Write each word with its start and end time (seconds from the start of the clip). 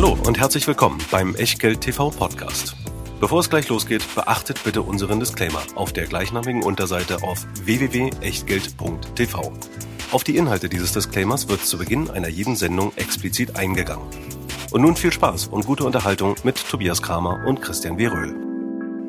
Hallo 0.00 0.16
und 0.26 0.38
herzlich 0.38 0.64
willkommen 0.68 1.00
beim 1.10 1.34
Echtgeld 1.34 1.80
TV 1.80 2.10
Podcast. 2.10 2.76
Bevor 3.18 3.40
es 3.40 3.50
gleich 3.50 3.68
losgeht, 3.68 4.04
beachtet 4.14 4.62
bitte 4.62 4.82
unseren 4.82 5.18
Disclaimer 5.18 5.60
auf 5.74 5.92
der 5.92 6.06
gleichnamigen 6.06 6.62
Unterseite 6.62 7.24
auf 7.24 7.44
www.echtgeld.tv. 7.64 9.52
Auf 10.12 10.22
die 10.22 10.36
Inhalte 10.36 10.68
dieses 10.68 10.92
Disclaimers 10.92 11.48
wird 11.48 11.66
zu 11.66 11.78
Beginn 11.78 12.10
einer 12.10 12.28
jeden 12.28 12.54
Sendung 12.54 12.92
explizit 12.94 13.56
eingegangen. 13.56 14.06
Und 14.70 14.82
nun 14.82 14.94
viel 14.94 15.12
Spaß 15.12 15.48
und 15.48 15.66
gute 15.66 15.82
Unterhaltung 15.82 16.36
mit 16.44 16.64
Tobias 16.70 17.02
Kramer 17.02 17.44
und 17.44 17.60
Christian 17.60 17.98
Weröhl. 17.98 18.36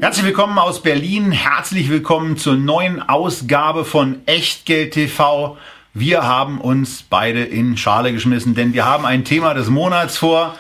Herzlich 0.02 0.26
willkommen 0.26 0.58
aus 0.58 0.82
Berlin. 0.82 1.32
Herzlich 1.32 1.92
willkommen 1.92 2.36
zur 2.36 2.56
neuen 2.56 3.00
Ausgabe 3.00 3.86
von 3.86 4.24
Echtgeld 4.26 4.96
TV. 4.96 5.56
Wir 5.94 6.24
haben 6.24 6.60
uns 6.60 7.04
beide 7.08 7.44
in 7.44 7.78
Schale 7.78 8.12
geschmissen, 8.12 8.56
denn 8.56 8.74
wir 8.74 8.86
haben 8.86 9.06
ein 9.06 9.24
Thema 9.24 9.54
des 9.54 9.70
Monats 9.70 10.18
vor, 10.18 10.56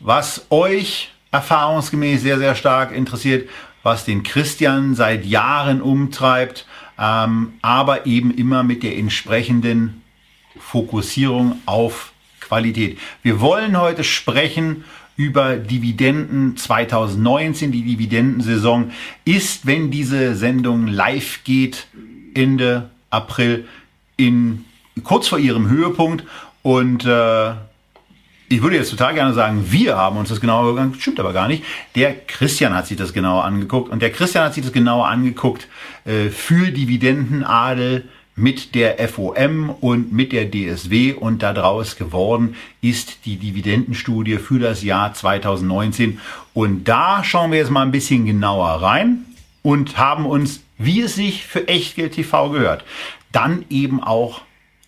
was 0.00 0.46
euch 0.50 1.10
erfahrungsgemäß 1.30 2.22
sehr, 2.22 2.38
sehr 2.38 2.54
stark 2.54 2.92
interessiert, 2.92 3.48
was 3.82 4.04
den 4.04 4.22
Christian 4.22 4.94
seit 4.94 5.24
Jahren 5.24 5.80
umtreibt, 5.80 6.66
ähm, 6.98 7.54
aber 7.62 8.06
eben 8.06 8.34
immer 8.34 8.62
mit 8.62 8.82
der 8.82 8.96
entsprechenden 8.96 10.02
Fokussierung 10.58 11.60
auf 11.66 12.12
Qualität. 12.40 12.98
Wir 13.22 13.40
wollen 13.40 13.78
heute 13.78 14.04
sprechen 14.04 14.84
über 15.16 15.56
Dividenden 15.56 16.56
2019. 16.56 17.72
Die 17.72 17.82
Dividendensaison 17.82 18.92
ist, 19.24 19.66
wenn 19.66 19.90
diese 19.90 20.34
Sendung 20.34 20.86
live 20.86 21.44
geht, 21.44 21.86
Ende 22.34 22.90
April 23.10 23.66
in 24.16 24.64
kurz 25.04 25.28
vor 25.28 25.38
ihrem 25.38 25.68
Höhepunkt 25.68 26.24
und 26.62 27.04
äh, 27.04 27.52
ich 28.48 28.62
würde 28.62 28.76
jetzt 28.76 28.90
total 28.90 29.14
gerne 29.14 29.34
sagen, 29.34 29.66
wir 29.70 29.96
haben 29.96 30.16
uns 30.16 30.28
das 30.28 30.40
genauer 30.40 30.78
angeguckt, 30.78 31.02
stimmt 31.02 31.20
aber 31.20 31.32
gar 31.32 31.48
nicht. 31.48 31.64
Der 31.94 32.14
Christian 32.14 32.74
hat 32.74 32.86
sich 32.86 32.96
das 32.96 33.12
genauer 33.12 33.44
angeguckt. 33.44 33.90
Und 33.90 34.02
der 34.02 34.10
Christian 34.10 34.44
hat 34.44 34.54
sich 34.54 34.62
das 34.62 34.72
genauer 34.72 35.08
angeguckt 35.08 35.68
äh, 36.04 36.28
für 36.30 36.70
Dividendenadel 36.70 38.08
mit 38.36 38.74
der 38.74 38.96
FOM 39.08 39.70
und 39.70 40.12
mit 40.12 40.30
der 40.30 40.50
DSW 40.50 41.14
und 41.14 41.42
daraus 41.42 41.96
geworden 41.96 42.54
ist 42.82 43.24
die 43.24 43.36
Dividendenstudie 43.36 44.36
für 44.36 44.58
das 44.58 44.82
Jahr 44.82 45.14
2019 45.14 46.20
und 46.52 46.84
da 46.84 47.24
schauen 47.24 47.50
wir 47.50 47.58
jetzt 47.58 47.70
mal 47.70 47.80
ein 47.80 47.92
bisschen 47.92 48.26
genauer 48.26 48.82
rein 48.82 49.24
und 49.62 49.96
haben 49.96 50.26
uns, 50.26 50.62
wie 50.76 51.00
es 51.00 51.14
sich 51.14 51.46
für 51.46 51.66
Echtgeld 51.66 52.12
TV 52.12 52.50
gehört, 52.50 52.84
dann 53.32 53.64
eben 53.70 54.02
auch 54.02 54.42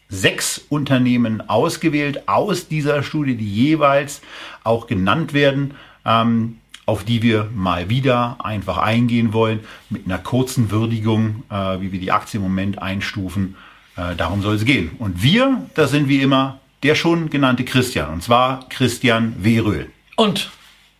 sechs 0.08 0.60
Unternehmen 0.68 1.48
ausgewählt 1.48 2.28
aus 2.28 2.68
dieser 2.68 3.02
Studie, 3.02 3.36
die 3.36 3.50
jeweils 3.50 4.20
auch 4.64 4.86
genannt 4.86 5.32
werden, 5.32 5.74
ähm, 6.04 6.58
auf 6.86 7.04
die 7.04 7.22
wir 7.22 7.50
mal 7.54 7.90
wieder 7.90 8.38
einfach 8.42 8.78
eingehen 8.78 9.34
wollen, 9.34 9.60
mit 9.90 10.06
einer 10.06 10.18
kurzen 10.18 10.70
Würdigung, 10.70 11.42
äh, 11.50 11.80
wie 11.80 11.92
wir 11.92 12.00
die 12.00 12.12
Aktie 12.12 12.38
im 12.38 12.44
Moment 12.44 12.80
einstufen. 12.80 13.56
Äh, 13.96 14.16
darum 14.16 14.40
soll 14.40 14.54
es 14.54 14.64
gehen. 14.64 14.92
Und 14.98 15.22
wir, 15.22 15.66
das 15.74 15.90
sind 15.90 16.08
wie 16.08 16.22
immer 16.22 16.60
der 16.82 16.94
schon 16.94 17.28
genannte 17.28 17.64
Christian, 17.64 18.14
und 18.14 18.22
zwar 18.22 18.68
Christian 18.68 19.34
Weröhl. 19.40 19.90
Und 20.16 20.50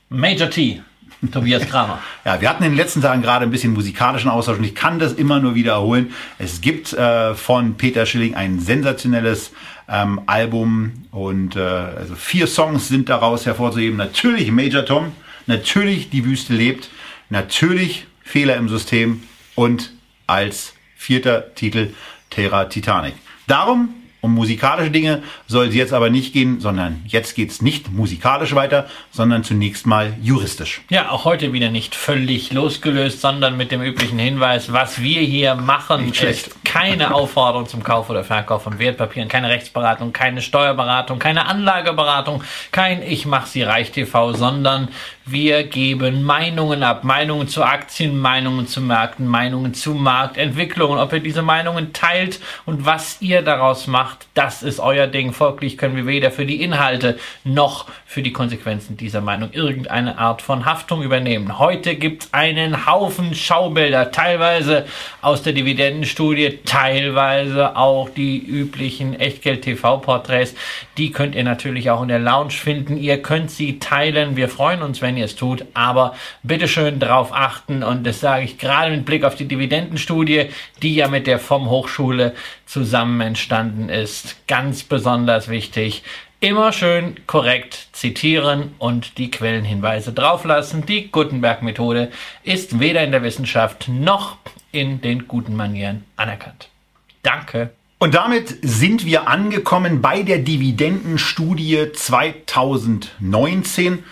Major 0.09 0.51
T. 0.51 0.83
Tobias 1.33 1.67
Kramer. 1.69 2.01
ja, 2.25 2.41
wir 2.41 2.49
hatten 2.49 2.63
in 2.63 2.71
den 2.71 2.77
letzten 2.77 3.03
Tagen 3.03 3.23
gerade 3.23 3.45
ein 3.45 3.51
bisschen 3.51 3.73
musikalischen 3.73 4.31
Austausch 4.31 4.59
und 4.59 4.65
ich 4.65 4.75
kann 4.75 4.99
das 4.99 5.13
immer 5.13 5.41
nur 5.41 5.55
wiederholen. 5.55 6.13
Es 6.39 6.61
gibt 6.61 6.93
äh, 6.93 7.35
von 7.35 7.77
Peter 7.77 8.07
Schilling 8.07 8.35
ein 8.35 8.61
sensationelles 8.61 9.53
ähm, 9.89 10.21
Album 10.27 10.93
und 11.11 11.57
äh, 11.57 11.61
also 11.61 12.15
vier 12.15 12.47
Songs 12.47 12.89
sind 12.89 13.09
daraus 13.09 13.47
hervorzuheben. 13.47 13.97
Natürlich 13.97 14.51
Major 14.53 14.85
Tom, 14.85 15.13
natürlich 15.47 16.11
Die 16.11 16.25
Wüste 16.25 16.53
lebt, 16.55 16.91
natürlich 17.31 18.07
Fehler 18.23 18.57
im 18.57 18.69
System 18.69 19.23
und 19.55 19.93
als 20.27 20.75
vierter 20.95 21.55
Titel 21.55 21.95
Terra 22.31 22.67
Titanic. 22.67 23.15
Darum 23.47 23.89
um 24.21 24.35
musikalische 24.35 24.91
Dinge 24.91 25.23
soll 25.47 25.69
es 25.69 25.75
jetzt 25.75 25.93
aber 25.93 26.11
nicht 26.11 26.33
gehen, 26.33 26.61
sondern 26.61 27.03
jetzt 27.07 27.35
geht 27.35 27.51
es 27.51 27.63
nicht 27.63 27.93
musikalisch 27.93 28.55
weiter, 28.55 28.87
sondern 29.11 29.45
zunächst 29.45 29.87
mal 29.87 30.15
juristisch. 30.21 30.81
Ja, 30.91 31.11
auch 31.11 31.25
heute 31.25 31.53
wieder 31.53 31.71
nicht 31.71 31.95
völlig 31.95 32.53
losgelöst, 32.53 33.21
sondern 33.21 33.57
mit 33.57 33.71
dem 33.71 33.83
üblichen 33.83 34.19
Hinweis, 34.19 34.73
was 34.73 35.01
wir 35.01 35.21
hier 35.21 35.55
machen, 35.55 36.13
ist 36.13 36.65
keine 36.65 37.15
Aufforderung 37.15 37.69
zum 37.69 37.83
Kauf 37.83 38.11
oder 38.11 38.25
Verkauf 38.25 38.63
von 38.63 38.79
Wertpapieren, 38.79 39.29
keine 39.29 39.49
Rechtsberatung, 39.49 40.13
keine 40.13 40.43
Steuerberatung, 40.43 41.19
keine 41.19 41.47
Anlageberatung, 41.47 42.43
kein 42.73 43.03
Ich 43.03 43.27
mach 43.27 43.47
sie 43.47 43.63
reich 43.63 43.93
TV, 43.93 44.33
sondern 44.33 44.89
wir 45.31 45.65
geben 45.65 46.23
Meinungen 46.23 46.83
ab. 46.83 47.05
Meinungen 47.05 47.49
zu 47.49 47.63
Aktien, 47.63 48.19
Meinungen 48.19 48.67
zu 48.67 48.81
Märkten, 48.81 49.27
Meinungen 49.27 49.75
zu 49.75 49.95
Marktentwicklungen. 49.95 50.99
Ob 50.99 51.13
ihr 51.13 51.21
diese 51.21 51.43
Meinungen 51.43 51.93
teilt 51.93 52.41
und 52.65 52.87
was 52.87 53.21
ihr 53.21 53.43
daraus 53.43 53.87
macht, 53.87 54.27
das 54.35 54.63
ist 54.63 54.81
euer 54.81 55.07
Ding. 55.07 55.33
Folglich 55.33 55.77
können 55.77 55.97
wir 55.97 56.07
weder 56.07 56.31
für 56.31 56.47
die 56.47 56.63
Inhalte 56.63 57.19
noch 57.45 57.87
für 58.07 58.23
die 58.23 58.33
Konsequenzen 58.33 58.97
dieser 58.97 59.21
Meinung 59.21 59.51
irgendeine 59.53 60.17
Art 60.17 60.41
von 60.41 60.65
Haftung 60.65 61.03
übernehmen. 61.03 61.59
Heute 61.59 61.97
gibt 61.97 62.25
es 62.25 62.33
einen 62.33 62.87
Haufen 62.87 63.35
Schaubilder, 63.35 64.11
teilweise 64.11 64.87
aus 65.21 65.43
der 65.43 65.53
Dividendenstudie, 65.53 66.61
teilweise 66.65 67.77
auch 67.77 68.09
die 68.09 68.39
üblichen 68.39 69.13
Echtgeld-TV-Porträts. 69.21 70.55
Die 70.97 71.11
könnt 71.13 71.35
ihr 71.35 71.45
natürlich 71.45 71.91
auch 71.91 72.01
in 72.01 72.09
der 72.09 72.19
Lounge 72.19 72.53
finden. 72.53 72.97
Ihr 72.97 73.21
könnt 73.21 73.51
sie 73.51 73.79
teilen. 73.79 74.37
Wir 74.37 74.49
freuen 74.49 74.81
uns, 74.81 75.03
wenn 75.03 75.18
ihr 75.19 75.27
es 75.27 75.37
tut. 75.37 75.67
Aber 75.75 76.15
bitteschön 76.43 76.99
darauf 76.99 77.33
achten. 77.33 77.83
Und 77.83 78.07
das 78.07 78.21
sage 78.21 78.45
ich 78.45 78.59
gerade 78.59 78.91
mit 78.91 79.05
Blick 79.05 79.25
auf 79.25 79.35
die 79.35 79.47
Dividendenstudie, 79.47 80.47
die 80.83 80.95
ja 80.95 81.09
mit 81.09 81.27
der 81.27 81.39
vom 81.39 81.69
Hochschule 81.69 82.35
zusammen 82.65 83.21
entstanden 83.21 83.91
ist. 83.91 84.37
Ganz 84.47 84.83
besonders 84.83 85.49
wichtig. 85.49 86.03
Immer 86.41 86.73
schön 86.73 87.17
korrekt 87.27 87.89
zitieren 87.93 88.73
und 88.79 89.19
die 89.19 89.29
Quellenhinweise 89.29 90.13
drauflassen. 90.13 90.87
Die 90.87 91.11
Gutenberg-Methode 91.11 92.13
ist 92.45 92.79
weder 92.79 93.03
in 93.03 93.11
der 93.11 93.25
Wissenschaft 93.25 93.89
noch 93.89 94.37
in 94.71 95.01
den 95.01 95.27
guten 95.27 95.57
Manieren 95.57 96.05
anerkannt. 96.17 96.69
Danke. 97.25 97.71
Und 97.99 98.15
damit 98.15 98.57
sind 98.63 99.05
wir 99.05 99.27
angekommen 99.27 100.01
bei 100.01 100.23
der 100.23 100.39
Dividendenstudie 100.39 101.91
2019. 101.93 104.05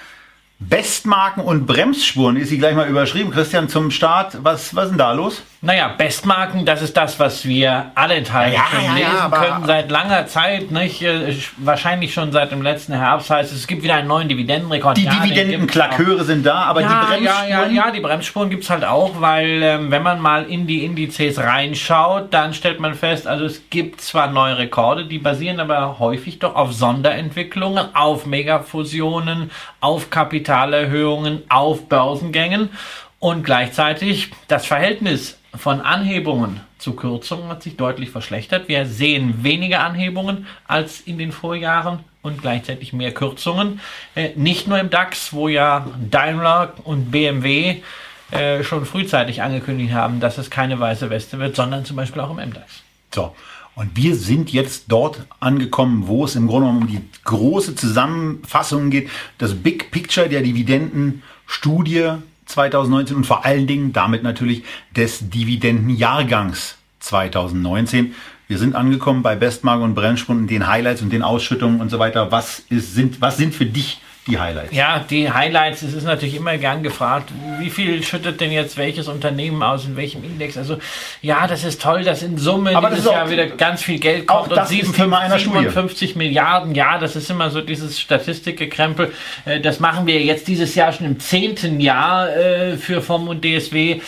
Bestmarken 0.59 1.45
und 1.45 1.67
Bremsspuren 1.67 2.37
ist 2.37 2.49
sie 2.49 2.59
gleich 2.59 2.75
mal 2.75 2.89
überschrieben. 2.89 3.31
Christian, 3.31 3.69
zum 3.69 3.91
Start, 3.91 4.43
was, 4.43 4.75
was 4.75 4.85
ist 4.85 4.91
denn 4.93 4.99
da 4.99 5.13
los? 5.13 5.43
Naja, 5.67 5.89
Bestmarken, 5.99 6.65
das 6.65 6.81
ist 6.81 6.97
das, 6.97 7.19
was 7.19 7.45
wir 7.45 7.91
alle 7.97 8.15
enthalten 8.15 8.55
ja, 8.55 8.63
können, 8.71 8.85
ja, 8.85 8.95
lesen 8.95 9.33
ja, 9.33 9.37
können 9.37 9.67
seit 9.67 9.91
langer 9.91 10.29
Zeit, 10.29 10.71
nicht? 10.71 11.03
Äh, 11.03 11.37
wahrscheinlich 11.57 12.15
schon 12.15 12.31
seit 12.31 12.53
dem 12.53 12.63
letzten 12.63 12.93
Herbst. 12.93 13.31
Heißt 13.31 13.53
es, 13.53 13.67
gibt 13.67 13.83
wieder 13.83 13.97
einen 13.97 14.07
neuen 14.07 14.29
Dividendenrekord. 14.29 14.97
Die 14.97 15.03
ja, 15.03 15.15
Dividendenklaköre 15.15 16.23
sind 16.23 16.47
da, 16.47 16.67
aber 16.67 16.83
die 16.83 16.87
Bremsspuren? 16.87 17.25
Ja, 17.25 17.65
ja, 17.65 17.67
ja, 17.67 17.91
die 17.91 17.99
Bremsspuren 17.99 18.49
gibt 18.49 18.63
es 18.63 18.71
halt 18.71 18.85
auch, 18.85 19.21
weil 19.21 19.61
ähm, 19.61 19.91
wenn 19.91 20.05
man 20.05 20.21
mal 20.21 20.45
in 20.45 20.69
die 20.69 20.85
Indizes 20.85 21.37
reinschaut, 21.37 22.33
dann 22.33 22.55
stellt 22.55 22.79
man 22.79 22.95
fest, 22.95 23.27
also 23.27 23.45
es 23.45 23.69
gibt 23.69 24.01
zwar 24.01 24.29
neue 24.29 24.59
Rekorde, 24.59 25.07
die 25.07 25.19
basieren 25.19 25.59
aber 25.59 25.99
häufig 25.99 26.39
doch 26.39 26.55
auf 26.55 26.75
Sonderentwicklungen, 26.75 27.93
auf 27.93 28.25
Megafusionen, 28.25 29.51
auf 29.81 30.11
Kapitalerhöhungen, 30.11 31.43
auf 31.49 31.89
Börsengängen. 31.89 32.71
Und 33.19 33.45
gleichzeitig 33.45 34.31
das 34.47 34.67
Verhältnis 34.67 35.39
von 35.59 35.81
Anhebungen 35.81 36.61
zu 36.79 36.95
Kürzungen 36.95 37.49
hat 37.49 37.63
sich 37.63 37.77
deutlich 37.77 38.11
verschlechtert. 38.11 38.69
Wir 38.69 38.87
sehen 38.87 39.43
weniger 39.43 39.85
Anhebungen 39.85 40.47
als 40.67 41.01
in 41.01 41.19
den 41.19 41.33
Vorjahren 41.33 42.01
und 42.23 42.43
gleichzeitig 42.43 42.93
mehr 42.93 43.13
Kürzungen. 43.13 43.81
Äh, 44.15 44.31
nicht 44.37 44.69
nur 44.69 44.79
im 44.79 44.91
DAX, 44.91 45.33
wo 45.33 45.49
ja 45.49 45.87
Daimler 46.11 46.75
und 46.85 47.11
BMW 47.11 47.83
äh, 48.31 48.65
schon 48.65 48.85
frühzeitig 48.85 49.43
angekündigt 49.43 49.93
haben, 49.93 50.21
dass 50.21 50.37
es 50.39 50.51
keine 50.51 50.79
weiße 50.81 51.11
Weste 51.11 51.39
wird, 51.39 51.57
sondern 51.57 51.85
zum 51.85 51.97
Beispiel 51.97 52.21
auch 52.21 52.31
im 52.31 52.37
MDAX. 52.37 52.83
So. 53.15 53.35
Und 53.77 53.95
wir 53.95 54.17
sind 54.17 54.51
jetzt 54.53 54.87
dort 54.89 55.27
angekommen, 55.39 56.09
wo 56.09 56.25
es 56.25 56.35
im 56.35 56.47
Grunde 56.47 56.69
um 56.69 56.87
die 56.87 57.03
große 57.25 57.75
Zusammenfassung 57.75 58.89
geht. 58.89 59.11
Das 59.37 59.55
Big 59.55 59.91
Picture 59.91 60.31
der 60.31 60.41
Dividendenstudie 60.41 62.15
2019 62.47 63.17
und 63.17 63.27
vor 63.27 63.45
allen 63.45 63.67
Dingen 63.67 63.93
damit 63.93 64.23
natürlich 64.23 64.65
des 64.95 65.29
Dividendenjahrgangs 65.31 66.79
2019. 67.01 68.15
Wir 68.49 68.59
sind 68.59 68.75
angekommen 68.75 69.23
bei 69.23 69.35
Bestmark 69.35 69.81
und 69.81 69.95
Brennspunden, 69.95 70.47
den 70.47 70.67
Highlights 70.67 71.03
und 71.03 71.13
den 71.13 71.23
Ausschüttungen 71.23 71.81
und 71.81 71.91
so 71.91 71.99
weiter. 71.99 72.31
Was 72.31 72.61
ist, 72.71 72.95
sind, 72.95 73.21
was 73.21 73.37
sind 73.37 73.55
für 73.55 73.67
dich 73.67 74.01
die 74.27 74.39
Highlights? 74.39 74.75
Ja, 74.75 75.05
die 75.09 75.31
Highlights, 75.31 75.83
es 75.83 75.95
ist 75.95 76.05
natürlich 76.05 76.35
immer 76.35 76.59
gern 76.59 76.83
gefragt, 76.83 77.31
wie 77.61 77.71
viel 77.71 78.03
schüttet 78.03 78.41
denn 78.41 78.51
jetzt 78.51 78.77
welches 78.77 79.09
Unternehmen 79.09 79.63
aus, 79.63 79.85
in 79.85 79.97
welchem 79.97 80.25
Index? 80.25 80.57
Also 80.57 80.79
ja, 81.23 81.47
das 81.47 81.65
ist 81.65 81.81
toll, 81.81 82.03
dass 82.05 82.23
in 82.23 82.37
Summe 82.39 82.77
Aber 82.77 82.91
dieses 82.91 83.05
Jahr 83.07 83.31
wieder 83.31 83.47
ganz 83.47 83.83
viel 83.83 83.99
Geld 83.99 84.27
kommt. 84.27 84.51
einer 85.21 85.39
Studie. 85.39 85.59
57 85.59 86.17
Milliarden, 86.17 86.75
ja, 86.75 86.99
das 86.99 87.17
ist 87.17 87.31
immer 87.31 87.51
so 87.51 87.61
dieses 87.61 88.01
Statistikgekrempel. 88.01 89.13
Äh, 89.45 89.61
Das 89.61 89.81
machen 89.81 90.07
wir 90.07 90.21
jetzt 90.23 90.49
dieses 90.49 90.75
Jahr 90.75 90.93
schon 90.93 91.07
im 91.07 91.21
zehnten 91.21 91.81
Jahr 91.81 92.29
äh, 92.37 92.77
für 92.77 93.03
FOM 93.03 93.29
und 93.29 93.45
DSW. 93.45 94.01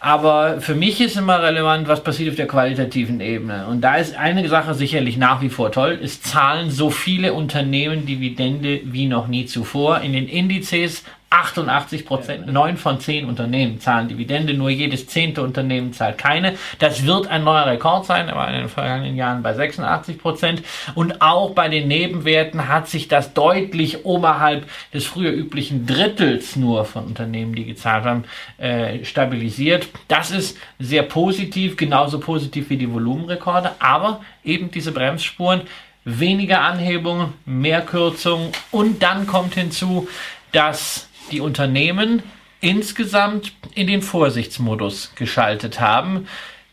Aber 0.00 0.60
für 0.60 0.76
mich 0.76 1.00
ist 1.00 1.16
immer 1.16 1.42
relevant, 1.42 1.88
was 1.88 2.04
passiert 2.04 2.30
auf 2.30 2.36
der 2.36 2.46
qualitativen 2.46 3.20
Ebene. 3.20 3.66
Und 3.66 3.80
da 3.80 3.96
ist 3.96 4.16
eine 4.16 4.48
Sache 4.48 4.74
sicherlich 4.74 5.16
nach 5.16 5.42
wie 5.42 5.48
vor 5.48 5.72
toll. 5.72 5.98
Es 6.00 6.22
zahlen 6.22 6.70
so 6.70 6.90
viele 6.90 7.32
Unternehmen 7.32 8.06
Dividende 8.06 8.80
wie 8.84 9.06
noch 9.06 9.26
nie 9.26 9.46
zuvor. 9.46 10.00
In 10.00 10.12
den 10.12 10.28
Indizes 10.28 11.02
88 11.30 12.06
Prozent, 12.06 12.46
neun 12.46 12.78
von 12.78 13.00
zehn 13.00 13.26
Unternehmen 13.26 13.80
zahlen 13.80 14.08
Dividende, 14.08 14.54
nur 14.54 14.70
jedes 14.70 15.06
zehnte 15.08 15.42
Unternehmen 15.42 15.92
zahlt 15.92 16.16
keine. 16.16 16.54
Das 16.78 17.04
wird 17.04 17.26
ein 17.26 17.44
neuer 17.44 17.66
Rekord 17.66 18.06
sein, 18.06 18.28
er 18.28 18.36
war 18.36 18.48
in 18.48 18.54
den 18.54 18.68
vergangenen 18.68 19.14
Jahren 19.14 19.42
bei 19.42 19.52
86 19.52 20.18
Prozent. 20.18 20.62
Und 20.94 21.20
auch 21.20 21.50
bei 21.50 21.68
den 21.68 21.86
Nebenwerten 21.86 22.68
hat 22.68 22.88
sich 22.88 23.08
das 23.08 23.34
deutlich 23.34 24.06
oberhalb 24.06 24.66
des 24.94 25.04
früher 25.04 25.32
üblichen 25.32 25.86
Drittels 25.86 26.56
nur 26.56 26.86
von 26.86 27.04
Unternehmen, 27.04 27.54
die 27.54 27.66
gezahlt 27.66 28.04
haben, 28.04 28.24
äh, 28.56 29.04
stabilisiert. 29.04 29.88
Das 30.08 30.30
ist 30.30 30.56
sehr 30.78 31.02
positiv, 31.02 31.76
genauso 31.76 32.20
positiv 32.20 32.70
wie 32.70 32.78
die 32.78 32.90
Volumenrekorde, 32.90 33.72
aber 33.80 34.22
eben 34.44 34.70
diese 34.70 34.92
Bremsspuren, 34.92 35.62
weniger 36.04 36.62
Anhebungen, 36.62 37.34
mehr 37.44 37.82
Kürzungen 37.82 38.52
und 38.70 39.02
dann 39.02 39.26
kommt 39.26 39.54
hinzu, 39.54 40.08
dass 40.52 41.07
die 41.28 41.40
Unternehmen 41.40 42.22
insgesamt 42.60 43.52
in 43.74 43.86
den 43.86 44.02
Vorsichtsmodus 44.02 45.12
geschaltet 45.14 45.80
haben. 45.80 46.26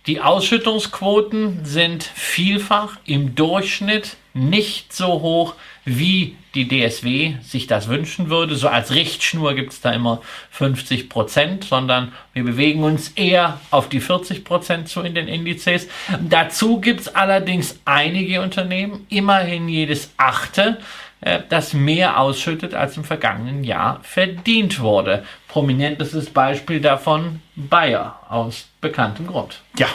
Die 0.08 0.22
Ausschüttungsquoten 0.22 1.66
sind 1.66 2.04
vielfach 2.04 2.98
im 3.06 3.34
Durchschnitt 3.36 4.18
nicht 4.36 4.94
so 4.94 5.22
hoch, 5.22 5.56
wie 5.84 6.36
die 6.56 6.68
DSW 6.68 7.36
sich 7.42 7.68
das 7.68 7.88
wünschen 7.88 8.30
würde. 8.30 8.56
So 8.56 8.68
als 8.68 8.94
Richtschnur 8.94 9.56
gibt 9.56 9.74
es 9.74 9.82
da 9.82 9.92
immer 9.92 10.22
50 10.52 11.10
Prozent, 11.10 11.64
sondern 11.64 12.12
wir 12.34 12.44
bewegen 12.44 12.84
uns 12.84 13.10
eher 13.16 13.60
auf 13.72 13.90
die 13.90 14.00
40 14.00 14.44
Prozent 14.44 14.90
zu 14.90 15.02
in 15.02 15.16
den 15.16 15.28
Indizes. 15.28 15.88
Dazu 16.22 16.80
gibt 16.80 17.02
es 17.02 17.16
allerdings 17.16 17.80
einige 17.86 18.42
Unternehmen, 18.42 19.06
immerhin 19.10 19.70
jedes 19.70 20.12
achte, 20.18 20.78
das 21.50 21.74
mehr 21.74 22.20
ausschüttet, 22.20 22.76
als 22.76 22.98
im 22.98 23.04
vergangenen 23.04 23.64
Jahr 23.64 24.00
verdient 24.04 24.80
wurde. 24.80 25.24
Prominentestes 25.48 26.30
Beispiel 26.30 26.80
davon 26.80 27.42
Bayer 27.56 28.20
aus 28.30 28.68
bekanntem 28.80 29.28
Grund. 29.28 29.62
Ja. 29.78 29.88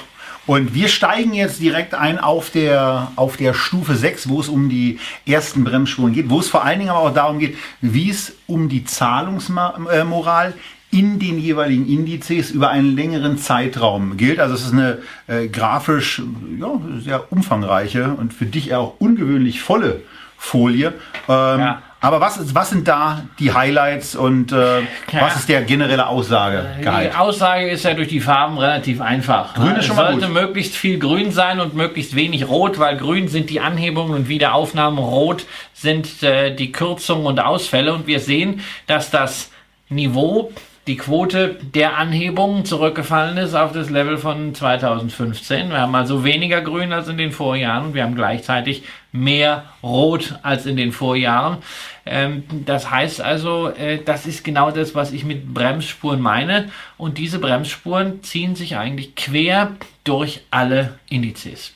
Und 0.46 0.74
wir 0.74 0.88
steigen 0.88 1.32
jetzt 1.32 1.60
direkt 1.60 1.94
ein 1.94 2.18
auf 2.18 2.50
der, 2.50 3.12
auf 3.14 3.36
der 3.36 3.54
Stufe 3.54 3.94
6, 3.94 4.28
wo 4.28 4.40
es 4.40 4.48
um 4.48 4.68
die 4.68 4.98
ersten 5.24 5.62
Bremsspuren 5.62 6.12
geht, 6.12 6.28
wo 6.28 6.40
es 6.40 6.48
vor 6.48 6.64
allen 6.64 6.80
Dingen 6.80 6.90
aber 6.90 7.00
auch 7.00 7.14
darum 7.14 7.38
geht, 7.38 7.56
wie 7.80 8.10
es 8.10 8.34
um 8.48 8.68
die 8.68 8.84
Zahlungsmoral 8.84 10.54
in 10.90 11.20
den 11.20 11.38
jeweiligen 11.38 11.86
Indizes 11.86 12.50
über 12.50 12.70
einen 12.70 12.96
längeren 12.96 13.38
Zeitraum 13.38 14.16
gilt. 14.16 14.40
Also 14.40 14.54
es 14.54 14.62
ist 14.62 14.72
eine 14.72 14.98
äh, 15.28 15.46
grafisch 15.46 16.20
ja, 16.58 16.80
sehr 16.98 17.32
umfangreiche 17.32 18.14
und 18.14 18.34
für 18.34 18.46
dich 18.46 18.74
auch 18.74 18.94
ungewöhnlich 18.98 19.60
volle 19.60 20.02
Folie. 20.40 20.94
Ähm, 21.28 21.60
Ja. 21.60 21.82
Aber 22.02 22.18
was, 22.22 22.38
ist, 22.38 22.54
was 22.54 22.70
sind 22.70 22.88
da 22.88 23.24
die 23.38 23.52
Highlights 23.52 24.16
und 24.16 24.52
äh, 24.52 24.80
was 25.12 25.36
ist 25.36 25.50
der 25.50 25.60
generelle 25.60 26.06
Aussagegehalt? 26.06 27.12
Die 27.12 27.14
Aussage 27.14 27.68
ist 27.68 27.84
ja 27.84 27.92
durch 27.92 28.08
die 28.08 28.20
Farben 28.20 28.56
relativ 28.56 29.02
einfach. 29.02 29.52
Grün 29.52 29.72
ist 29.72 29.80
es 29.80 29.86
schon 29.86 29.96
mal 29.96 30.12
sollte 30.12 30.28
gut. 30.28 30.34
möglichst 30.34 30.74
viel 30.74 30.98
Grün 30.98 31.30
sein 31.30 31.60
und 31.60 31.74
möglichst 31.74 32.16
wenig 32.16 32.48
Rot, 32.48 32.78
weil 32.78 32.96
Grün 32.96 33.28
sind 33.28 33.50
die 33.50 33.60
Anhebungen 33.60 34.14
und 34.14 34.28
Wiederaufnahmen, 34.30 34.98
Rot 34.98 35.44
sind 35.74 36.22
äh, 36.22 36.54
die 36.54 36.72
Kürzungen 36.72 37.26
und 37.26 37.38
Ausfälle. 37.38 37.92
Und 37.92 38.06
wir 38.06 38.20
sehen, 38.20 38.62
dass 38.86 39.10
das 39.10 39.50
Niveau, 39.90 40.52
die 40.86 40.96
Quote 40.96 41.58
der 41.62 41.98
Anhebungen 41.98 42.64
zurückgefallen 42.64 43.36
ist 43.36 43.54
auf 43.54 43.72
das 43.72 43.90
Level 43.90 44.16
von 44.16 44.54
2015. 44.54 45.68
Wir 45.68 45.78
haben 45.78 45.94
also 45.94 46.24
weniger 46.24 46.62
Grün 46.62 46.92
als 46.92 47.08
in 47.08 47.18
den 47.18 47.32
Vorjahren 47.32 47.86
und 47.86 47.94
wir 47.94 48.02
haben 48.02 48.14
gleichzeitig 48.14 48.82
mehr 49.12 49.64
Rot 49.82 50.38
als 50.42 50.66
in 50.66 50.76
den 50.76 50.92
Vorjahren. 50.92 51.58
Ähm, 52.06 52.44
das 52.64 52.90
heißt 52.90 53.20
also, 53.20 53.68
äh, 53.68 54.02
das 54.02 54.26
ist 54.26 54.42
genau 54.42 54.70
das, 54.70 54.94
was 54.94 55.12
ich 55.12 55.24
mit 55.24 55.52
Bremsspuren 55.52 56.20
meine. 56.20 56.70
Und 56.96 57.18
diese 57.18 57.38
Bremsspuren 57.38 58.22
ziehen 58.22 58.56
sich 58.56 58.76
eigentlich 58.76 59.14
quer 59.14 59.72
durch 60.04 60.40
alle 60.50 60.98
Indizes. 61.08 61.74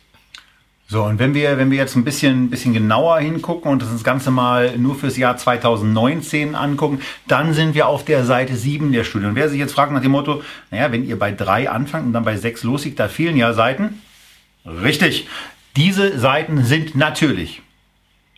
So, 0.87 1.03
und 1.03 1.19
wenn 1.19 1.33
wir, 1.33 1.57
wenn 1.57 1.71
wir 1.71 1.79
jetzt 1.79 1.97
ein 1.97 2.05
bisschen, 2.05 2.51
bisschen 2.51 2.75
genauer 2.75 3.19
hingucken 3.19 3.71
und 3.71 3.81
das 3.81 4.05
Ganze 4.05 4.31
mal 4.31 4.77
nur 4.77 4.95
fürs 4.95 5.17
Jahr 5.17 5.37
2019 5.37 6.55
angucken, 6.55 7.01
dann 7.27 7.55
sind 7.55 7.75
wir 7.75 7.89
auf 7.89 8.05
der 8.05 8.25
Seite 8.25 8.55
7 8.55 8.93
der 8.93 9.05
Studie. 9.05 9.27
Und 9.27 9.35
wer 9.35 9.49
sich 9.49 9.59
jetzt 9.59 9.73
fragt 9.73 9.93
nach 9.93 10.03
dem 10.03 10.13
Motto, 10.13 10.43
naja, 10.71 10.93
wenn 10.93 11.07
ihr 11.07 11.19
bei 11.19 11.33
3 11.33 11.71
anfangt 11.71 12.07
und 12.07 12.13
dann 12.13 12.25
bei 12.25 12.37
6 12.37 12.65
loslegt, 12.65 13.01
da 13.01 13.09
fehlen 13.09 13.37
ja 13.37 13.55
Seiten. 13.55 14.03
Richtig. 14.67 15.27
Diese 15.77 16.19
Seiten 16.19 16.65
sind 16.65 16.95
natürlich 16.95 17.63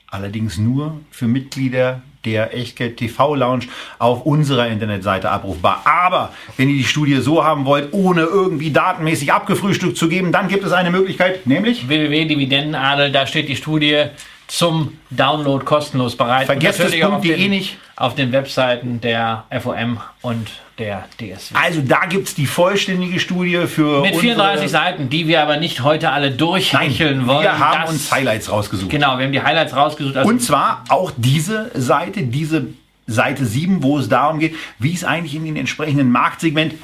allerdings 0.07 0.57
nur 0.57 1.01
für 1.11 1.27
Mitglieder 1.27 2.03
der 2.27 2.55
Echtgeld 2.55 2.99
TV 2.99 3.35
Lounge 3.35 3.67
auf 3.99 4.27
unserer 4.27 4.69
Internetseite 4.69 5.31
abrufbar. 5.31 5.83
Aber 5.85 6.35
wenn 6.57 6.69
ihr 6.69 6.77
die 6.77 6.85
Studie 6.85 7.17
so 7.17 7.45
haben 7.45 7.65
wollt, 7.65 7.93
ohne 7.93 8.23
irgendwie 8.23 8.73
datenmäßig 8.73 9.33
abgefrühstückt 9.33 9.97
zu 9.97 10.09
geben, 10.09 10.33
dann 10.33 10.49
gibt 10.49 10.65
es 10.65 10.73
eine 10.73 10.91
Möglichkeit, 10.91 11.47
nämlich 11.47 11.89
www.dividendenadel, 11.89 13.13
da 13.13 13.27
steht 13.27 13.49
die 13.49 13.57
Studie 13.57 14.07
zum 14.49 14.97
Download 15.11 15.65
kostenlos 15.65 16.17
bereit. 16.17 16.47
Vergesst 16.47 16.81
das 16.81 16.93
Punkt.de 16.99 17.37
den- 17.37 17.51
nicht. 17.51 17.79
Auf 17.97 18.15
den 18.15 18.31
Webseiten 18.31 19.01
der 19.01 19.45
FOM 19.63 19.99
und 20.21 20.49
der 20.79 21.05
DSW. 21.19 21.55
Also 21.59 21.81
da 21.81 22.05
gibt's 22.05 22.35
die 22.35 22.47
vollständige 22.47 23.19
Studie 23.19 23.67
für 23.67 24.03
Mit 24.03 24.13
unsere- 24.15 24.35
34 24.35 24.71
Seiten, 24.71 25.09
die 25.09 25.27
wir 25.27 25.43
aber 25.43 25.57
nicht 25.57 25.83
heute 25.83 26.11
alle 26.13 26.31
durchhecheln 26.31 27.27
wollen. 27.27 27.43
wir 27.43 27.59
haben 27.59 27.81
Das- 27.83 27.91
uns 27.91 28.13
Highlights 28.13 28.51
rausgesucht. 28.53 28.91
Genau, 28.91 29.17
wir 29.19 29.25
haben 29.25 29.33
die 29.33 29.41
Highlights 29.43 29.75
rausgesucht. 29.75 30.17
Also 30.19 30.29
Und 30.29 30.41
zwar 30.43 30.85
auch 30.91 31.11
diese 31.17 31.71
Seite, 31.75 32.23
diese 32.25 32.67
Seite 33.07 33.47
7, 33.47 33.83
wo 33.83 33.99
es 33.99 34.09
darum 34.11 34.39
geht, 34.41 34.55
wie 34.79 34.93
es 34.93 35.03
eigentlich 35.05 35.35
in 35.35 35.47
den 35.47 35.57
entsprechenden 35.57 36.11
Marktsegment 36.11 36.75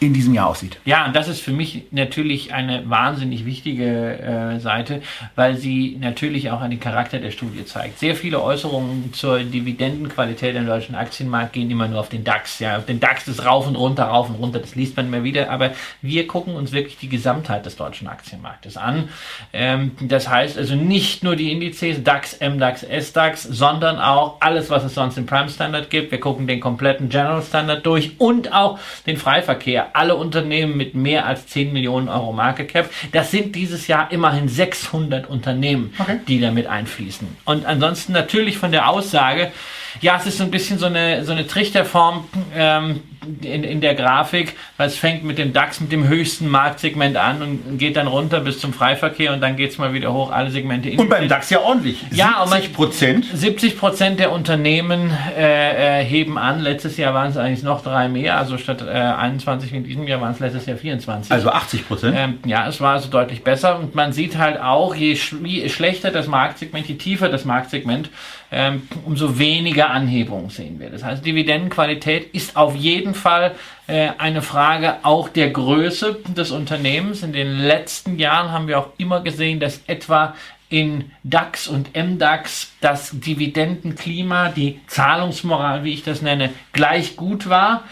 in 0.00 0.12
diesem 0.12 0.34
Jahr 0.34 0.48
aussieht. 0.48 0.78
Ja, 0.84 1.06
und 1.06 1.14
das 1.14 1.28
ist 1.28 1.40
für 1.40 1.52
mich 1.52 1.84
natürlich 1.90 2.52
eine 2.52 2.88
wahnsinnig 2.90 3.46
wichtige 3.46 4.18
äh, 4.18 4.58
Seite, 4.58 5.00
weil 5.36 5.56
sie 5.56 5.96
natürlich 6.00 6.50
auch 6.50 6.60
einen 6.60 6.80
Charakter 6.80 7.18
der 7.18 7.30
Studie 7.30 7.64
zeigt. 7.64 7.98
Sehr 7.98 8.16
viele 8.16 8.42
Äußerungen 8.42 9.12
zur 9.12 9.40
Dividendenqualität 9.40 10.56
im 10.56 10.66
deutschen 10.66 10.94
Aktienmarkt 10.94 11.52
gehen 11.52 11.70
immer 11.70 11.86
nur 11.86 12.00
auf 12.00 12.08
den 12.08 12.24
DAX. 12.24 12.58
Ja, 12.58 12.78
auf 12.78 12.86
den 12.86 12.98
DAX 13.00 13.28
ist 13.28 13.44
rauf 13.44 13.66
und 13.66 13.76
runter, 13.76 14.04
rauf 14.04 14.28
und 14.28 14.36
runter, 14.36 14.58
das 14.58 14.74
liest 14.74 14.96
man 14.96 15.06
immer 15.06 15.22
wieder. 15.22 15.50
Aber 15.50 15.70
wir 16.00 16.26
gucken 16.26 16.54
uns 16.54 16.72
wirklich 16.72 16.98
die 16.98 17.08
Gesamtheit 17.08 17.64
des 17.64 17.76
deutschen 17.76 18.08
Aktienmarktes 18.08 18.76
an. 18.76 19.08
Ähm, 19.52 19.92
das 20.00 20.28
heißt 20.28 20.58
also 20.58 20.74
nicht 20.74 21.22
nur 21.22 21.36
die 21.36 21.52
Indizes 21.52 22.02
DAX, 22.02 22.38
MDAX, 22.40 22.82
SDAX, 22.82 23.44
sondern 23.44 23.98
auch 23.98 24.38
alles, 24.40 24.68
was 24.70 24.84
es 24.84 24.94
sonst 24.94 25.16
im 25.16 25.26
Prime 25.26 25.48
Standard 25.48 25.90
gibt. 25.90 26.10
Wir 26.10 26.20
gucken 26.20 26.46
den 26.46 26.60
kompletten 26.60 27.08
General 27.08 27.42
Standard 27.42 27.86
durch 27.86 28.12
und 28.18 28.52
auch 28.52 28.78
den 29.06 29.16
Freiverkehr. 29.16 29.81
Alle 29.94 30.16
Unternehmen 30.16 30.76
mit 30.76 30.94
mehr 30.94 31.26
als 31.26 31.46
10 31.48 31.72
Millionen 31.72 32.08
Euro 32.08 32.32
Market 32.32 32.68
Cap. 32.68 32.90
Das 33.12 33.30
sind 33.30 33.54
dieses 33.56 33.86
Jahr 33.86 34.10
immerhin 34.12 34.48
600 34.48 35.28
Unternehmen, 35.28 35.92
Okay. 35.98 36.20
die 36.28 36.40
damit 36.40 36.66
einfließen. 36.66 37.28
Und 37.44 37.66
ansonsten 37.66 38.12
natürlich 38.12 38.58
von 38.58 38.72
der 38.72 38.88
Aussage, 38.88 39.50
ja, 40.00 40.16
es 40.16 40.26
ist 40.26 40.38
so 40.38 40.44
ein 40.44 40.50
bisschen 40.50 40.78
so 40.78 40.86
eine, 40.86 41.24
so 41.24 41.32
eine 41.32 41.46
Trichterform 41.46 42.24
ähm, 42.56 43.00
in, 43.42 43.62
in 43.62 43.80
der 43.80 43.94
Grafik, 43.94 44.56
weil 44.76 44.88
es 44.88 44.96
fängt 44.96 45.22
mit 45.22 45.38
dem 45.38 45.52
DAX, 45.52 45.80
mit 45.80 45.92
dem 45.92 46.08
höchsten 46.08 46.48
Marktsegment 46.48 47.16
an 47.16 47.40
und 47.42 47.78
geht 47.78 47.96
dann 47.96 48.08
runter 48.08 48.40
bis 48.40 48.58
zum 48.58 48.72
Freiverkehr 48.72 49.32
und 49.32 49.40
dann 49.40 49.56
geht 49.56 49.70
es 49.70 49.78
mal 49.78 49.92
wieder 49.92 50.12
hoch, 50.12 50.32
alle 50.32 50.50
Segmente. 50.50 50.90
Und 50.96 51.08
beim 51.08 51.28
DAX 51.28 51.50
ja 51.50 51.60
ordentlich. 51.60 52.02
Ja, 52.10 52.42
und 52.42 52.50
man- 52.50 52.60
70 52.60 52.74
Prozent. 52.74 53.26
70 53.32 53.78
Prozent 53.78 54.18
der 54.20 54.32
Unternehmen 54.32 55.10
äh, 55.38 56.00
äh, 56.00 56.04
heben 56.04 56.36
an. 56.36 56.60
Letztes 56.60 56.96
Jahr 56.96 57.14
waren 57.14 57.30
es 57.30 57.36
eigentlich 57.36 57.62
noch 57.62 57.82
drei 57.82 58.08
mehr. 58.08 58.36
Also 58.38 58.58
statt 58.58 58.82
äh, 58.82 58.90
21 58.90 59.72
in 59.72 59.84
diesem 59.84 60.08
Jahr 60.08 60.20
waren 60.20 60.32
es 60.32 60.40
letztes 60.40 60.66
Jahr 60.66 60.76
24. 60.76 61.30
Also 61.30 61.50
80 61.50 61.86
Prozent. 61.86 62.16
Ähm, 62.18 62.38
ja, 62.44 62.66
es 62.68 62.80
war 62.80 62.94
also 62.94 63.08
deutlich 63.08 63.44
besser 63.44 63.78
und 63.78 63.94
man 63.94 64.12
sieht 64.12 64.36
halt 64.36 64.60
auch, 64.60 64.94
je, 64.96 65.14
sch 65.14 65.34
je 65.44 65.68
schlechter 65.68 66.10
das 66.10 66.26
Marktsegment, 66.26 66.88
je 66.88 66.96
tiefer 66.96 67.28
das 67.28 67.44
Marktsegment, 67.44 68.10
ähm, 68.54 68.82
umso 69.06 69.38
weniger 69.38 69.90
Anhebungen 69.90 70.50
sehen 70.50 70.78
wir. 70.78 70.90
Das 70.90 71.02
heißt, 71.02 71.24
Dividendenqualität 71.24 72.34
ist 72.34 72.54
auf 72.54 72.76
jeden 72.76 73.14
Fall 73.14 73.54
äh, 73.86 74.10
eine 74.18 74.42
Frage 74.42 74.96
auch 75.04 75.30
der 75.30 75.50
Größe 75.50 76.18
des 76.36 76.50
Unternehmens. 76.50 77.22
In 77.22 77.32
den 77.32 77.58
letzten 77.58 78.18
Jahren 78.18 78.52
haben 78.52 78.68
wir 78.68 78.78
auch 78.78 78.90
immer 78.98 79.22
gesehen, 79.22 79.58
dass 79.58 79.80
etwa 79.86 80.34
in 80.68 81.10
DAX 81.22 81.66
und 81.66 81.96
MDAX 81.96 82.72
das 82.80 83.10
Dividendenklima, 83.12 84.50
die 84.50 84.80
Zahlungsmoral, 84.86 85.84
wie 85.84 85.94
ich 85.94 86.02
das 86.02 86.20
nenne, 86.22 86.50
gleich 86.72 87.16
gut 87.16 87.48
war. 87.48 87.84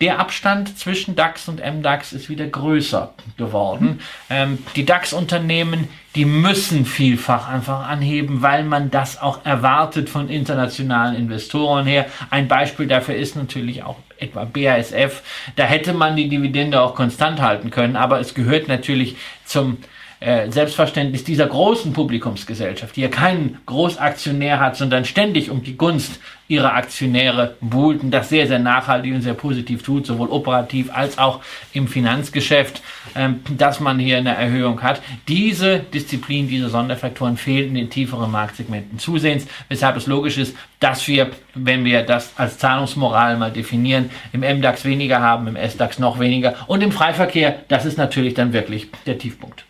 Der 0.00 0.20
Abstand 0.20 0.78
zwischen 0.78 1.16
DAX 1.16 1.48
und 1.48 1.60
MDAX 1.60 2.12
ist 2.12 2.28
wieder 2.28 2.46
größer 2.46 3.14
geworden. 3.36 4.00
Ähm, 4.30 4.58
die 4.76 4.86
DAX-Unternehmen, 4.86 5.88
die 6.14 6.24
müssen 6.24 6.86
vielfach 6.86 7.48
einfach 7.48 7.88
anheben, 7.88 8.40
weil 8.40 8.62
man 8.62 8.92
das 8.92 9.20
auch 9.20 9.44
erwartet 9.44 10.08
von 10.08 10.28
internationalen 10.28 11.16
Investoren 11.16 11.84
her. 11.84 12.06
Ein 12.30 12.46
Beispiel 12.46 12.86
dafür 12.86 13.16
ist 13.16 13.34
natürlich 13.34 13.82
auch 13.82 13.96
etwa 14.18 14.44
BASF. 14.44 15.22
Da 15.56 15.64
hätte 15.64 15.92
man 15.92 16.14
die 16.14 16.28
Dividende 16.28 16.80
auch 16.80 16.94
konstant 16.94 17.40
halten 17.40 17.70
können, 17.70 17.96
aber 17.96 18.20
es 18.20 18.34
gehört 18.34 18.68
natürlich 18.68 19.16
zum 19.44 19.78
äh, 20.20 20.50
Selbstverständnis 20.50 21.24
dieser 21.24 21.46
großen 21.46 21.92
Publikumsgesellschaft, 21.92 22.96
die 22.96 23.02
ja 23.02 23.08
keinen 23.08 23.58
Großaktionär 23.66 24.58
hat, 24.60 24.76
sondern 24.76 25.04
ständig 25.04 25.50
um 25.50 25.62
die 25.62 25.76
Gunst 25.76 26.20
ihrer 26.48 26.74
Aktionäre 26.74 27.56
buhlt 27.60 28.02
und 28.02 28.10
das 28.10 28.30
sehr, 28.30 28.46
sehr 28.46 28.58
nachhaltig 28.58 29.14
und 29.14 29.20
sehr 29.20 29.34
positiv 29.34 29.82
tut, 29.82 30.06
sowohl 30.06 30.28
operativ 30.28 30.90
als 30.92 31.18
auch 31.18 31.40
im 31.74 31.86
Finanzgeschäft, 31.86 32.82
ähm, 33.14 33.40
dass 33.56 33.80
man 33.80 33.98
hier 33.98 34.16
eine 34.16 34.34
Erhöhung 34.34 34.82
hat. 34.82 35.02
Diese 35.28 35.80
Disziplin, 35.80 36.48
diese 36.48 36.70
Sonderfaktoren 36.70 37.36
fehlen 37.36 37.68
in 37.68 37.74
den 37.74 37.90
tieferen 37.90 38.30
Marktsegmenten 38.30 38.98
zusehends, 38.98 39.46
weshalb 39.68 39.96
es 39.96 40.06
logisch 40.06 40.38
ist, 40.38 40.56
dass 40.80 41.06
wir, 41.06 41.30
wenn 41.54 41.84
wir 41.84 42.02
das 42.02 42.32
als 42.36 42.58
Zahlungsmoral 42.58 43.36
mal 43.36 43.52
definieren, 43.52 44.10
im 44.32 44.40
MDAX 44.40 44.84
weniger 44.84 45.20
haben, 45.20 45.46
im 45.48 45.56
SDAX 45.56 45.98
noch 45.98 46.18
weniger 46.18 46.54
und 46.66 46.82
im 46.82 46.92
Freiverkehr, 46.92 47.60
das 47.68 47.84
ist 47.84 47.98
natürlich 47.98 48.34
dann 48.34 48.52
wirklich 48.52 48.88
der 49.06 49.18
Tiefpunkt. 49.18 49.67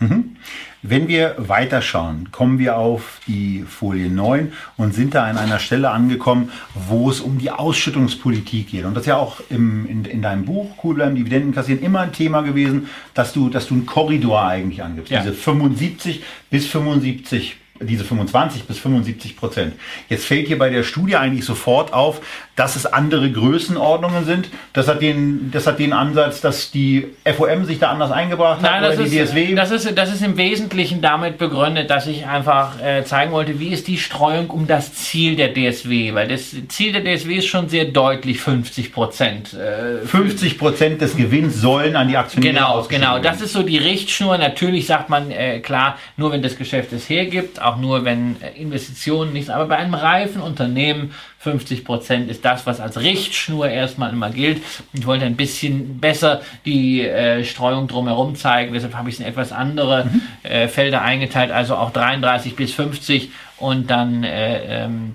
Mhm. 0.00 0.36
Wenn 0.82 1.08
wir 1.08 1.34
weiterschauen, 1.36 2.32
kommen 2.32 2.58
wir 2.58 2.78
auf 2.78 3.20
die 3.26 3.64
Folie 3.68 4.08
9 4.08 4.52
und 4.78 4.94
sind 4.94 5.14
da 5.14 5.24
an 5.24 5.36
einer 5.36 5.58
Stelle 5.58 5.90
angekommen, 5.90 6.50
wo 6.74 7.10
es 7.10 7.20
um 7.20 7.38
die 7.38 7.50
Ausschüttungspolitik 7.50 8.70
geht. 8.70 8.86
Und 8.86 8.94
das 8.94 9.02
ist 9.02 9.08
ja 9.08 9.16
auch 9.16 9.40
im, 9.50 9.86
in, 9.86 10.06
in 10.06 10.22
deinem 10.22 10.46
Buch, 10.46 10.70
Cool 10.82 10.94
bleiben, 10.94 11.16
Dividenden 11.16 11.52
kassieren, 11.52 11.82
immer 11.82 12.00
ein 12.00 12.12
Thema 12.12 12.40
gewesen, 12.40 12.88
dass 13.12 13.34
du, 13.34 13.50
dass 13.50 13.68
du 13.68 13.74
einen 13.74 13.84
Korridor 13.84 14.42
eigentlich 14.42 14.82
angibst. 14.82 15.12
Ja. 15.12 15.20
Diese 15.20 15.34
75 15.34 16.22
bis 16.48 16.66
75 16.66 17.58
diese 17.82 18.04
25 18.04 18.64
bis 18.64 18.78
75 18.78 19.36
Prozent. 19.36 19.74
Jetzt 20.08 20.26
fällt 20.26 20.48
hier 20.48 20.58
bei 20.58 20.68
der 20.68 20.82
Studie 20.82 21.16
eigentlich 21.16 21.44
sofort 21.44 21.92
auf, 21.92 22.20
dass 22.60 22.76
es 22.76 22.84
andere 22.84 23.32
Größenordnungen 23.32 24.26
sind. 24.26 24.48
Das 24.74 24.86
hat 24.86 25.00
den, 25.00 25.50
das 25.50 25.66
hat 25.66 25.78
den 25.78 25.94
Ansatz, 25.94 26.42
dass 26.42 26.70
die 26.70 27.06
FOM 27.24 27.64
sich 27.64 27.78
da 27.78 27.90
anders 27.90 28.10
eingebracht 28.10 28.60
Nein, 28.60 28.82
hat 28.82 28.98
oder 28.98 29.04
die 29.04 29.16
ist, 29.16 29.30
DSW. 29.30 29.54
Das 29.54 29.70
ist, 29.70 29.96
das 29.96 30.12
ist 30.12 30.22
im 30.22 30.36
Wesentlichen 30.36 31.00
damit 31.00 31.38
begründet, 31.38 31.88
dass 31.88 32.06
ich 32.06 32.26
einfach 32.26 32.78
äh, 32.78 33.02
zeigen 33.02 33.32
wollte, 33.32 33.58
wie 33.60 33.68
ist 33.68 33.88
die 33.88 33.96
Streuung 33.96 34.50
um 34.50 34.66
das 34.66 34.92
Ziel 34.92 35.36
der 35.36 35.54
DSW, 35.54 36.12
weil 36.12 36.28
das 36.28 36.54
Ziel 36.68 36.92
der 36.92 37.02
DSW 37.02 37.36
ist 37.36 37.46
schon 37.46 37.70
sehr 37.70 37.86
deutlich 37.86 38.42
50 38.42 38.92
Prozent. 38.92 39.54
Äh, 39.54 40.06
50 40.06 40.58
Prozent 40.58 41.00
des 41.00 41.16
Gewinns 41.16 41.62
sollen 41.62 41.96
an 41.96 42.08
die 42.08 42.18
Aktionäre 42.18 42.52
Genau, 42.52 42.82
genau. 42.86 43.18
Das 43.20 43.40
ist 43.40 43.54
so 43.54 43.62
die 43.62 43.78
Richtschnur. 43.78 44.36
Natürlich 44.36 44.86
sagt 44.86 45.08
man 45.08 45.30
äh, 45.30 45.60
klar, 45.60 45.96
nur 46.18 46.30
wenn 46.32 46.42
das 46.42 46.58
Geschäft 46.58 46.92
es 46.92 47.08
hergibt, 47.08 47.62
auch 47.62 47.78
nur 47.78 48.04
wenn 48.04 48.36
äh, 48.42 48.60
Investitionen 48.60 49.32
nichts, 49.32 49.48
aber 49.48 49.64
bei 49.64 49.78
einem 49.78 49.94
reifen 49.94 50.42
Unternehmen 50.42 51.14
50 51.40 51.86
Prozent 51.86 52.30
ist 52.30 52.44
das, 52.44 52.66
was 52.66 52.80
als 52.80 53.00
Richtschnur 53.00 53.66
erstmal 53.66 54.12
immer 54.12 54.28
gilt. 54.28 54.60
Ich 54.92 55.06
wollte 55.06 55.24
ein 55.24 55.36
bisschen 55.36 55.98
besser 55.98 56.42
die 56.66 57.00
äh, 57.00 57.44
Streuung 57.44 57.88
drumherum 57.88 58.36
zeigen, 58.36 58.74
deshalb 58.74 58.94
habe 58.94 59.08
ich 59.08 59.14
es 59.14 59.20
in 59.20 59.26
etwas 59.26 59.50
andere 59.50 60.04
mhm. 60.04 60.22
äh, 60.42 60.68
Felder 60.68 61.00
eingeteilt, 61.00 61.50
also 61.50 61.76
auch 61.76 61.92
33 61.92 62.56
bis 62.56 62.74
50 62.74 63.30
und 63.56 63.90
dann 63.90 64.22
äh, 64.22 64.84
ähm, 64.84 65.14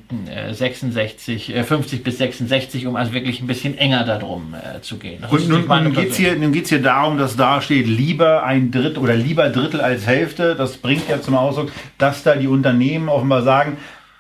66, 0.51 1.55
äh, 1.55 1.63
50 1.63 2.03
bis 2.03 2.17
66, 2.17 2.88
um 2.88 2.96
also 2.96 3.13
wirklich 3.13 3.39
ein 3.41 3.48
bisschen 3.48 3.77
enger 3.77 4.03
darum 4.03 4.55
äh, 4.55 4.82
zu 4.82 4.98
gehen. 4.98 5.20
Das 5.22 5.32
und 5.32 5.48
nun, 5.48 5.67
nun 5.67 5.94
geht 5.94 6.10
es 6.10 6.17
hier, 6.17 6.36
hier 6.36 6.82
darum, 6.82 7.20
dass 7.20 7.36
da 7.36 7.62
steht, 7.62 7.86
lieber 7.86 8.44
ein 8.44 8.72
Drittel 8.72 8.98
oder 8.98 9.15
lieber 9.15 9.50
Drittel 9.50 9.79
als 9.79 10.08
Hälfte. 10.08 10.55
Das 10.55 10.77
bringt 10.77 11.08
ja 11.08 11.22
zum 11.22 11.36
Ausdruck, 11.36 11.72
dass 12.00 12.24
da 12.24 12.36
die 12.36 12.48
Unternehmen 12.48 13.10
offenbar 13.10 13.44
sagen, 13.44 13.77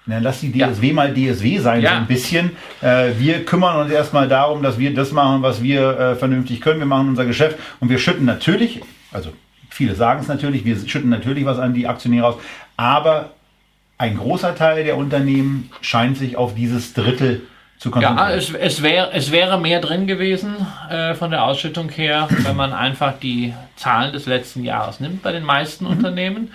na, 0.07 0.19
lass 0.19 0.41
die 0.41 0.51
DSW 0.51 0.87
ja. 0.87 0.93
mal 0.93 1.13
DSW 1.13 1.57
sein, 1.59 1.81
ja. 1.81 1.91
so 1.91 1.95
ein 1.97 2.07
bisschen. 2.07 2.51
Äh, 2.81 3.11
wir 3.17 3.43
kümmern 3.43 3.81
uns 3.81 3.91
erstmal 3.91 4.27
darum, 4.27 4.61
dass 4.61 4.77
wir 4.77 4.93
das 4.93 5.11
machen, 5.11 5.41
was 5.41 5.63
wir 5.63 5.99
äh, 5.99 6.15
vernünftig 6.15 6.61
können. 6.61 6.79
Wir 6.79 6.85
machen 6.85 7.09
unser 7.09 7.25
Geschäft 7.25 7.57
und 7.79 7.89
wir 7.89 7.97
schütten 7.97 8.25
natürlich, 8.25 8.81
also 9.11 9.33
viele 9.69 9.95
sagen 9.95 10.21
es 10.21 10.27
natürlich, 10.27 10.63
wir 10.63 10.77
schütten 10.87 11.09
natürlich 11.09 11.45
was 11.45 11.57
an 11.57 11.73
die 11.73 11.87
Aktionäre 11.87 12.27
aus, 12.27 12.35
aber 12.77 13.31
ein 13.97 14.17
großer 14.17 14.55
Teil 14.55 14.83
der 14.83 14.97
Unternehmen 14.97 15.71
scheint 15.81 16.17
sich 16.17 16.37
auf 16.37 16.53
dieses 16.53 16.93
Drittel 16.93 17.41
zu 17.77 17.91
konzentrieren. 17.91 18.29
Ja, 18.29 18.35
es, 18.35 18.53
es, 18.53 18.83
wär, 18.83 19.09
es 19.13 19.31
wäre 19.31 19.59
mehr 19.59 19.79
drin 19.79 20.05
gewesen 20.05 20.55
äh, 20.89 21.15
von 21.15 21.31
der 21.31 21.45
Ausschüttung 21.45 21.89
her, 21.89 22.27
wenn 22.43 22.55
man 22.55 22.73
einfach 22.73 23.13
die 23.19 23.53
Zahlen 23.75 24.13
des 24.13 24.25
letzten 24.25 24.63
Jahres 24.63 24.99
nimmt 24.99 25.23
bei 25.23 25.31
den 25.31 25.43
meisten 25.43 25.85
mhm. 25.85 25.91
Unternehmen. 25.91 26.51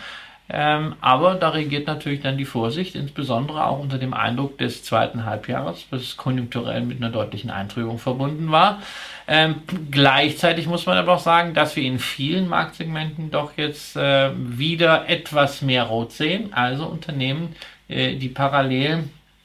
Ähm, 0.53 0.95
aber 1.01 1.35
da 1.37 1.51
regiert 1.51 1.87
natürlich 1.87 2.21
dann 2.21 2.37
die 2.37 2.45
Vorsicht, 2.45 2.97
insbesondere 2.97 3.67
auch 3.67 3.79
unter 3.79 3.99
dem 3.99 4.15
Eindruck 4.15 4.59
des 4.59 4.83
zweiten 4.83 5.25
Halbjahres, 5.25 5.87
was 5.91 6.17
konjunkturell 6.17 6.81
mit 6.83 6.99
einer 6.99 7.11
deutlichen 7.11 7.51
Eintrübung 7.51 7.99
verbunden 7.99 8.51
war. 8.51 8.83
Ähm, 9.29 9.57
gleichzeitig 9.91 10.67
muss 10.67 10.87
man 10.87 10.99
aber 10.99 11.15
auch 11.15 11.21
sagen, 11.21 11.55
dass 11.55 11.77
wir 11.77 11.85
in 11.85 12.01
vielen 12.01 12.49
Marktsegmenten 12.49 13.31
doch 13.31 13.53
jetzt 13.57 13.97
äh, 13.97 14.31
wieder 14.35 15.09
etwas 15.09 15.63
mehr 15.63 15.85
Rot 15.85 16.13
sehen, 16.13 16.53
also 16.53 16.87
Unternehmen, 16.87 17.55
äh, 17.89 18.17
die 18.17 18.29
parallel 18.29 19.05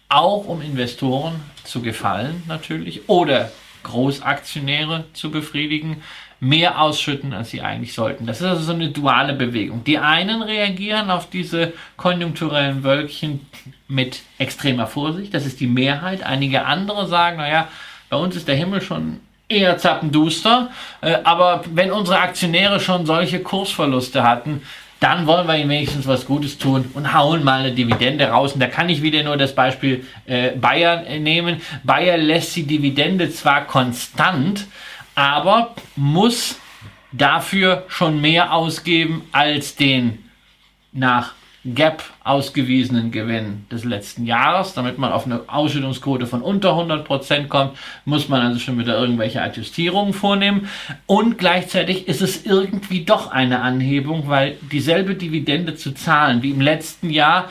auch 0.10 0.46
um 0.46 0.62
Investoren 0.62 1.36
zu 1.64 1.82
gefallen 1.82 2.44
natürlich 2.48 3.08
oder 3.10 3.52
Großaktionäre 3.84 5.06
zu 5.14 5.30
befriedigen, 5.30 6.02
mehr 6.40 6.82
ausschütten, 6.82 7.34
als 7.34 7.52
sie 7.52 7.62
eigentlich 7.62 7.94
sollten. 7.94 8.26
Das 8.26 8.42
ist 8.42 8.48
also 8.48 8.62
so 8.62 8.74
eine 8.74 8.90
duale 8.90 9.34
Bewegung. 9.34 9.84
Die 9.84 9.98
einen 9.98 10.42
reagieren 10.42 11.10
auf 11.10 11.30
diese 11.30 11.74
konjunkturellen 11.98 12.84
Wölkchen 12.84 13.42
mit 13.88 14.22
extremer 14.38 14.88
Vorsicht, 14.88 15.34
das 15.34 15.46
ist 15.46 15.60
die 15.60 15.68
Mehrheit. 15.68 16.24
Einige 16.24 16.66
andere 16.66 17.08
sagen, 17.08 17.38
naja, 17.38 17.68
bei 18.10 18.18
uns 18.18 18.36
ist 18.36 18.48
der 18.48 18.56
Himmel 18.56 18.82
schon 18.82 19.20
eher 19.48 19.78
zappenduster, 19.78 20.70
äh, 21.02 21.18
aber 21.24 21.64
wenn 21.72 21.92
unsere 21.92 22.20
Aktionäre 22.20 22.80
schon 22.80 23.06
solche 23.06 23.40
Kursverluste 23.40 24.24
hatten, 24.24 24.62
dann 25.00 25.28
wollen 25.28 25.48
wir 25.48 25.58
ihnen 25.58 25.70
wenigstens 25.70 26.08
was 26.08 26.26
Gutes 26.26 26.58
tun 26.58 26.90
und 26.94 27.14
hauen 27.14 27.44
mal 27.44 27.60
eine 27.60 27.74
Dividende 27.74 28.28
raus. 28.30 28.54
Und 28.54 28.60
da 28.60 28.68
kann 28.68 28.90
ich 28.90 29.02
wieder 29.02 29.24
nur 29.24 29.38
das 29.38 29.54
Beispiel 29.54 30.06
äh, 30.26 30.52
Bayer 30.52 31.04
nehmen. 31.20 31.62
Bayer 31.84 32.18
lässt 32.18 32.56
die 32.56 32.64
Dividende 32.64 33.30
zwar 33.30 33.68
konstant, 33.68 34.66
aber 35.16 35.74
muss 35.96 36.60
dafür 37.12 37.86
schon 37.88 38.22
mehr 38.22 38.54
ausgeben 38.54 39.24
als 39.32 39.76
den 39.76 40.20
nach 40.92 41.34
Gap 41.66 42.04
ausgewiesenen 42.24 43.12
Gewinn 43.12 43.66
des 43.72 43.86
letzten 43.86 44.26
Jahres. 44.26 44.76
Damit 44.76 45.00
man 45.00 45.12
auf 45.12 45.26
eine 45.26 45.42
Ausschüttungsquote 45.48 46.28
von 46.28 46.44
unter 46.44 46.74
100% 46.74 47.48
kommt, 47.48 47.76
muss 48.06 48.30
man 48.30 48.42
also 48.42 48.60
schon 48.60 48.78
wieder 48.78 49.00
irgendwelche 49.00 49.42
Adjustierungen 49.42 50.14
vornehmen. 50.14 50.70
Und 51.08 51.40
gleichzeitig 51.40 52.08
ist 52.08 52.22
es 52.22 52.46
irgendwie 52.46 53.04
doch 53.04 53.32
eine 53.32 53.62
Anhebung, 53.62 54.28
weil 54.28 54.58
dieselbe 54.72 55.16
Dividende 55.16 55.76
zu 55.76 55.94
zahlen 55.94 56.44
wie 56.44 56.52
im 56.52 56.62
letzten 56.62 57.10
Jahr 57.10 57.50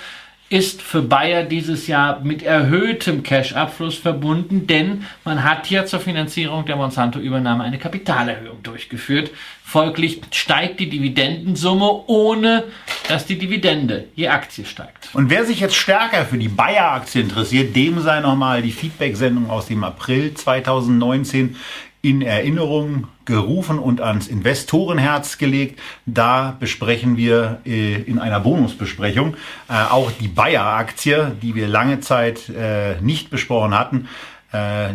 ist 0.55 0.83
für 0.83 1.03
Bayer 1.03 1.43
dieses 1.43 1.89
Jahr 1.89 2.21
mit 2.21 2.45
erhöhtem 2.45 3.25
Cash-Abfluss 3.25 3.97
verbunden, 3.97 4.69
denn 4.69 5.05
man 5.25 5.43
hat 5.43 5.69
ja 5.69 5.85
zur 5.85 5.99
Finanzierung 5.99 6.65
der 6.65 6.77
Monsanto-Übernahme 6.77 7.65
eine 7.65 7.77
Kapitalerhöhung 7.77 8.63
durchgeführt. 8.63 9.33
Folglich 9.65 10.21
steigt 10.31 10.79
die 10.79 10.89
Dividendensumme, 10.89 12.05
ohne 12.07 12.63
dass 13.09 13.27
die 13.27 13.37
Dividende 13.37 14.05
je 14.15 14.29
Aktie 14.29 14.65
steigt. 14.65 15.09
Und 15.13 15.29
wer 15.29 15.45
sich 15.45 15.59
jetzt 15.59 15.75
stärker 15.75 16.25
für 16.25 16.39
die 16.39 16.47
Bayer-Aktie 16.47 17.23
interessiert, 17.23 17.75
dem 17.75 18.01
sei 18.01 18.21
nochmal 18.21 18.63
die 18.63 18.71
Feedback-Sendung 18.71 19.51
aus 19.51 19.67
dem 19.67 19.83
April 19.83 20.35
2019 20.35 21.57
in 22.05 22.21
Erinnerung 22.21 23.09
gerufen 23.25 23.79
und 23.79 24.03
ans 24.03 24.29
Investorenherz 24.29 25.39
gelegt. 25.39 25.81
Da 26.05 26.55
besprechen 26.61 27.17
wir 27.17 27.61
äh, 27.65 28.03
in 28.03 28.19
einer 28.19 28.41
Bonusbesprechung 28.41 29.37
äh, 29.71 29.73
auch 29.73 30.13
die 30.13 30.29
Bayer-Aktie, 30.29 31.33
die 31.41 31.55
wir 31.55 31.67
lange 31.67 32.01
Zeit 32.01 32.51
äh, 32.51 33.01
nicht 33.01 33.31
besprochen 33.31 33.77
hatten, 33.77 34.09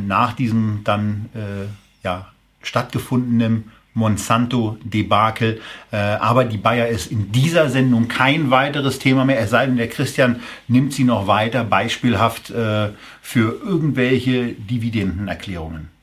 nach 0.08 0.32
diesem 0.32 0.86
dann 0.86 1.26
ja, 2.02 2.28
stattgefundenen 2.62 3.72
Monsanto-Debakel. 3.94 5.60
Aber 5.92 6.46
die 6.46 6.56
Bayer 6.56 6.88
ist 6.88 7.12
in 7.12 7.34
dieser 7.34 7.70
Sendung 7.70 8.08
kein 8.08 8.52
weiteres 8.52 9.00
Thema 9.00 9.26
mehr, 9.26 9.38
es 9.42 9.50
sei 9.50 9.66
denn, 9.66 9.76
der 9.76 9.90
Christian 9.90 10.40
nimmt 10.70 10.94
sie 10.94 11.04
noch 11.04 11.28
weiter 11.28 11.66
beispielhaft 11.66 12.48
für 12.48 12.96
irgendwelche 13.62 14.54
Dividendenerklärungen. 14.54 15.99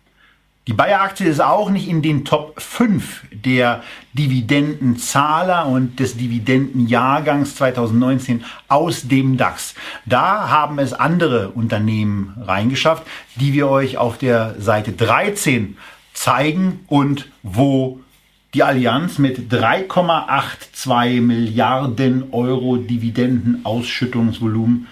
Die 0.69 0.73
Bayer-Aktie 0.73 1.29
ist 1.29 1.41
auch 1.41 1.71
nicht 1.71 1.87
in 1.87 2.03
den 2.03 2.25
Top 2.25 2.61
5 2.61 3.27
der 3.31 3.85
Dividendenzahler 4.15 5.67
und 5.67 6.01
des 6.01 6.17
Dividendenjahrgangs 6.17 7.55
2019 7.55 8.43
aus 8.67 9.07
dem 9.07 9.37
DAX. 9.37 9.77
Da 10.07 10.49
haben 10.49 10.81
es 10.81 10.93
andere 10.93 11.51
Unternehmen 11.51 12.35
reingeschafft, 12.43 13.05
die 13.37 13.53
wir 13.53 13.69
euch 13.69 13.97
auf 13.97 14.19
der 14.19 14.57
Seite 14.59 14.91
13 14.91 15.77
zeigen 16.15 16.81
und 16.89 17.29
wo 17.45 18.01
die 18.53 18.65
Allianz 18.65 19.19
mit 19.19 19.53
3,82 19.53 21.21
Milliarden 21.21 22.33
Euro 22.33 22.79
Dividendenausschüttungsvolumen 22.79 24.89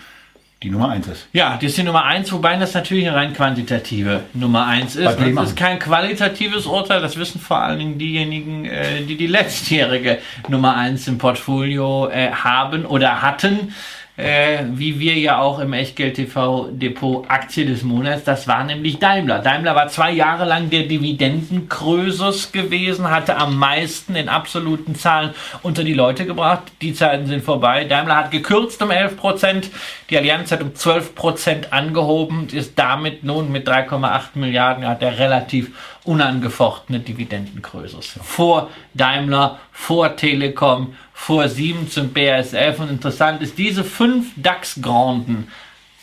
die 0.65 0.71
Nummer 0.71 0.89
1 0.89 1.07
ist. 1.09 1.29
Ja, 1.33 1.59
die 1.59 1.67
ist 1.67 1.77
die 1.77 1.83
Nummer 1.83 2.05
1, 2.05 2.33
wobei 2.33 2.57
das 2.57 2.73
natürlich 2.73 3.07
eine 3.07 3.17
rein 3.17 3.35
quantitative 3.35 4.23
Nummer 4.33 4.67
1 4.67 4.97
ist. 4.97 5.05
Das 5.05 5.49
ist 5.51 5.57
kein 5.57 5.79
qualitatives 5.79 6.65
Urteil, 6.65 7.03
das 7.03 7.19
wissen 7.19 7.39
vor 7.39 7.59
allen 7.59 7.79
Dingen 7.79 7.99
diejenigen, 7.99 8.65
äh, 8.65 9.03
die 9.03 9.17
die 9.17 9.27
letztjährige 9.27 10.19
Nummer 10.49 10.75
1 10.77 11.07
im 11.09 11.19
Portfolio 11.19 12.09
äh, 12.09 12.31
haben 12.31 12.87
oder 12.87 13.21
hatten 13.21 13.75
äh, 14.17 14.65
wie 14.75 15.01
wir 15.01 15.15
ja 15.15 15.41
auch 15.41 15.59
im 15.59 15.73
Echtgeld 15.73 16.15
TV 16.15 16.69
Depot 16.71 17.25
Aktie 17.29 17.67
des 17.67 17.83
Monats. 17.83 18.23
Das 18.23 18.47
war 18.47 18.63
nämlich 18.63 19.01
Daimler. 19.01 19.41
Daimler 19.41 19.75
war 19.75 19.89
zwei 19.89 20.13
Jahre 20.13 20.45
lang 20.45 20.71
der 20.71 20.85
Dividendenkrösus 20.85 22.53
gewesen, 22.53 23.11
hatte 23.11 23.37
am 23.37 23.59
meisten 23.59 24.15
in 24.15 24.29
absoluten 24.29 24.95
Zahlen 24.95 25.31
unter 25.63 25.83
die 25.83 25.95
Leute 25.95 26.27
gebracht. 26.27 26.63
Die 26.81 26.95
Zeiten 26.95 27.27
sind 27.27 27.43
vorbei. 27.43 27.85
Daimler 27.85 28.17
hat 28.17 28.31
gekürzt 28.31 28.81
um 28.83 28.93
11 28.93 29.17
Prozent. 29.17 29.71
Die 30.11 30.17
Allianz 30.17 30.53
hat 30.53 30.63
um 30.63 30.75
12 30.75 31.17
Prozent 31.17 31.73
angehoben, 31.73 32.47
ist 32.53 32.79
damit 32.79 33.25
nun 33.25 33.51
mit 33.51 33.69
3,8 33.69 34.23
Milliarden, 34.35 34.87
hat 34.87 35.03
er 35.03 35.19
relativ 35.19 35.73
unangefochtene 36.05 37.01
Dividendenkrösus. 37.01 38.19
Vor 38.23 38.71
Daimler, 38.93 39.59
vor 39.73 40.17
Telekom, 40.17 40.95
vor 41.13 41.49
Siemens 41.49 41.97
und 41.99 42.15
BASF. 42.15 42.79
Und 42.79 42.91
interessant 42.91 43.43
ist, 43.43 43.59
diese 43.59 43.85
fünf 43.85 44.33
DAX-Granden 44.37 45.49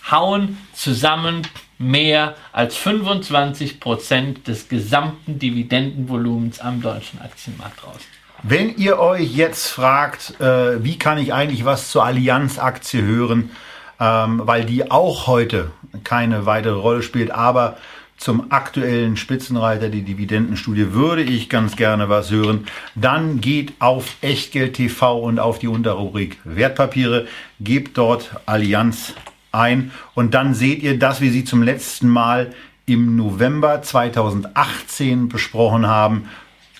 hauen 0.10 0.58
zusammen 0.74 1.48
mehr 1.78 2.36
als 2.52 2.78
25 2.78 3.80
Prozent 3.80 4.48
des 4.48 4.70
gesamten 4.70 5.40
Dividendenvolumens 5.40 6.60
am 6.60 6.82
deutschen 6.82 7.22
Aktienmarkt 7.22 7.84
raus. 7.84 8.00
Wenn 8.44 8.76
ihr 8.78 9.00
euch 9.00 9.36
jetzt 9.36 9.68
fragt, 9.68 10.40
äh, 10.40 10.84
wie 10.84 10.98
kann 10.98 11.20
ich 11.20 11.34
eigentlich 11.34 11.64
was 11.64 11.92
zur 11.92 12.06
Allianz-Aktie 12.06 13.04
hören, 13.04 13.52
ähm, 14.00 14.42
weil 14.46 14.66
die 14.66 14.90
auch 14.90 15.28
heute 15.28 15.72
keine 16.04 16.48
weitere 16.48 16.74
Rolle 16.74 17.04
spielt, 17.04 17.30
aber 17.30 17.78
zum 18.22 18.52
aktuellen 18.52 19.18
Spitzenreiter, 19.18 19.90
die 19.90 20.04
Dividendenstudie, 20.04 20.94
würde 20.94 21.24
ich 21.24 21.50
ganz 21.50 21.76
gerne 21.76 22.08
was 22.08 22.30
hören. 22.30 22.68
Dann 22.94 23.42
geht 23.42 23.74
auf 23.80 24.16
Echtgeld 24.22 24.76
TV 24.76 25.20
und 25.20 25.40
auf 25.40 25.58
die 25.58 25.68
Unterrubrik 25.68 26.38
Wertpapiere, 26.44 27.26
gebt 27.60 27.98
dort 27.98 28.36
Allianz 28.46 29.16
ein 29.52 29.92
und 30.14 30.36
dann 30.36 30.54
seht 30.54 30.84
ihr, 30.84 31.00
dass 31.00 31.20
wir 31.20 31.32
sie 31.32 31.44
zum 31.46 31.64
letzten 31.64 32.08
Mal 32.08 32.54
im 32.86 33.16
November 33.16 33.82
2018 33.82 35.28
besprochen 35.28 35.88
haben. 35.88 36.30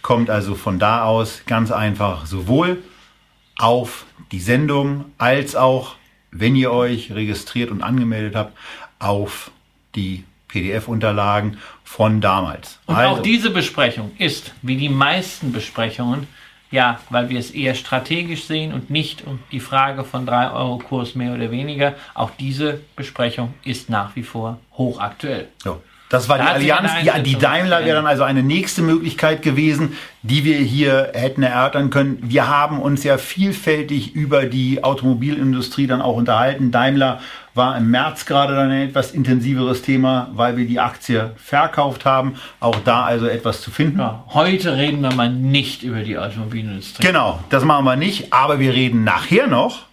Kommt 0.04 0.30
also 0.30 0.54
von 0.54 0.78
da 0.78 1.06
aus 1.06 1.42
ganz 1.48 1.72
einfach 1.72 2.28
sowohl 2.28 2.84
auf 3.58 4.06
die 4.32 4.40
Sendung 4.40 5.06
als 5.18 5.56
auch, 5.56 5.96
wenn 6.30 6.56
ihr 6.56 6.72
euch 6.72 7.12
registriert 7.12 7.72
und 7.72 7.82
angemeldet 7.82 8.36
habt, 8.36 8.56
auf 9.00 9.50
die 9.96 10.24
PDF-Unterlagen 10.52 11.58
von 11.84 12.22
damals. 12.22 12.80
Und 12.86 12.96
also, 12.96 13.16
auch 13.16 13.22
diese 13.22 13.50
Besprechung 13.50 14.12
ist, 14.18 14.54
wie 14.62 14.76
die 14.76 14.90
meisten 14.90 15.52
Besprechungen, 15.52 16.28
ja, 16.70 17.00
weil 17.10 17.30
wir 17.30 17.40
es 17.40 17.52
eher 17.52 17.76
strategisch 17.76 18.46
sehen 18.46 18.74
und 18.74 18.90
nicht 18.90 19.26
um 19.28 19.40
die 19.52 19.60
Frage 19.60 20.04
von 20.04 20.26
3 20.26 20.52
Euro 20.52 20.78
Kurs 20.78 21.16
mehr 21.16 21.34
oder 21.34 21.52
weniger, 21.52 21.96
auch 22.14 22.32
diese 22.40 22.80
Besprechung 22.96 23.54
ist 23.66 23.90
nach 23.90 24.16
wie 24.16 24.24
vor 24.24 24.60
hochaktuell. 24.78 25.50
Ja. 25.66 25.78
Das 26.12 26.28
war 26.28 26.38
da 26.38 26.60
die 26.60 26.74
Allianz. 26.74 26.92
Die, 27.04 27.24
die 27.24 27.38
Daimler 27.38 27.86
wäre 27.86 27.96
dann 27.96 28.06
also 28.06 28.24
eine 28.24 28.44
nächste 28.44 28.82
Möglichkeit 28.82 29.42
gewesen, 29.42 29.96
die 30.24 30.44
wir 30.44 30.58
hier 30.58 31.12
hätten 31.14 31.42
erörtern 31.42 31.90
können. 31.90 32.20
Wir 32.22 32.50
haben 32.50 32.82
uns 32.82 33.06
ja 33.06 33.18
vielfältig 33.18 34.14
über 34.14 34.46
die 34.46 34.84
Automobilindustrie 34.84 35.88
dann 35.88 36.02
auch 36.02 36.18
unterhalten. 36.18 36.70
Daimler 36.72 37.22
war 37.54 37.78
im 37.78 37.92
März 37.92 38.26
gerade 38.26 38.56
dann 38.56 38.72
ein 38.72 38.90
etwas 38.90 39.12
intensiveres 39.12 39.82
Thema, 39.82 40.30
weil 40.34 40.58
wir 40.58 40.66
die 40.66 40.80
Aktie 40.80 41.32
verkauft 41.36 42.06
haben. 42.06 42.36
Auch 42.60 42.80
da 42.86 43.04
also 43.04 43.28
etwas 43.28 43.62
zu 43.62 43.72
finden. 43.72 44.00
Ja, 44.00 44.24
heute 44.30 44.78
reden 44.78 45.02
wir 45.02 45.14
mal 45.14 45.30
nicht 45.30 45.84
über 45.84 46.02
die 46.02 46.18
Automobilindustrie. 46.18 47.06
Genau, 47.06 47.40
das 47.50 47.66
machen 47.66 47.86
wir 47.86 47.96
nicht. 47.96 48.32
Aber 48.32 48.60
wir 48.60 48.74
reden 48.74 49.04
nachher 49.04 49.48
noch 49.48 49.92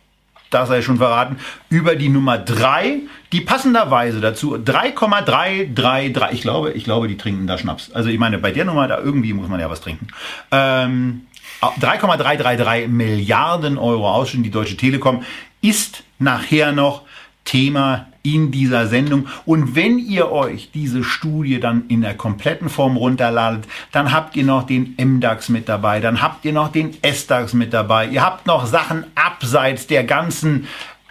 das 0.50 0.68
sei 0.68 0.82
schon 0.82 0.96
verraten, 0.98 1.36
über 1.68 1.94
die 1.94 2.08
Nummer 2.08 2.38
3, 2.38 3.00
die 3.32 3.40
passenderweise 3.40 4.20
dazu 4.20 4.56
3,333, 4.56 6.32
ich 6.32 6.40
glaube, 6.40 6.72
ich 6.72 6.84
glaube, 6.84 7.08
die 7.08 7.16
trinken 7.16 7.46
da 7.46 7.58
Schnaps. 7.58 7.92
Also 7.92 8.08
ich 8.08 8.18
meine, 8.18 8.38
bei 8.38 8.50
der 8.50 8.64
Nummer, 8.64 8.88
da 8.88 8.98
irgendwie 8.98 9.32
muss 9.32 9.48
man 9.48 9.60
ja 9.60 9.70
was 9.70 9.80
trinken. 9.80 10.08
Ähm, 10.50 11.26
3,333 11.60 12.88
Milliarden 12.88 13.78
Euro 13.78 14.10
Ausschüttung, 14.10 14.44
die 14.44 14.50
Deutsche 14.50 14.76
Telekom 14.76 15.22
ist 15.60 16.04
nachher 16.18 16.72
noch 16.72 17.02
Thema 17.48 18.08
in 18.22 18.50
dieser 18.50 18.88
Sendung. 18.88 19.26
Und 19.46 19.74
wenn 19.74 19.98
ihr 19.98 20.30
euch 20.30 20.70
diese 20.74 21.02
Studie 21.02 21.60
dann 21.60 21.86
in 21.88 22.02
der 22.02 22.14
kompletten 22.14 22.68
Form 22.68 22.98
runterladet, 22.98 23.66
dann 23.90 24.12
habt 24.12 24.36
ihr 24.36 24.44
noch 24.44 24.64
den 24.64 24.94
MDAX 25.00 25.48
mit 25.48 25.66
dabei, 25.66 26.00
dann 26.00 26.20
habt 26.20 26.44
ihr 26.44 26.52
noch 26.52 26.70
den 26.70 26.94
SDAX 27.02 27.54
mit 27.54 27.72
dabei, 27.72 28.06
ihr 28.06 28.22
habt 28.22 28.46
noch 28.46 28.66
Sachen 28.66 29.04
abseits 29.14 29.86
der 29.86 30.04
ganzen 30.04 30.66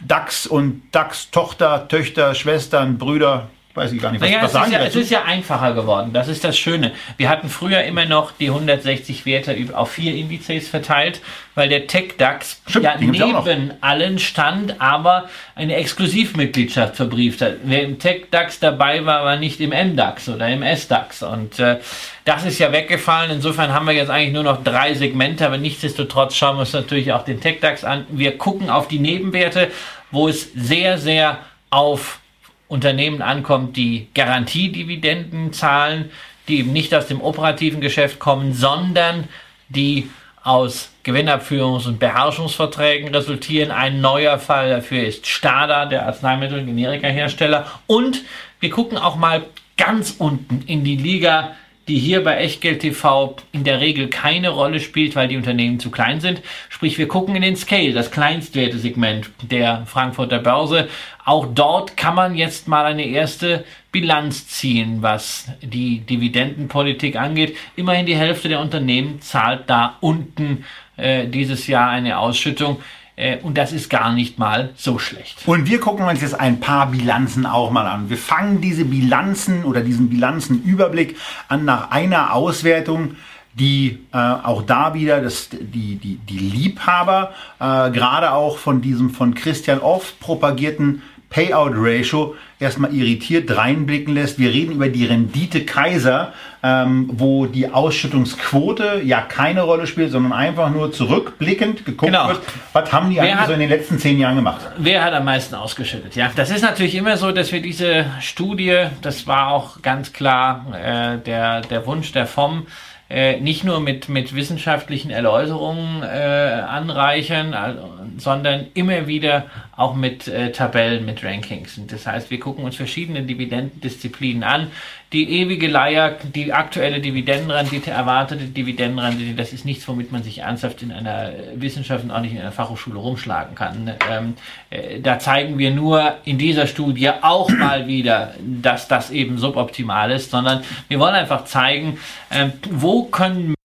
DAX 0.05 0.45
und 0.45 0.83
DAX-Tochter, 0.91 1.87
Töchter, 1.87 2.35
Schwestern, 2.35 2.99
Brüder, 2.99 3.49
weiß 3.77 3.91
ich 3.93 4.01
gar 4.01 4.11
nicht, 4.11 4.19
was, 4.19 4.29
naja, 4.29 4.43
was 4.43 4.51
sagen 4.51 4.71
ja, 4.71 4.79
Es 4.83 4.95
ist 4.95 5.11
ja 5.11 5.23
einfacher 5.23 5.73
geworden, 5.73 6.11
das 6.11 6.27
ist 6.27 6.43
das 6.43 6.57
Schöne. 6.57 6.91
Wir 7.15 7.29
hatten 7.29 7.47
früher 7.47 7.83
immer 7.83 8.05
noch 8.05 8.31
die 8.31 8.47
160 8.47 9.25
Werte 9.25 9.55
auf 9.73 9.91
vier 9.91 10.15
Indizes 10.15 10.67
verteilt, 10.67 11.21
weil 11.55 11.69
der 11.69 11.87
Tech-DAX 11.87 12.61
ja 12.81 12.95
neben 12.99 13.71
allen 13.81 14.19
stand, 14.19 14.81
aber 14.81 15.29
eine 15.55 15.75
Exklusivmitgliedschaft 15.75 16.95
verbrieft 16.95 17.41
hat. 17.41 17.57
Wer 17.63 17.83
im 17.83 17.99
Tech-DAX 17.99 18.59
dabei 18.59 19.05
war, 19.05 19.23
war 19.23 19.37
nicht 19.37 19.61
im 19.61 19.69
MDAX 19.69 20.27
oder 20.27 20.49
im 20.49 20.63
S-DAX 20.63 21.23
und 21.23 21.59
äh, 21.59 21.77
das 22.25 22.45
ist 22.45 22.59
ja 22.59 22.71
weggefallen. 22.71 23.31
Insofern 23.31 23.73
haben 23.73 23.85
wir 23.85 23.93
jetzt 23.93 24.09
eigentlich 24.09 24.33
nur 24.33 24.43
noch 24.43 24.63
drei 24.63 24.95
Segmente, 24.95 25.45
aber 25.45 25.57
nichtsdestotrotz 25.57 26.35
schauen 26.35 26.57
wir 26.57 26.61
uns 26.61 26.73
natürlich 26.73 27.13
auch 27.13 27.23
den 27.23 27.39
Tech-DAX 27.39 27.83
an. 27.83 28.05
Wir 28.09 28.37
gucken 28.37 28.69
auf 28.71 28.87
die 28.87 28.99
Nebenwerte, 28.99 29.69
wo 30.11 30.27
es 30.27 30.51
sehr, 30.53 30.97
sehr 30.97 31.39
auf 31.69 32.19
Unternehmen 32.67 33.21
ankommt, 33.21 33.77
die 33.77 34.07
Garantiedividenden 34.13 35.53
zahlen, 35.53 36.11
die 36.47 36.59
eben 36.59 36.73
nicht 36.73 36.93
aus 36.93 37.07
dem 37.07 37.21
operativen 37.21 37.81
Geschäft 37.81 38.19
kommen, 38.19 38.53
sondern 38.53 39.27
die 39.69 40.09
aus 40.43 40.91
Gewinnabführungs- 41.03 41.87
und 41.87 41.99
Beherrschungsverträgen 41.99 43.13
resultieren. 43.13 43.71
Ein 43.71 43.99
neuer 43.99 44.39
Fall 44.39 44.69
dafür 44.69 45.03
ist 45.03 45.27
Stada, 45.27 45.85
der 45.85 46.05
Arzneimittel- 46.07 46.59
und 46.59 46.67
Generikahersteller. 46.67 47.65
Und 47.85 48.23
wir 48.59 48.69
gucken 48.69 48.97
auch 48.97 49.17
mal 49.17 49.45
ganz 49.77 50.15
unten 50.17 50.63
in 50.65 50.83
die 50.83 50.95
Liga 50.95 51.55
die 51.87 51.99
hier 51.99 52.23
bei 52.23 52.37
Echtgeld 52.37 52.81
TV 52.81 53.35
in 53.51 53.63
der 53.63 53.79
Regel 53.79 54.09
keine 54.09 54.49
Rolle 54.49 54.79
spielt, 54.79 55.15
weil 55.15 55.27
die 55.27 55.37
Unternehmen 55.37 55.79
zu 55.79 55.89
klein 55.89 56.19
sind. 56.19 56.41
Sprich, 56.69 56.97
wir 56.97 57.07
gucken 57.07 57.35
in 57.35 57.41
den 57.41 57.55
Scale, 57.55 57.93
das 57.93 58.11
Kleinstwertesegment 58.11 59.29
der 59.41 59.83
Frankfurter 59.85 60.39
Börse. 60.39 60.89
Auch 61.23 61.47
dort 61.53 61.95
kann 61.97 62.15
man 62.15 62.35
jetzt 62.35 62.67
mal 62.67 62.85
eine 62.85 63.05
erste 63.05 63.63
Bilanz 63.91 64.47
ziehen, 64.47 65.01
was 65.01 65.49
die 65.61 65.99
Dividendenpolitik 65.99 67.15
angeht. 67.15 67.55
Immerhin 67.75 68.05
die 68.05 68.15
Hälfte 68.15 68.49
der 68.49 68.59
Unternehmen 68.59 69.21
zahlt 69.21 69.69
da 69.69 69.97
unten 70.01 70.65
äh, 70.97 71.27
dieses 71.27 71.67
Jahr 71.67 71.89
eine 71.89 72.19
Ausschüttung. 72.19 72.81
Äh, 73.17 73.39
und 73.39 73.57
das 73.57 73.73
ist 73.73 73.89
gar 73.89 74.13
nicht 74.13 74.39
mal 74.39 74.69
so 74.77 74.99
schlecht. 74.99 75.45
Und 75.45 75.67
wir 75.67 75.79
gucken 75.81 76.07
uns 76.07 76.21
jetzt 76.21 76.39
ein 76.39 76.61
paar 76.61 76.91
Bilanzen 76.91 77.45
auch 77.45 77.71
mal 77.71 77.87
an. 77.87 78.09
Wir 78.09 78.17
fangen 78.17 78.61
diese 78.61 78.85
Bilanzen 78.85 79.65
oder 79.65 79.81
diesen 79.81 80.09
Bilanzenüberblick 80.09 81.17
an 81.49 81.65
nach 81.65 81.91
einer 81.91 82.33
Auswertung, 82.33 83.15
die 83.55 83.99
äh, 84.13 84.17
auch 84.17 84.61
da 84.61 84.93
wieder 84.93 85.19
das, 85.19 85.49
die, 85.49 85.95
die, 85.95 86.17
die 86.17 86.37
Liebhaber, 86.37 87.31
äh, 87.59 87.89
gerade 87.89 88.33
auch 88.33 88.59
von 88.59 88.81
diesem 88.81 89.09
von 89.09 89.33
Christian 89.33 89.79
oft 89.79 90.19
propagierten 90.19 91.01
Payout 91.29 91.73
Ratio 91.75 92.35
erstmal 92.59 92.93
irritiert 92.93 93.55
reinblicken 93.55 94.13
lässt. 94.13 94.39
Wir 94.39 94.51
reden 94.51 94.73
über 94.73 94.87
die 94.87 95.05
Rendite 95.05 95.65
Kaiser, 95.65 96.33
ähm, 96.63 97.09
wo 97.13 97.45
die 97.45 97.69
Ausschüttungsquote 97.69 99.01
ja 99.03 99.21
keine 99.21 99.61
Rolle 99.61 99.87
spielt, 99.87 100.11
sondern 100.11 100.33
einfach 100.33 100.69
nur 100.69 100.91
zurückblickend 100.91 101.85
geguckt 101.85 102.11
genau. 102.11 102.29
wird, 102.29 102.41
was 102.73 102.91
haben 102.91 103.09
die 103.09 103.17
wer 103.17 103.23
eigentlich 103.23 103.35
hat, 103.35 103.47
so 103.47 103.53
in 103.53 103.59
den 103.59 103.69
letzten 103.69 103.99
zehn 103.99 104.19
Jahren 104.19 104.37
gemacht? 104.37 104.61
Wer 104.77 105.03
hat 105.03 105.13
am 105.13 105.25
meisten 105.25 105.55
ausgeschüttet? 105.55 106.15
Ja, 106.15 106.31
das 106.35 106.49
ist 106.49 106.61
natürlich 106.61 106.95
immer 106.95 107.17
so, 107.17 107.31
dass 107.31 107.51
wir 107.51 107.61
diese 107.61 108.05
Studie, 108.21 108.87
das 109.01 109.27
war 109.27 109.49
auch 109.49 109.81
ganz 109.81 110.13
klar 110.13 110.65
äh, 110.73 111.17
der, 111.19 111.61
der 111.61 111.85
Wunsch 111.85 112.11
der 112.11 112.25
FOM, 112.25 112.65
äh, 113.09 113.39
nicht 113.39 113.63
nur 113.63 113.79
mit, 113.79 114.09
mit 114.09 114.35
wissenschaftlichen 114.35 115.11
Erläuterungen 115.11 116.03
äh, 116.03 116.05
anreichern, 116.05 117.53
also, 117.53 117.89
sondern 118.17 118.67
immer 118.73 119.07
wieder 119.07 119.45
auch 119.75 119.95
mit 119.95 120.27
äh, 120.27 120.51
Tabellen, 120.51 121.05
mit 121.05 121.23
Rankings. 121.23 121.77
Und 121.77 121.91
das 121.91 122.05
heißt, 122.05 122.31
wir 122.31 122.39
gucken 122.39 122.65
uns 122.65 122.75
verschiedene 122.75 123.23
Dividendendisziplinen 123.23 124.43
an. 124.43 124.71
Die 125.13 125.39
ewige 125.39 125.67
Leier, 125.67 126.17
die 126.35 126.51
aktuelle 126.51 126.99
Dividendenrendite, 126.99 127.91
erwartete 127.91 128.43
Dividendenrendite, 128.43 129.35
das 129.35 129.53
ist 129.53 129.63
nichts, 129.63 129.87
womit 129.87 130.11
man 130.11 130.21
sich 130.21 130.39
ernsthaft 130.39 130.81
in 130.81 130.91
einer 130.91 131.31
Wissenschaft 131.55 132.03
und 132.03 132.11
auch 132.11 132.19
nicht 132.19 132.33
in 132.33 132.41
einer 132.41 132.51
Fachhochschule 132.51 132.99
rumschlagen 132.99 133.55
kann. 133.55 133.93
Ähm, 134.11 134.33
äh, 134.69 134.99
da 134.99 135.17
zeigen 135.17 135.57
wir 135.57 135.71
nur 135.71 136.15
in 136.25 136.37
dieser 136.37 136.67
Studie 136.67 137.09
auch 137.21 137.49
mal 137.57 137.87
wieder, 137.87 138.33
dass 138.39 138.89
das 138.89 139.09
eben 139.09 139.37
suboptimal 139.37 140.11
ist, 140.11 140.29
sondern 140.29 140.63
wir 140.89 140.99
wollen 140.99 141.15
einfach 141.15 141.45
zeigen, 141.45 141.99
äh, 142.29 142.49
wo 142.69 143.03
können 143.03 143.56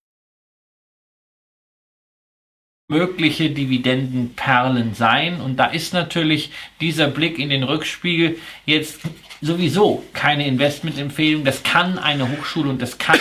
mögliche 2.92 3.50
Dividendenperlen 3.50 4.94
sein. 4.94 5.40
Und 5.40 5.56
da 5.56 5.66
ist 5.66 5.92
natürlich 5.92 6.52
dieser 6.80 7.08
Blick 7.08 7.38
in 7.38 7.50
den 7.50 7.64
Rückspiegel 7.64 8.36
jetzt 8.66 9.00
sowieso 9.42 10.04
keine 10.12 10.46
Investmentempfehlung. 10.46 11.44
Das 11.44 11.64
kann 11.64 11.98
eine 11.98 12.30
Hochschule 12.30 12.70
und 12.70 12.80
das 12.80 12.96
kann 12.98 13.18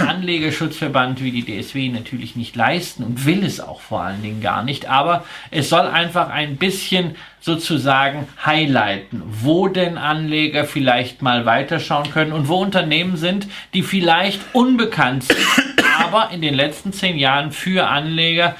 ein 0.00 0.08
Anlegerschutzverband 0.08 1.22
wie 1.22 1.30
die 1.30 1.44
DSW 1.44 1.88
natürlich 1.88 2.34
nicht 2.34 2.56
leisten 2.56 3.04
und 3.04 3.24
will 3.24 3.44
es 3.44 3.60
auch 3.60 3.80
vor 3.80 4.02
allen 4.02 4.22
Dingen 4.22 4.40
gar 4.40 4.64
nicht. 4.64 4.88
Aber 4.88 5.24
es 5.52 5.68
soll 5.68 5.86
einfach 5.86 6.30
ein 6.30 6.56
bisschen 6.56 7.14
sozusagen 7.40 8.28
highlighten, 8.44 9.22
wo 9.24 9.68
denn 9.68 9.98
Anleger 9.98 10.64
vielleicht 10.64 11.22
mal 11.22 11.46
weiterschauen 11.46 12.10
können 12.10 12.32
und 12.32 12.48
wo 12.48 12.56
Unternehmen 12.56 13.16
sind, 13.16 13.46
die 13.72 13.82
vielleicht 13.82 14.40
unbekannt 14.52 15.24
sind, 15.24 15.38
aber 16.00 16.30
in 16.32 16.40
den 16.40 16.54
letzten 16.54 16.92
zehn 16.92 17.18
Jahren 17.18 17.52
für 17.52 17.88
Anleger 17.88 18.56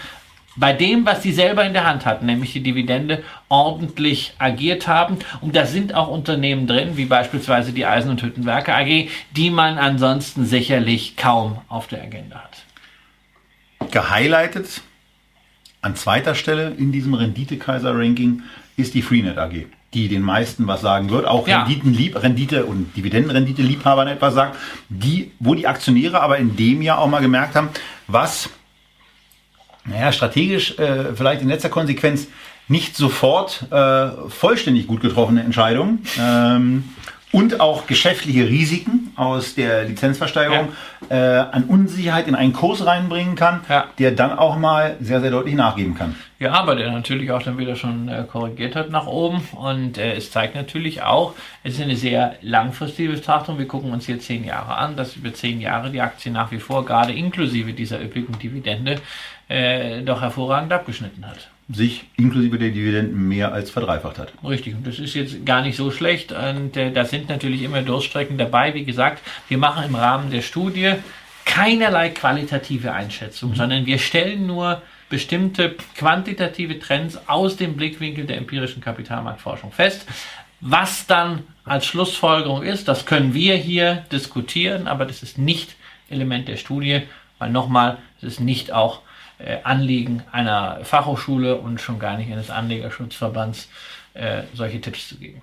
bei 0.56 0.72
dem, 0.72 1.06
was 1.06 1.22
sie 1.22 1.32
selber 1.32 1.64
in 1.64 1.72
der 1.72 1.84
Hand 1.84 2.04
hatten, 2.04 2.26
nämlich 2.26 2.52
die 2.52 2.62
Dividende, 2.62 3.22
ordentlich 3.48 4.34
agiert 4.38 4.86
haben. 4.86 5.18
Und 5.40 5.56
da 5.56 5.66
sind 5.66 5.94
auch 5.94 6.08
Unternehmen 6.08 6.66
drin, 6.66 6.96
wie 6.96 7.06
beispielsweise 7.06 7.72
die 7.72 7.86
Eisen- 7.86 8.10
und 8.10 8.22
Hüttenwerke 8.22 8.74
AG, 8.74 9.08
die 9.34 9.50
man 9.50 9.78
ansonsten 9.78 10.44
sicherlich 10.44 11.16
kaum 11.16 11.58
auf 11.68 11.86
der 11.86 12.02
Agenda 12.02 12.36
hat. 12.36 13.90
Gehighlightet 13.90 14.82
an 15.80 15.96
zweiter 15.96 16.34
Stelle 16.34 16.72
in 16.76 16.92
diesem 16.92 17.14
Rendite-Kaiser-Ranking 17.14 18.42
ist 18.76 18.94
die 18.94 19.02
Freenet 19.02 19.36
AG, 19.38 19.66
die 19.94 20.08
den 20.08 20.22
meisten 20.22 20.66
was 20.66 20.80
sagen 20.80 21.10
wird, 21.10 21.26
auch 21.26 21.48
ja. 21.48 21.62
Renditenlieb, 21.64 22.22
Rendite 22.22 22.66
und 22.66 22.96
Dividendenrendite-Liebhabern 22.96 24.08
etwas 24.08 24.34
sagt, 24.34 24.56
die, 24.88 25.32
wo 25.40 25.54
die 25.54 25.66
Aktionäre 25.66 26.20
aber 26.20 26.38
in 26.38 26.56
dem 26.56 26.82
Jahr 26.82 26.98
auch 26.98 27.08
mal 27.08 27.20
gemerkt 27.20 27.56
haben, 27.56 27.70
was 28.06 28.48
naja, 29.84 30.12
strategisch 30.12 30.78
äh, 30.78 31.14
vielleicht 31.14 31.42
in 31.42 31.48
letzter 31.48 31.68
Konsequenz 31.68 32.28
nicht 32.68 32.96
sofort 32.96 33.66
äh, 33.70 34.08
vollständig 34.28 34.86
gut 34.86 35.00
getroffene 35.00 35.42
Entscheidungen 35.42 36.04
ähm, 36.18 36.84
und 37.32 37.60
auch 37.60 37.86
geschäftliche 37.86 38.48
Risiken 38.48 39.10
aus 39.16 39.54
der 39.54 39.84
Lizenzversteigerung 39.84 40.68
ja. 41.10 41.44
äh, 41.44 41.46
an 41.50 41.64
Unsicherheit 41.64 42.28
in 42.28 42.34
einen 42.34 42.52
Kurs 42.52 42.84
reinbringen 42.84 43.34
kann, 43.36 43.60
ja. 43.68 43.86
der 43.98 44.12
dann 44.12 44.38
auch 44.38 44.56
mal 44.58 44.96
sehr, 45.00 45.20
sehr 45.22 45.30
deutlich 45.30 45.54
nachgeben 45.54 45.94
kann. 45.94 46.14
Ja, 46.38 46.52
aber 46.52 46.76
der 46.76 46.90
natürlich 46.90 47.30
auch 47.30 47.42
dann 47.42 47.56
wieder 47.56 47.76
schon 47.76 48.08
äh, 48.08 48.24
korrigiert 48.30 48.76
hat 48.76 48.90
nach 48.90 49.06
oben 49.06 49.42
und 49.52 49.96
äh, 49.96 50.14
es 50.14 50.30
zeigt 50.30 50.54
natürlich 50.54 51.02
auch, 51.02 51.34
es 51.62 51.74
ist 51.74 51.82
eine 51.82 51.96
sehr 51.96 52.36
langfristige 52.42 53.12
Betrachtung. 53.12 53.58
Wir 53.58 53.68
gucken 53.68 53.92
uns 53.92 54.06
hier 54.06 54.18
zehn 54.18 54.44
Jahre 54.44 54.74
an, 54.76 54.96
dass 54.96 55.16
über 55.16 55.32
zehn 55.32 55.60
Jahre 55.60 55.90
die 55.90 56.00
Aktie 56.00 56.32
nach 56.32 56.50
wie 56.50 56.58
vor 56.58 56.84
gerade 56.84 57.12
inklusive 57.12 57.72
dieser 57.72 58.02
üppigen 58.02 58.38
Dividende 58.38 58.96
äh, 59.52 60.02
doch 60.02 60.22
hervorragend 60.22 60.72
abgeschnitten 60.72 61.26
hat. 61.26 61.50
Sich 61.68 62.04
inklusive 62.16 62.58
der 62.58 62.70
Dividenden 62.70 63.28
mehr 63.28 63.52
als 63.52 63.70
verdreifacht 63.70 64.18
hat. 64.18 64.32
Richtig, 64.42 64.74
und 64.74 64.86
das 64.86 64.98
ist 64.98 65.14
jetzt 65.14 65.44
gar 65.44 65.60
nicht 65.60 65.76
so 65.76 65.90
schlecht. 65.90 66.32
Und 66.32 66.76
äh, 66.76 66.90
da 66.90 67.04
sind 67.04 67.28
natürlich 67.28 67.62
immer 67.62 67.82
Durststrecken 67.82 68.38
dabei. 68.38 68.72
Wie 68.74 68.84
gesagt, 68.84 69.22
wir 69.48 69.58
machen 69.58 69.84
im 69.84 69.94
Rahmen 69.94 70.30
der 70.30 70.40
Studie 70.40 70.94
keinerlei 71.44 72.08
qualitative 72.08 72.92
Einschätzung, 72.92 73.50
mhm. 73.50 73.56
sondern 73.56 73.86
wir 73.86 73.98
stellen 73.98 74.46
nur 74.46 74.80
bestimmte 75.10 75.76
quantitative 75.96 76.78
Trends 76.78 77.18
aus 77.28 77.56
dem 77.56 77.76
Blickwinkel 77.76 78.24
der 78.24 78.38
empirischen 78.38 78.80
Kapitalmarktforschung 78.80 79.70
fest. 79.70 80.06
Was 80.60 81.06
dann 81.06 81.40
als 81.64 81.84
Schlussfolgerung 81.84 82.62
ist, 82.62 82.88
das 82.88 83.04
können 83.04 83.34
wir 83.34 83.56
hier 83.56 84.04
diskutieren, 84.10 84.88
aber 84.88 85.04
das 85.04 85.22
ist 85.22 85.36
nicht 85.36 85.74
Element 86.08 86.48
der 86.48 86.56
Studie, 86.56 87.02
weil 87.38 87.50
nochmal, 87.50 87.98
es 88.18 88.24
ist 88.24 88.40
nicht 88.40 88.72
auch 88.72 89.00
Anliegen 89.62 90.22
einer 90.32 90.80
Fachhochschule 90.84 91.56
und 91.56 91.80
schon 91.80 91.98
gar 91.98 92.16
nicht 92.16 92.30
eines 92.30 92.50
Anlegerschutzverbands, 92.50 93.68
äh, 94.14 94.42
solche 94.54 94.80
Tipps 94.80 95.08
zu 95.08 95.16
geben. 95.16 95.42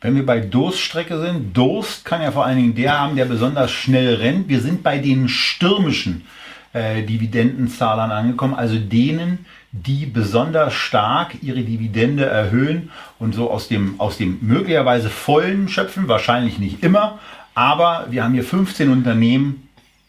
Wenn 0.00 0.16
wir 0.16 0.26
bei 0.26 0.40
Durststrecke 0.40 1.20
sind, 1.20 1.56
Durst 1.56 2.04
kann 2.04 2.22
ja 2.22 2.32
vor 2.32 2.44
allen 2.44 2.56
Dingen 2.56 2.74
der 2.74 2.98
haben, 2.98 3.14
der 3.14 3.24
besonders 3.24 3.70
schnell 3.70 4.16
rennt. 4.16 4.48
Wir 4.48 4.60
sind 4.60 4.82
bei 4.82 4.98
den 4.98 5.28
stürmischen 5.28 6.26
äh, 6.72 7.02
Dividendenzahlern 7.02 8.10
angekommen, 8.10 8.54
also 8.54 8.78
denen, 8.78 9.46
die 9.70 10.06
besonders 10.06 10.74
stark 10.74 11.42
ihre 11.42 11.62
Dividende 11.62 12.26
erhöhen 12.26 12.90
und 13.18 13.34
so 13.34 13.50
aus 13.50 13.68
dem, 13.68 14.00
aus 14.00 14.18
dem 14.18 14.38
möglicherweise 14.42 15.08
vollen 15.08 15.68
schöpfen, 15.68 16.08
wahrscheinlich 16.08 16.58
nicht 16.58 16.82
immer, 16.82 17.20
aber 17.54 18.06
wir 18.10 18.24
haben 18.24 18.34
hier 18.34 18.44
15 18.44 18.90
Unternehmen, 18.90 19.68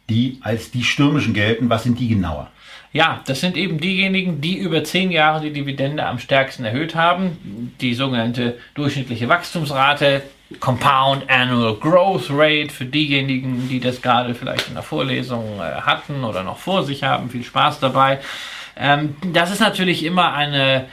die 0.10 0.40
als 0.42 0.72
die 0.72 0.84
stürmischen 0.84 1.34
gelten. 1.34 1.70
Was 1.70 1.84
sind 1.84 2.00
die 2.00 2.08
genauer? 2.08 2.50
Ja, 2.92 3.22
das 3.26 3.42
sind 3.42 3.58
eben 3.58 3.80
diejenigen, 3.80 4.40
die 4.40 4.58
über 4.58 4.84
zehn 4.84 5.12
Jahre 5.12 5.42
die 5.42 5.52
Dividende 5.52 6.06
am 6.06 6.20
stärksten 6.20 6.64
erhöht 6.64 6.94
haben. 6.94 7.74
Die 7.82 7.96
sogenannte 7.96 8.60
durchschnittliche 8.76 9.28
Wachstumsrate, 9.28 10.22
Compound 10.60 11.28
Annual 11.28 11.76
Growth 11.76 12.30
Rate 12.30 12.70
für 12.70 12.86
diejenigen, 12.86 13.68
die 13.68 13.80
das 13.80 14.02
gerade 14.02 14.36
vielleicht 14.36 14.68
in 14.68 14.76
der 14.76 14.84
Vorlesung 14.84 15.60
äh, 15.60 15.82
hatten 15.82 16.24
oder 16.24 16.44
noch 16.44 16.60
vor 16.60 16.84
sich 16.84 17.04
haben. 17.04 17.32
Viel 17.32 17.44
Spaß 17.44 17.80
dabei. 17.80 18.20
Ähm, 18.78 19.16
das 19.34 19.50
ist 19.50 19.60
natürlich 19.60 20.04
immer 20.04 20.34
eine 20.34 20.86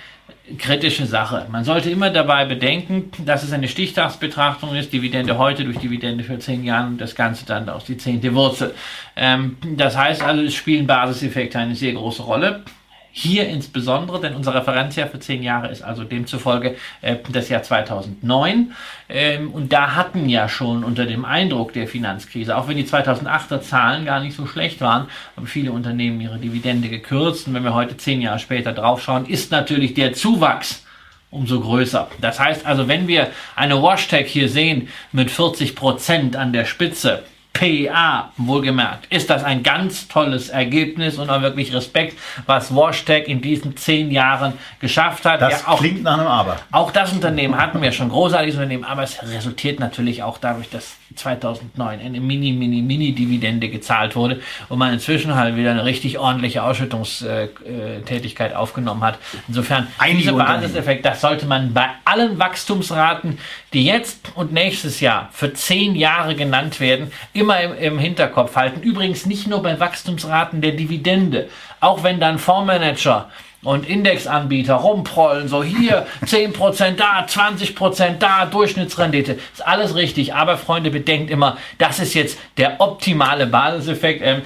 kritische 0.58 1.06
Sache. 1.06 1.46
Man 1.50 1.64
sollte 1.64 1.90
immer 1.90 2.10
dabei 2.10 2.44
bedenken, 2.44 3.10
dass 3.24 3.42
es 3.42 3.52
eine 3.52 3.68
Stichtagsbetrachtung 3.68 4.74
ist, 4.74 4.92
Dividende 4.92 5.38
heute 5.38 5.64
durch 5.64 5.78
Dividende 5.78 6.24
für 6.24 6.38
zehn 6.38 6.64
Jahre 6.64 6.88
und 6.88 7.00
das 7.00 7.14
Ganze 7.14 7.46
dann 7.46 7.68
aus 7.68 7.84
die 7.84 7.96
zehnte 7.96 8.34
Wurzel. 8.34 8.74
Ähm, 9.16 9.56
das 9.76 9.96
heißt 9.96 10.22
also, 10.22 10.42
es 10.42 10.54
spielen 10.54 10.86
Basiseffekte 10.86 11.58
eine 11.58 11.74
sehr 11.74 11.92
große 11.92 12.22
Rolle. 12.22 12.64
Hier 13.12 13.48
insbesondere, 13.48 14.20
denn 14.20 14.34
unser 14.34 14.54
Referenzjahr 14.54 15.08
für 15.08 15.18
zehn 15.18 15.42
Jahre 15.42 15.68
ist 15.68 15.82
also 15.82 16.04
demzufolge 16.04 16.76
äh, 17.02 17.16
das 17.32 17.48
Jahr 17.48 17.62
2009. 17.62 18.72
Ähm, 19.08 19.50
und 19.50 19.72
da 19.72 19.96
hatten 19.96 20.28
ja 20.28 20.48
schon 20.48 20.84
unter 20.84 21.06
dem 21.06 21.24
Eindruck 21.24 21.72
der 21.72 21.88
Finanzkrise, 21.88 22.56
auch 22.56 22.68
wenn 22.68 22.76
die 22.76 22.84
2008er 22.84 23.60
Zahlen 23.62 24.04
gar 24.04 24.20
nicht 24.20 24.36
so 24.36 24.46
schlecht 24.46 24.80
waren, 24.80 25.08
haben 25.36 25.46
viele 25.46 25.72
Unternehmen 25.72 26.20
ihre 26.20 26.38
Dividende 26.38 26.88
gekürzt. 26.88 27.48
Und 27.48 27.54
wenn 27.54 27.64
wir 27.64 27.74
heute 27.74 27.96
zehn 27.96 28.20
Jahre 28.20 28.38
später 28.38 28.72
draufschauen, 28.72 29.26
ist 29.26 29.50
natürlich 29.50 29.94
der 29.94 30.12
Zuwachs 30.12 30.84
umso 31.30 31.60
größer. 31.60 32.08
Das 32.20 32.38
heißt 32.38 32.66
also, 32.66 32.88
wenn 32.88 33.08
wir 33.08 33.30
eine 33.56 33.82
Washtag 33.82 34.26
hier 34.26 34.48
sehen 34.48 34.88
mit 35.12 35.30
40 35.30 35.76
Prozent 35.76 36.36
an 36.36 36.52
der 36.52 36.64
Spitze, 36.64 37.22
PA, 37.52 38.32
wohlgemerkt, 38.36 39.12
ist 39.12 39.28
das 39.28 39.44
ein 39.44 39.62
ganz 39.62 40.08
tolles 40.08 40.48
Ergebnis 40.48 41.18
und 41.18 41.28
auch 41.30 41.42
wirklich 41.42 41.74
Respekt, 41.74 42.16
was 42.46 42.74
Washtag 42.74 43.28
in 43.28 43.40
diesen 43.42 43.76
zehn 43.76 44.10
Jahren 44.10 44.54
geschafft 44.80 45.24
hat. 45.26 45.42
Das 45.42 45.62
ja, 45.62 45.68
auch, 45.68 45.78
klingt 45.78 46.02
nach 46.02 46.18
einem 46.18 46.26
Aber. 46.26 46.56
Auch 46.70 46.90
das 46.90 47.12
Unternehmen 47.12 47.56
hatten 47.56 47.82
wir 47.82 47.92
schon, 47.92 48.08
großartiges 48.08 48.54
Unternehmen, 48.54 48.84
aber 48.84 49.02
es 49.02 49.22
resultiert 49.22 49.80
natürlich 49.80 50.22
auch 50.22 50.38
dadurch, 50.38 50.70
dass 50.70 50.96
2009 51.16 52.00
eine 52.00 52.20
mini, 52.20 52.52
mini, 52.52 52.82
mini 52.82 53.12
Dividende 53.12 53.68
gezahlt 53.68 54.14
wurde 54.14 54.40
und 54.68 54.78
man 54.78 54.92
inzwischen 54.92 55.34
halt 55.34 55.56
wieder 55.56 55.72
eine 55.72 55.84
richtig 55.84 56.18
ordentliche 56.18 56.62
Ausschüttungstätigkeit 56.62 58.54
aufgenommen 58.54 59.02
hat. 59.02 59.18
Insofern, 59.48 59.88
dieser 60.12 60.34
Basiseffekt, 60.34 61.04
das 61.04 61.20
sollte 61.20 61.46
man 61.46 61.74
bei 61.74 61.88
allen 62.04 62.38
Wachstumsraten, 62.38 63.38
die 63.72 63.84
jetzt 63.84 64.20
und 64.34 64.52
nächstes 64.52 65.00
Jahr 65.00 65.28
für 65.32 65.52
zehn 65.52 65.96
Jahre 65.96 66.36
genannt 66.36 66.78
werden, 66.80 67.10
immer 67.40 67.60
im, 67.60 67.76
im 67.76 67.98
Hinterkopf 67.98 68.54
halten. 68.54 68.82
Übrigens 68.82 69.26
nicht 69.26 69.46
nur 69.46 69.62
bei 69.62 69.80
Wachstumsraten 69.80 70.60
der 70.60 70.72
Dividende. 70.72 71.48
Auch 71.80 72.02
wenn 72.04 72.20
dann 72.20 72.38
Fondsmanager 72.38 73.30
und 73.62 73.88
Indexanbieter 73.88 74.74
rumprollen, 74.74 75.48
so 75.48 75.64
hier 75.64 76.06
10% 76.24 76.96
da, 76.96 77.24
20% 77.24 78.18
da, 78.18 78.46
Durchschnittsrendite. 78.46 79.38
Ist 79.52 79.66
alles 79.66 79.94
richtig, 79.94 80.34
aber 80.34 80.58
Freunde, 80.58 80.90
bedenkt 80.90 81.30
immer, 81.30 81.56
das 81.78 81.98
ist 81.98 82.14
jetzt 82.14 82.38
der 82.58 82.80
optimale 82.80 83.46
Basiseffekt. 83.46 84.22
Ähm, 84.24 84.42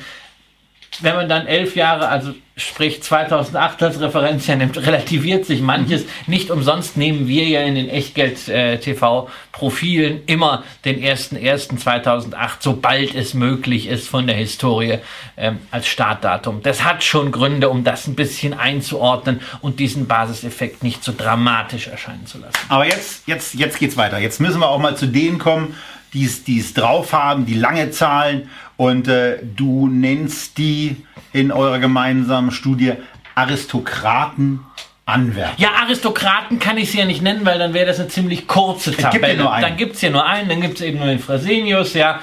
wenn 1.01 1.17
man 1.17 1.29
dann 1.29 1.47
elf 1.47 1.77
Jahre, 1.77 2.09
also 2.09 2.33
sprich 2.57 3.03
2008 3.03 3.83
als 3.83 4.01
Referenzjahr 4.01 4.57
nimmt, 4.57 4.79
relativiert 4.79 5.45
sich 5.45 5.61
manches. 5.61 6.05
Nicht 6.29 6.51
umsonst 6.51 6.97
nehmen 6.97 7.27
wir 7.27 7.43
ja 7.45 7.63
in 7.63 7.75
den 7.75 7.89
Echtgeld-TV-Profilen 7.89 10.23
immer 10.27 10.63
den 10.85 11.03
1.1.2008, 11.03 12.51
sobald 12.61 13.17
es 13.17 13.35
möglich 13.35 13.89
ist 13.89 14.09
von 14.09 14.29
der 14.29 14.37
Historie 14.37 14.99
ähm, 15.37 15.59
als 15.73 15.89
Startdatum. 15.89 16.63
Das 16.63 16.85
hat 16.85 17.03
schon 17.03 17.33
Gründe, 17.33 17.71
um 17.71 17.83
das 17.83 18.07
ein 18.07 18.15
bisschen 18.15 18.55
einzuordnen 18.55 19.41
und 19.61 19.81
diesen 19.81 20.07
Basiseffekt 20.07 20.85
nicht 20.85 21.03
so 21.03 21.13
dramatisch 21.17 21.89
erscheinen 21.89 22.27
zu 22.27 22.39
lassen. 22.39 22.55
Aber 22.69 22.87
jetzt, 22.87 23.27
jetzt, 23.27 23.55
jetzt 23.55 23.81
geht's 23.81 23.97
weiter. 23.97 24.19
Jetzt 24.19 24.41
müssen 24.41 24.61
wir 24.61 24.69
auch 24.69 24.79
mal 24.79 24.97
zu 24.97 25.07
denen 25.07 25.39
kommen, 25.39 25.75
die 26.15 26.59
es 26.59 26.75
drauf 26.75 27.13
haben, 27.13 27.45
die 27.47 27.55
lange 27.55 27.91
Zahlen 27.91 28.49
und 28.77 29.09
äh, 29.09 29.39
du 29.43 29.89
nennst 29.89 30.59
die 30.59 30.97
in 31.33 31.53
eurer 31.53 31.79
gemeinsamen 31.79 32.51
Studie 32.51 32.95
Aristokraten 33.35 34.61
Anwärter. 35.07 35.53
Ja, 35.59 35.73
Aristokraten 35.83 36.59
kann 36.59 36.79
ich 36.79 36.91
sie 36.91 36.99
ja 36.99 37.05
nicht 37.05 37.21
nennen, 37.21 37.45
weil 37.45 37.59
dann 37.59 37.75
wäre 37.75 37.87
das 37.87 38.01
eine 38.01 38.09
ziemlich 38.09 38.47
kurze 38.47 38.97
Tabelle. 38.97 39.37
Gibt 39.37 39.63
dann 39.63 39.77
gibt 39.77 39.95
es 39.97 40.01
hier 40.01 40.11
nur 40.11 40.25
einen, 40.25 40.49
dann 40.49 40.63
gibt 40.63 40.77
es 40.77 40.81
eben 40.81 40.99
nur 40.99 41.09
den 41.09 41.19
Fresenius, 41.19 41.93
ja. 41.93 42.21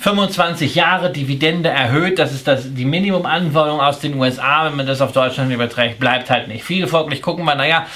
25 0.00 0.74
Jahre 0.74 1.12
Dividende 1.12 1.68
erhöht, 1.68 2.18
das 2.18 2.32
ist 2.32 2.48
das, 2.48 2.72
die 2.74 2.86
Minimumanforderung 2.86 3.80
aus 3.80 4.00
den 4.00 4.14
USA, 4.14 4.64
wenn 4.64 4.76
man 4.76 4.86
das 4.86 5.02
auf 5.02 5.12
Deutschland 5.12 5.52
überträgt, 5.52 6.00
bleibt 6.00 6.30
halt 6.30 6.48
nicht 6.48 6.64
viel. 6.64 6.86
Folglich 6.86 7.20
gucken 7.20 7.44
wir, 7.44 7.54
naja, 7.54 7.86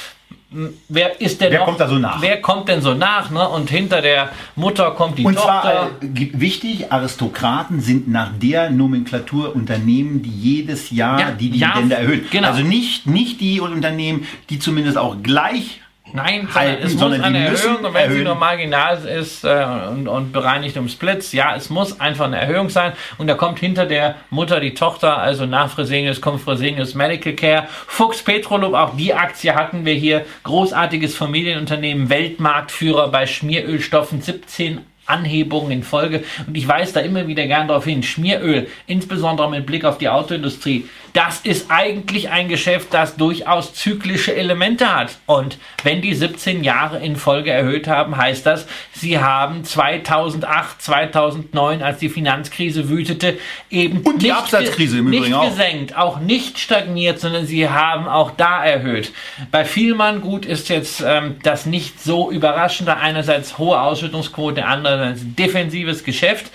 wer 0.88 1.20
ist 1.20 1.40
denn 1.40 1.50
wer 1.52 1.60
noch, 1.60 1.66
kommt 1.66 1.80
da 1.80 1.88
so 1.88 1.98
nach? 1.98 2.20
Wer 2.22 2.40
kommt 2.40 2.68
denn 2.68 2.80
so 2.80 2.94
nach? 2.94 3.30
Ne? 3.30 3.48
Und 3.48 3.70
hinter 3.70 4.00
der 4.00 4.30
Mutter 4.56 4.90
kommt 4.92 5.18
die 5.18 5.24
Und 5.24 5.34
Tochter. 5.34 5.60
zwar 5.62 5.86
äh, 6.02 6.28
wichtig, 6.32 6.92
Aristokraten 6.92 7.80
sind 7.80 8.08
nach 8.08 8.30
der 8.40 8.70
Nomenklatur 8.70 9.54
Unternehmen, 9.54 10.22
die 10.22 10.30
jedes 10.30 10.90
Jahr 10.90 11.20
Ja, 11.20 11.30
die 11.32 11.50
Dividende 11.50 11.94
ja, 11.94 12.00
erhöhen. 12.00 12.26
genau. 12.30 12.48
Also 12.48 12.62
nicht, 12.62 13.06
nicht 13.06 13.40
die 13.40 13.60
Unternehmen, 13.60 14.26
die 14.50 14.58
zumindest 14.58 14.98
auch 14.98 15.16
gleich 15.22 15.80
Nein, 16.16 16.48
halten, 16.54 16.86
es 16.86 16.94
muss 16.94 17.18
eine 17.18 17.38
Erhöhung, 17.38 17.78
und 17.78 17.84
wenn 17.86 17.92
sie 17.92 17.98
erhöhen. 17.98 18.22
nur 18.22 18.36
marginal 18.36 19.04
ist 19.04 19.42
äh, 19.42 19.66
und, 19.90 20.06
und 20.06 20.32
bereinigt 20.32 20.76
um 20.76 20.88
Splits, 20.88 21.32
ja, 21.32 21.56
es 21.56 21.70
muss 21.70 21.98
einfach 21.98 22.26
eine 22.26 22.40
Erhöhung 22.40 22.68
sein. 22.68 22.92
Und 23.18 23.26
da 23.26 23.34
kommt 23.34 23.58
hinter 23.58 23.84
der 23.84 24.14
Mutter 24.30 24.60
die 24.60 24.74
Tochter, 24.74 25.18
also 25.18 25.44
nach 25.44 25.70
Fresenius 25.70 26.20
kommt 26.20 26.40
Fresenius 26.40 26.94
Medical 26.94 27.32
Care. 27.32 27.66
Fuchs 27.88 28.22
Petrolub, 28.22 28.74
auch 28.74 28.96
die 28.96 29.12
Aktie 29.12 29.56
hatten 29.56 29.84
wir 29.84 29.94
hier. 29.94 30.24
Großartiges 30.44 31.16
Familienunternehmen, 31.16 32.08
Weltmarktführer 32.08 33.08
bei 33.08 33.26
Schmierölstoffen, 33.26 34.22
17 34.22 34.82
Anhebungen 35.06 35.72
in 35.72 35.82
Folge. 35.82 36.22
Und 36.46 36.56
ich 36.56 36.68
weise 36.68 36.94
da 36.94 37.00
immer 37.00 37.26
wieder 37.26 37.46
gern 37.48 37.66
darauf 37.66 37.86
hin. 37.86 38.04
Schmieröl, 38.04 38.68
insbesondere 38.86 39.50
mit 39.50 39.66
Blick 39.66 39.84
auf 39.84 39.98
die 39.98 40.08
Autoindustrie, 40.08 40.88
das 41.14 41.40
ist 41.44 41.70
eigentlich 41.70 42.28
ein 42.30 42.48
Geschäft, 42.48 42.88
das 42.92 43.16
durchaus 43.16 43.72
zyklische 43.72 44.34
Elemente 44.34 44.92
hat. 44.92 45.16
Und 45.26 45.58
wenn 45.84 46.02
die 46.02 46.12
17 46.12 46.64
Jahre 46.64 46.98
in 46.98 47.14
Folge 47.14 47.52
erhöht 47.52 47.86
haben, 47.86 48.16
heißt 48.16 48.44
das, 48.44 48.66
sie 48.92 49.20
haben 49.20 49.64
2008, 49.64 50.82
2009, 50.82 51.82
als 51.82 51.98
die 52.00 52.08
Finanzkrise 52.08 52.88
wütete, 52.88 53.38
eben 53.70 54.00
Und 54.00 54.22
die 54.22 54.26
nicht, 54.26 54.36
Absatzkrise 54.36 54.98
im 54.98 55.10
nicht 55.10 55.20
Übrigen 55.20 55.34
auch. 55.34 55.48
gesenkt, 55.48 55.96
auch 55.96 56.18
nicht 56.18 56.58
stagniert, 56.58 57.20
sondern 57.20 57.46
sie 57.46 57.68
haben 57.68 58.08
auch 58.08 58.32
da 58.32 58.64
erhöht. 58.64 59.12
Bei 59.52 59.64
Vielmann 59.64 60.20
gut 60.20 60.44
ist 60.44 60.68
jetzt 60.68 61.00
ähm, 61.00 61.36
das 61.44 61.64
nicht 61.64 62.02
so 62.02 62.28
überraschende, 62.32 62.96
einerseits 62.96 63.56
hohe 63.56 63.80
Ausschüttungsquote, 63.80 64.64
andererseits 64.64 65.20
defensives 65.22 66.02
Geschäft. 66.02 66.50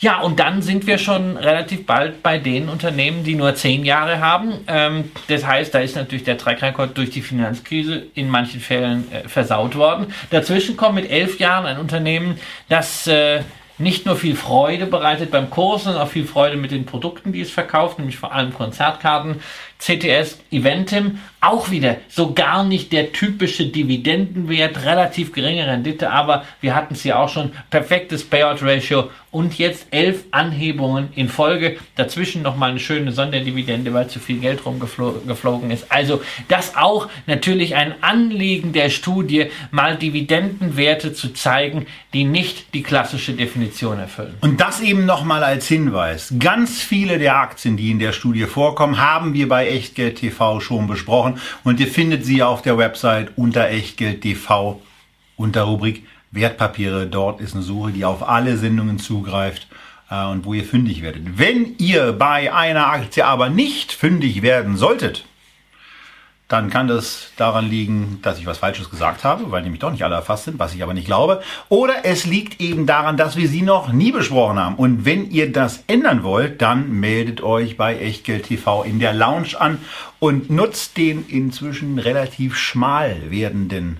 Ja, 0.00 0.20
und 0.20 0.38
dann 0.38 0.62
sind 0.62 0.86
wir 0.86 0.98
schon 0.98 1.36
relativ 1.36 1.84
bald 1.84 2.22
bei 2.22 2.38
den 2.38 2.68
Unternehmen, 2.68 3.24
die 3.24 3.34
nur 3.34 3.56
zehn 3.56 3.84
Jahre 3.84 4.20
haben. 4.20 4.52
Ähm, 4.68 5.10
das 5.26 5.44
heißt, 5.44 5.74
da 5.74 5.80
ist 5.80 5.96
natürlich 5.96 6.24
der 6.24 6.38
Trackrekord 6.38 6.96
durch 6.96 7.10
die 7.10 7.20
Finanzkrise 7.20 8.06
in 8.14 8.28
manchen 8.28 8.60
Fällen 8.60 9.10
äh, 9.10 9.28
versaut 9.28 9.74
worden. 9.74 10.14
Dazwischen 10.30 10.76
kommt 10.76 10.94
mit 10.94 11.10
elf 11.10 11.40
Jahren 11.40 11.66
ein 11.66 11.78
Unternehmen, 11.78 12.38
das 12.68 13.08
äh, 13.08 13.40
nicht 13.78 14.06
nur 14.06 14.16
viel 14.16 14.36
Freude 14.36 14.86
bereitet 14.86 15.30
beim 15.30 15.50
Kurs, 15.50 15.84
sondern 15.84 16.02
auch 16.02 16.08
viel 16.08 16.26
Freude 16.26 16.56
mit 16.56 16.70
den 16.70 16.84
Produkten, 16.84 17.32
die 17.32 17.40
es 17.40 17.50
verkauft, 17.50 17.98
nämlich 17.98 18.18
vor 18.18 18.32
allem 18.32 18.52
Konzertkarten, 18.52 19.40
CTS, 19.78 20.38
Eventim, 20.50 21.18
auch 21.40 21.70
wieder 21.70 21.96
so 22.08 22.32
gar 22.34 22.64
nicht 22.64 22.92
der 22.92 23.12
typische 23.12 23.66
Dividendenwert, 23.66 24.84
relativ 24.84 25.32
geringe 25.32 25.66
Rendite, 25.66 26.10
aber 26.10 26.44
wir 26.60 26.74
hatten 26.74 26.94
es 26.94 27.04
ja 27.04 27.22
auch 27.22 27.28
schon, 27.28 27.52
perfektes 27.70 28.24
Payout-Ratio 28.24 29.10
und 29.30 29.58
jetzt 29.58 29.86
elf 29.90 30.24
Anhebungen 30.30 31.10
in 31.14 31.28
Folge, 31.28 31.76
dazwischen 31.96 32.42
nochmal 32.42 32.70
eine 32.70 32.80
schöne 32.80 33.12
Sonderdividende, 33.12 33.92
weil 33.92 34.08
zu 34.08 34.18
viel 34.20 34.38
Geld 34.38 34.64
rumgeflogen 34.64 35.70
ist. 35.70 35.92
Also 35.92 36.22
das 36.48 36.76
auch 36.76 37.08
natürlich 37.26 37.76
ein 37.76 37.94
Anliegen 38.00 38.72
der 38.72 38.88
Studie, 38.88 39.46
mal 39.70 39.96
Dividendenwerte 39.96 41.12
zu 41.12 41.34
zeigen, 41.34 41.86
die 42.14 42.24
nicht 42.24 42.74
die 42.74 42.82
klassische 42.82 43.34
Definition 43.34 43.98
erfüllen. 43.98 44.34
Und 44.40 44.60
das 44.60 44.80
eben 44.80 45.04
nochmal 45.04 45.44
als 45.44 45.68
Hinweis. 45.68 46.32
Ganz 46.38 46.80
viele 46.80 47.18
der 47.18 47.36
Aktien, 47.36 47.76
die 47.76 47.90
in 47.90 47.98
der 47.98 48.12
Studie 48.12 48.44
vorkommen, 48.44 48.98
haben 48.98 49.34
wir 49.34 49.48
bei 49.48 49.67
Echtgeld 49.68 50.18
TV 50.18 50.60
schon 50.60 50.86
besprochen. 50.86 51.38
Und 51.64 51.80
ihr 51.80 51.88
findet 51.88 52.24
sie 52.24 52.42
auf 52.42 52.62
der 52.62 52.78
Website 52.78 53.32
unter 53.36 53.68
Echtgeld 53.68 54.22
TV 54.22 54.80
unter 55.36 55.62
Rubrik 55.62 56.04
Wertpapiere. 56.30 57.06
Dort 57.06 57.40
ist 57.40 57.54
eine 57.54 57.62
Suche, 57.62 57.92
die 57.92 58.04
auf 58.04 58.28
alle 58.28 58.56
Sendungen 58.56 58.98
zugreift 58.98 59.68
äh, 60.10 60.26
und 60.26 60.44
wo 60.44 60.54
ihr 60.54 60.64
fündig 60.64 61.02
werdet. 61.02 61.38
Wenn 61.38 61.74
ihr 61.78 62.12
bei 62.12 62.52
einer 62.52 62.88
Aktie 62.88 63.24
aber 63.24 63.48
nicht 63.48 63.92
fündig 63.92 64.42
werden 64.42 64.76
solltet, 64.76 65.24
dann 66.48 66.70
kann 66.70 66.88
das 66.88 67.30
daran 67.36 67.68
liegen, 67.68 68.20
dass 68.22 68.38
ich 68.38 68.46
was 68.46 68.56
Falsches 68.56 68.88
gesagt 68.88 69.22
habe, 69.22 69.50
weil 69.50 69.62
nämlich 69.62 69.80
doch 69.80 69.90
nicht 69.90 70.02
alle 70.02 70.14
erfasst 70.14 70.44
sind, 70.44 70.58
was 70.58 70.74
ich 70.74 70.82
aber 70.82 70.94
nicht 70.94 71.06
glaube. 71.06 71.42
Oder 71.68 72.04
es 72.06 72.24
liegt 72.24 72.58
eben 72.58 72.86
daran, 72.86 73.18
dass 73.18 73.36
wir 73.36 73.48
sie 73.48 73.60
noch 73.60 73.92
nie 73.92 74.12
besprochen 74.12 74.58
haben. 74.58 74.76
Und 74.76 75.04
wenn 75.04 75.30
ihr 75.30 75.52
das 75.52 75.84
ändern 75.88 76.22
wollt, 76.22 76.62
dann 76.62 76.90
meldet 76.90 77.42
euch 77.42 77.76
bei 77.76 77.98
Echtgeld 77.98 78.44
TV 78.44 78.82
in 78.82 78.98
der 78.98 79.12
Lounge 79.12 79.60
an 79.60 79.78
und 80.20 80.48
nutzt 80.48 80.96
den 80.96 81.26
inzwischen 81.28 81.98
relativ 81.98 82.56
schmal 82.56 83.30
werdenden 83.30 83.98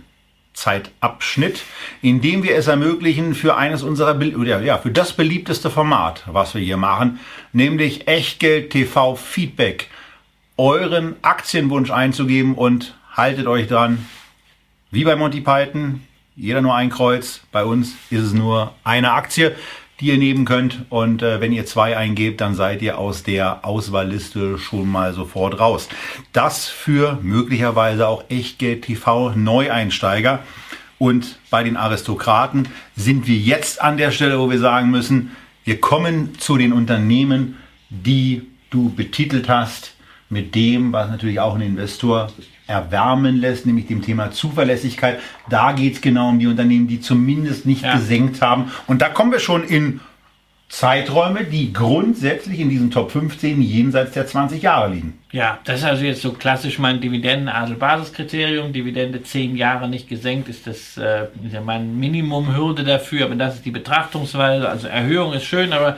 Zeitabschnitt, 0.54 1.62
indem 2.00 2.42
wir 2.42 2.56
es 2.56 2.66
ermöglichen 2.66 3.34
für 3.34 3.56
eines 3.56 3.82
unserer 3.82 4.20
ja, 4.62 4.78
für 4.78 4.90
das 4.90 5.12
beliebteste 5.12 5.70
Format, 5.70 6.24
was 6.26 6.54
wir 6.54 6.62
hier 6.62 6.78
machen, 6.78 7.20
nämlich 7.52 8.08
Echtgeld 8.08 8.70
TV 8.70 9.14
Feedback 9.16 9.88
euren 10.58 11.14
Aktienwunsch 11.22 11.90
einzugeben 11.90 12.54
und 12.54 12.96
haltet 13.12 13.46
euch 13.46 13.68
dran. 13.68 14.06
Wie 14.90 15.04
bei 15.04 15.16
Monty 15.16 15.40
Python, 15.40 16.02
jeder 16.34 16.60
nur 16.60 16.74
ein 16.74 16.90
Kreuz. 16.90 17.40
Bei 17.52 17.64
uns 17.64 17.94
ist 18.10 18.22
es 18.22 18.32
nur 18.32 18.74
eine 18.82 19.12
Aktie, 19.12 19.54
die 20.00 20.06
ihr 20.06 20.18
nehmen 20.18 20.44
könnt. 20.44 20.84
Und 20.90 21.22
äh, 21.22 21.40
wenn 21.40 21.52
ihr 21.52 21.64
zwei 21.64 21.96
eingebt, 21.96 22.40
dann 22.40 22.54
seid 22.54 22.82
ihr 22.82 22.98
aus 22.98 23.22
der 23.22 23.64
Auswahlliste 23.64 24.58
schon 24.58 24.88
mal 24.88 25.14
sofort 25.14 25.60
raus. 25.60 25.88
Das 26.32 26.66
für 26.66 27.18
möglicherweise 27.22 28.08
auch 28.08 28.24
Echtgeld 28.28 28.82
TV 28.82 29.30
Neueinsteiger. 29.36 30.40
Und 30.98 31.38
bei 31.50 31.62
den 31.62 31.76
Aristokraten 31.76 32.68
sind 32.96 33.28
wir 33.28 33.36
jetzt 33.36 33.80
an 33.80 33.96
der 33.96 34.10
Stelle, 34.10 34.40
wo 34.40 34.50
wir 34.50 34.58
sagen 34.58 34.90
müssen, 34.90 35.36
wir 35.64 35.80
kommen 35.80 36.36
zu 36.38 36.56
den 36.56 36.72
Unternehmen, 36.72 37.58
die 37.90 38.42
du 38.70 38.90
betitelt 38.90 39.48
hast 39.48 39.94
mit 40.30 40.54
dem, 40.54 40.92
was 40.92 41.10
natürlich 41.10 41.40
auch 41.40 41.54
einen 41.54 41.68
Investor 41.68 42.30
erwärmen 42.66 43.36
lässt, 43.36 43.64
nämlich 43.64 43.86
dem 43.86 44.02
Thema 44.02 44.30
Zuverlässigkeit. 44.30 45.20
Da 45.48 45.72
geht 45.72 45.94
es 45.94 46.00
genau 46.02 46.28
um 46.28 46.38
die 46.38 46.46
Unternehmen, 46.46 46.86
die 46.86 47.00
zumindest 47.00 47.64
nicht 47.64 47.82
Ja. 47.82 47.94
gesenkt 47.94 48.42
haben. 48.42 48.70
Und 48.86 49.00
da 49.00 49.08
kommen 49.08 49.32
wir 49.32 49.38
schon 49.40 49.64
in 49.64 50.00
Zeiträume, 50.68 51.44
die 51.44 51.72
grundsätzlich 51.72 52.60
in 52.60 52.68
diesen 52.68 52.90
Top 52.90 53.10
15 53.10 53.62
jenseits 53.62 54.12
der 54.12 54.26
20 54.26 54.60
Jahre 54.62 54.92
liegen. 54.92 55.18
Ja, 55.32 55.58
das 55.64 55.78
ist 55.78 55.84
also 55.86 56.04
jetzt 56.04 56.20
so 56.20 56.32
klassisch 56.32 56.78
mein 56.78 57.00
Dividenden-Adel-Basiskriterium. 57.00 58.74
Dividende 58.74 59.22
10 59.22 59.56
Jahre 59.56 59.88
nicht 59.88 60.08
gesenkt, 60.10 60.50
ist 60.50 60.66
das 60.66 60.98
äh, 60.98 61.22
ist 61.42 61.54
ja 61.54 61.62
mein 61.62 61.98
Minimumhürde 61.98 62.84
dafür, 62.84 63.24
aber 63.24 63.34
das 63.36 63.54
ist 63.56 63.64
die 63.64 63.70
Betrachtungsweise. 63.70 64.68
Also 64.68 64.88
Erhöhung 64.88 65.32
ist 65.32 65.44
schön, 65.44 65.72
aber 65.72 65.96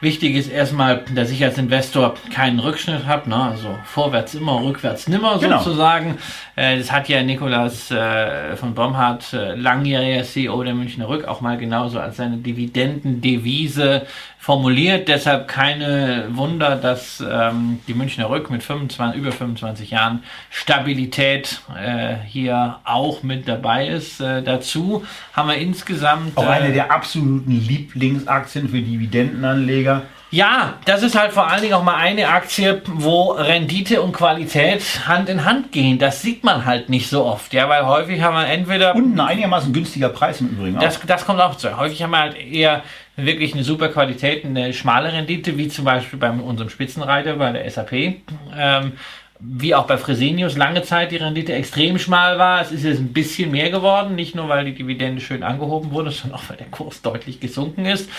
Wichtig 0.00 0.36
ist 0.36 0.50
erstmal, 0.50 1.04
dass 1.12 1.30
ich 1.30 1.42
als 1.44 1.58
Investor 1.58 2.14
keinen 2.32 2.60
Rückschnitt 2.60 3.06
habe, 3.06 3.28
ne? 3.28 3.36
also 3.36 3.76
vorwärts 3.84 4.34
immer, 4.34 4.62
rückwärts 4.62 5.08
nimmer 5.08 5.38
genau. 5.38 5.58
sozusagen. 5.58 6.18
Äh, 6.54 6.78
das 6.78 6.92
hat 6.92 7.08
ja 7.08 7.22
Nikolaus 7.22 7.90
äh, 7.90 8.54
von 8.56 8.74
Bomhardt, 8.74 9.32
äh, 9.32 9.54
langjähriger 9.56 10.22
CEO 10.22 10.62
der 10.62 10.74
Münchner 10.74 11.08
Rück, 11.08 11.26
auch 11.26 11.40
mal 11.40 11.58
genauso 11.58 11.98
als 11.98 12.16
seine 12.16 12.36
Dividendendevise 12.36 14.06
formuliert. 14.38 15.08
Deshalb 15.08 15.48
keine 15.48 16.26
Wunder, 16.30 16.76
dass 16.76 17.20
ähm, 17.20 17.80
die 17.88 17.94
Münchner 17.94 18.30
Rück 18.30 18.50
mit 18.50 18.62
25, 18.62 19.20
über 19.20 19.32
25 19.32 19.90
Jahren 19.90 20.22
Stabilität 20.50 21.60
äh, 21.76 22.14
hier 22.26 22.78
auch 22.84 23.22
mit 23.22 23.48
dabei 23.48 23.88
ist. 23.88 24.20
Äh, 24.20 24.42
dazu 24.42 25.04
haben 25.34 25.48
wir 25.48 25.56
insgesamt. 25.56 26.36
Auch 26.36 26.46
eine 26.46 26.72
der 26.72 26.92
absoluten 26.92 27.50
Lieblingsaktien 27.50 28.68
für 28.68 28.80
Dividendenanleger. 28.80 30.02
Ja, 30.30 30.74
das 30.84 31.02
ist 31.02 31.18
halt 31.18 31.32
vor 31.32 31.48
allen 31.48 31.62
Dingen 31.62 31.72
auch 31.72 31.82
mal 31.82 31.96
eine 31.96 32.28
Aktie, 32.28 32.82
wo 32.86 33.30
Rendite 33.30 34.02
und 34.02 34.12
Qualität 34.12 34.82
Hand 35.06 35.30
in 35.30 35.46
Hand 35.46 35.72
gehen. 35.72 35.98
Das 35.98 36.20
sieht 36.20 36.44
man 36.44 36.66
halt 36.66 36.90
nicht 36.90 37.08
so 37.08 37.24
oft, 37.24 37.54
ja, 37.54 37.66
weil 37.70 37.86
häufig 37.86 38.20
haben 38.20 38.34
wir 38.34 38.46
entweder. 38.46 38.94
Und 38.94 39.14
ein 39.14 39.20
einigermaßen 39.20 39.72
günstiger 39.72 40.10
Preis 40.10 40.42
im 40.42 40.48
Übrigen 40.48 40.76
auch. 40.76 40.82
Das, 40.82 41.00
das 41.06 41.24
kommt 41.24 41.40
auch 41.40 41.56
zu. 41.56 41.74
Häufig 41.78 42.02
haben 42.02 42.10
wir 42.10 42.18
halt 42.18 42.36
eher 42.36 42.82
wirklich 43.18 43.54
eine 43.54 43.64
super 43.64 43.88
Qualität, 43.88 44.44
eine 44.44 44.72
schmale 44.72 45.12
Rendite, 45.12 45.58
wie 45.58 45.68
zum 45.68 45.84
Beispiel 45.84 46.18
bei 46.18 46.30
unserem 46.30 46.70
Spitzenreiter 46.70 47.36
bei 47.36 47.52
der 47.52 47.70
SAP. 47.70 47.92
Ähm, 47.92 48.92
wie 49.40 49.74
auch 49.74 49.86
bei 49.86 49.96
Fresenius 49.96 50.56
lange 50.56 50.82
Zeit 50.82 51.12
die 51.12 51.16
Rendite 51.16 51.52
extrem 51.52 51.98
schmal 51.98 52.38
war. 52.38 52.60
Es 52.60 52.72
ist 52.72 52.82
jetzt 52.82 52.98
ein 52.98 53.12
bisschen 53.12 53.52
mehr 53.52 53.70
geworden, 53.70 54.16
nicht 54.16 54.34
nur 54.34 54.48
weil 54.48 54.64
die 54.64 54.74
Dividende 54.74 55.20
schön 55.20 55.44
angehoben 55.44 55.92
wurde, 55.92 56.10
sondern 56.12 56.40
auch 56.40 56.48
weil 56.48 56.56
der 56.56 56.66
Kurs 56.66 57.02
deutlich 57.02 57.38
gesunken 57.38 57.84
ist. 57.84 58.10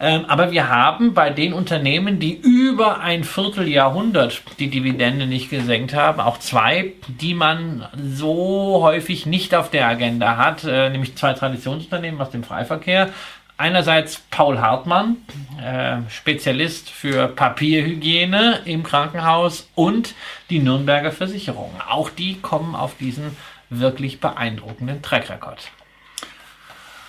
Ähm, 0.00 0.24
aber 0.26 0.50
wir 0.50 0.68
haben 0.68 1.14
bei 1.14 1.30
den 1.30 1.52
Unternehmen, 1.52 2.18
die 2.18 2.34
über 2.34 3.00
ein 3.00 3.22
Vierteljahrhundert 3.22 4.42
die 4.58 4.68
Dividende 4.68 5.26
nicht 5.26 5.50
gesenkt 5.50 5.94
haben, 5.94 6.20
auch 6.20 6.38
zwei, 6.38 6.92
die 7.06 7.34
man 7.34 7.86
so 8.02 8.80
häufig 8.82 9.26
nicht 9.26 9.54
auf 9.54 9.70
der 9.70 9.86
Agenda 9.86 10.36
hat, 10.36 10.64
äh, 10.64 10.90
nämlich 10.90 11.14
zwei 11.14 11.34
Traditionsunternehmen 11.34 12.20
aus 12.20 12.30
dem 12.30 12.42
Freiverkehr. 12.42 13.10
Einerseits 13.56 14.20
Paul 14.30 14.60
Hartmann, 14.60 15.18
äh, 15.62 15.98
Spezialist 16.10 16.90
für 16.90 17.28
Papierhygiene 17.28 18.60
im 18.64 18.82
Krankenhaus 18.82 19.68
und 19.76 20.14
die 20.50 20.58
Nürnberger 20.58 21.12
Versicherung. 21.12 21.70
Auch 21.88 22.10
die 22.10 22.40
kommen 22.40 22.74
auf 22.74 22.96
diesen 22.98 23.36
wirklich 23.70 24.20
beeindruckenden 24.20 25.02
Trackrekord. 25.02 25.70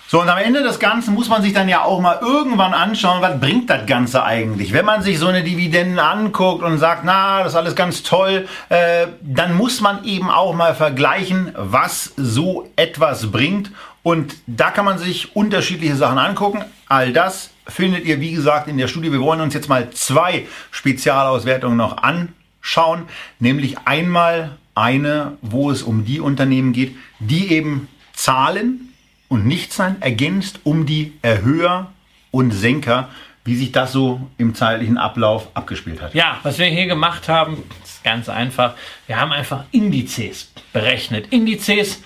So, 0.08 0.20
und 0.20 0.28
am 0.28 0.38
Ende 0.38 0.62
des 0.62 0.78
Ganzen 0.78 1.14
muss 1.14 1.28
man 1.28 1.42
sich 1.42 1.52
dann 1.52 1.68
ja 1.68 1.82
auch 1.82 2.00
mal 2.00 2.20
irgendwann 2.22 2.74
anschauen, 2.74 3.22
was 3.22 3.40
bringt 3.40 3.68
das 3.68 3.86
Ganze 3.86 4.22
eigentlich? 4.22 4.72
Wenn 4.72 4.84
man 4.84 5.02
sich 5.02 5.18
so 5.18 5.26
eine 5.26 5.42
Dividende 5.42 6.00
anguckt 6.00 6.62
und 6.62 6.78
sagt, 6.78 7.02
na, 7.04 7.42
das 7.42 7.54
ist 7.54 7.56
alles 7.56 7.74
ganz 7.74 8.04
toll, 8.04 8.46
äh, 8.68 9.08
dann 9.20 9.56
muss 9.56 9.80
man 9.80 10.04
eben 10.04 10.30
auch 10.30 10.54
mal 10.54 10.76
vergleichen, 10.76 11.52
was 11.56 12.12
so 12.16 12.70
etwas 12.76 13.32
bringt. 13.32 13.72
Und 14.06 14.36
da 14.46 14.70
kann 14.70 14.84
man 14.84 14.98
sich 14.98 15.34
unterschiedliche 15.34 15.96
Sachen 15.96 16.18
angucken. 16.18 16.64
All 16.86 17.12
das 17.12 17.50
findet 17.66 18.04
ihr, 18.04 18.20
wie 18.20 18.30
gesagt, 18.30 18.68
in 18.68 18.78
der 18.78 18.86
Studie. 18.86 19.10
Wir 19.10 19.20
wollen 19.20 19.40
uns 19.40 19.52
jetzt 19.52 19.68
mal 19.68 19.90
zwei 19.90 20.46
Spezialauswertungen 20.70 21.76
noch 21.76 21.96
anschauen. 21.96 23.08
Nämlich 23.40 23.78
einmal 23.84 24.58
eine, 24.76 25.36
wo 25.42 25.72
es 25.72 25.82
um 25.82 26.04
die 26.04 26.20
Unternehmen 26.20 26.72
geht, 26.72 26.94
die 27.18 27.50
eben 27.50 27.88
Zahlen 28.12 28.94
und 29.26 29.44
Nichtsein 29.44 30.00
ergänzt 30.00 30.60
um 30.62 30.86
die 30.86 31.14
Erhöher 31.22 31.90
und 32.30 32.52
Senker, 32.52 33.08
wie 33.42 33.56
sich 33.56 33.72
das 33.72 33.90
so 33.90 34.20
im 34.38 34.54
zeitlichen 34.54 34.98
Ablauf 34.98 35.48
abgespielt 35.54 36.00
hat. 36.00 36.14
Ja, 36.14 36.38
was 36.44 36.60
wir 36.60 36.66
hier 36.66 36.86
gemacht 36.86 37.28
haben, 37.28 37.60
ist 37.82 38.04
ganz 38.04 38.28
einfach. 38.28 38.76
Wir 39.08 39.20
haben 39.20 39.32
einfach 39.32 39.64
Indizes 39.72 40.52
berechnet. 40.72 41.32
Indizes 41.32 42.04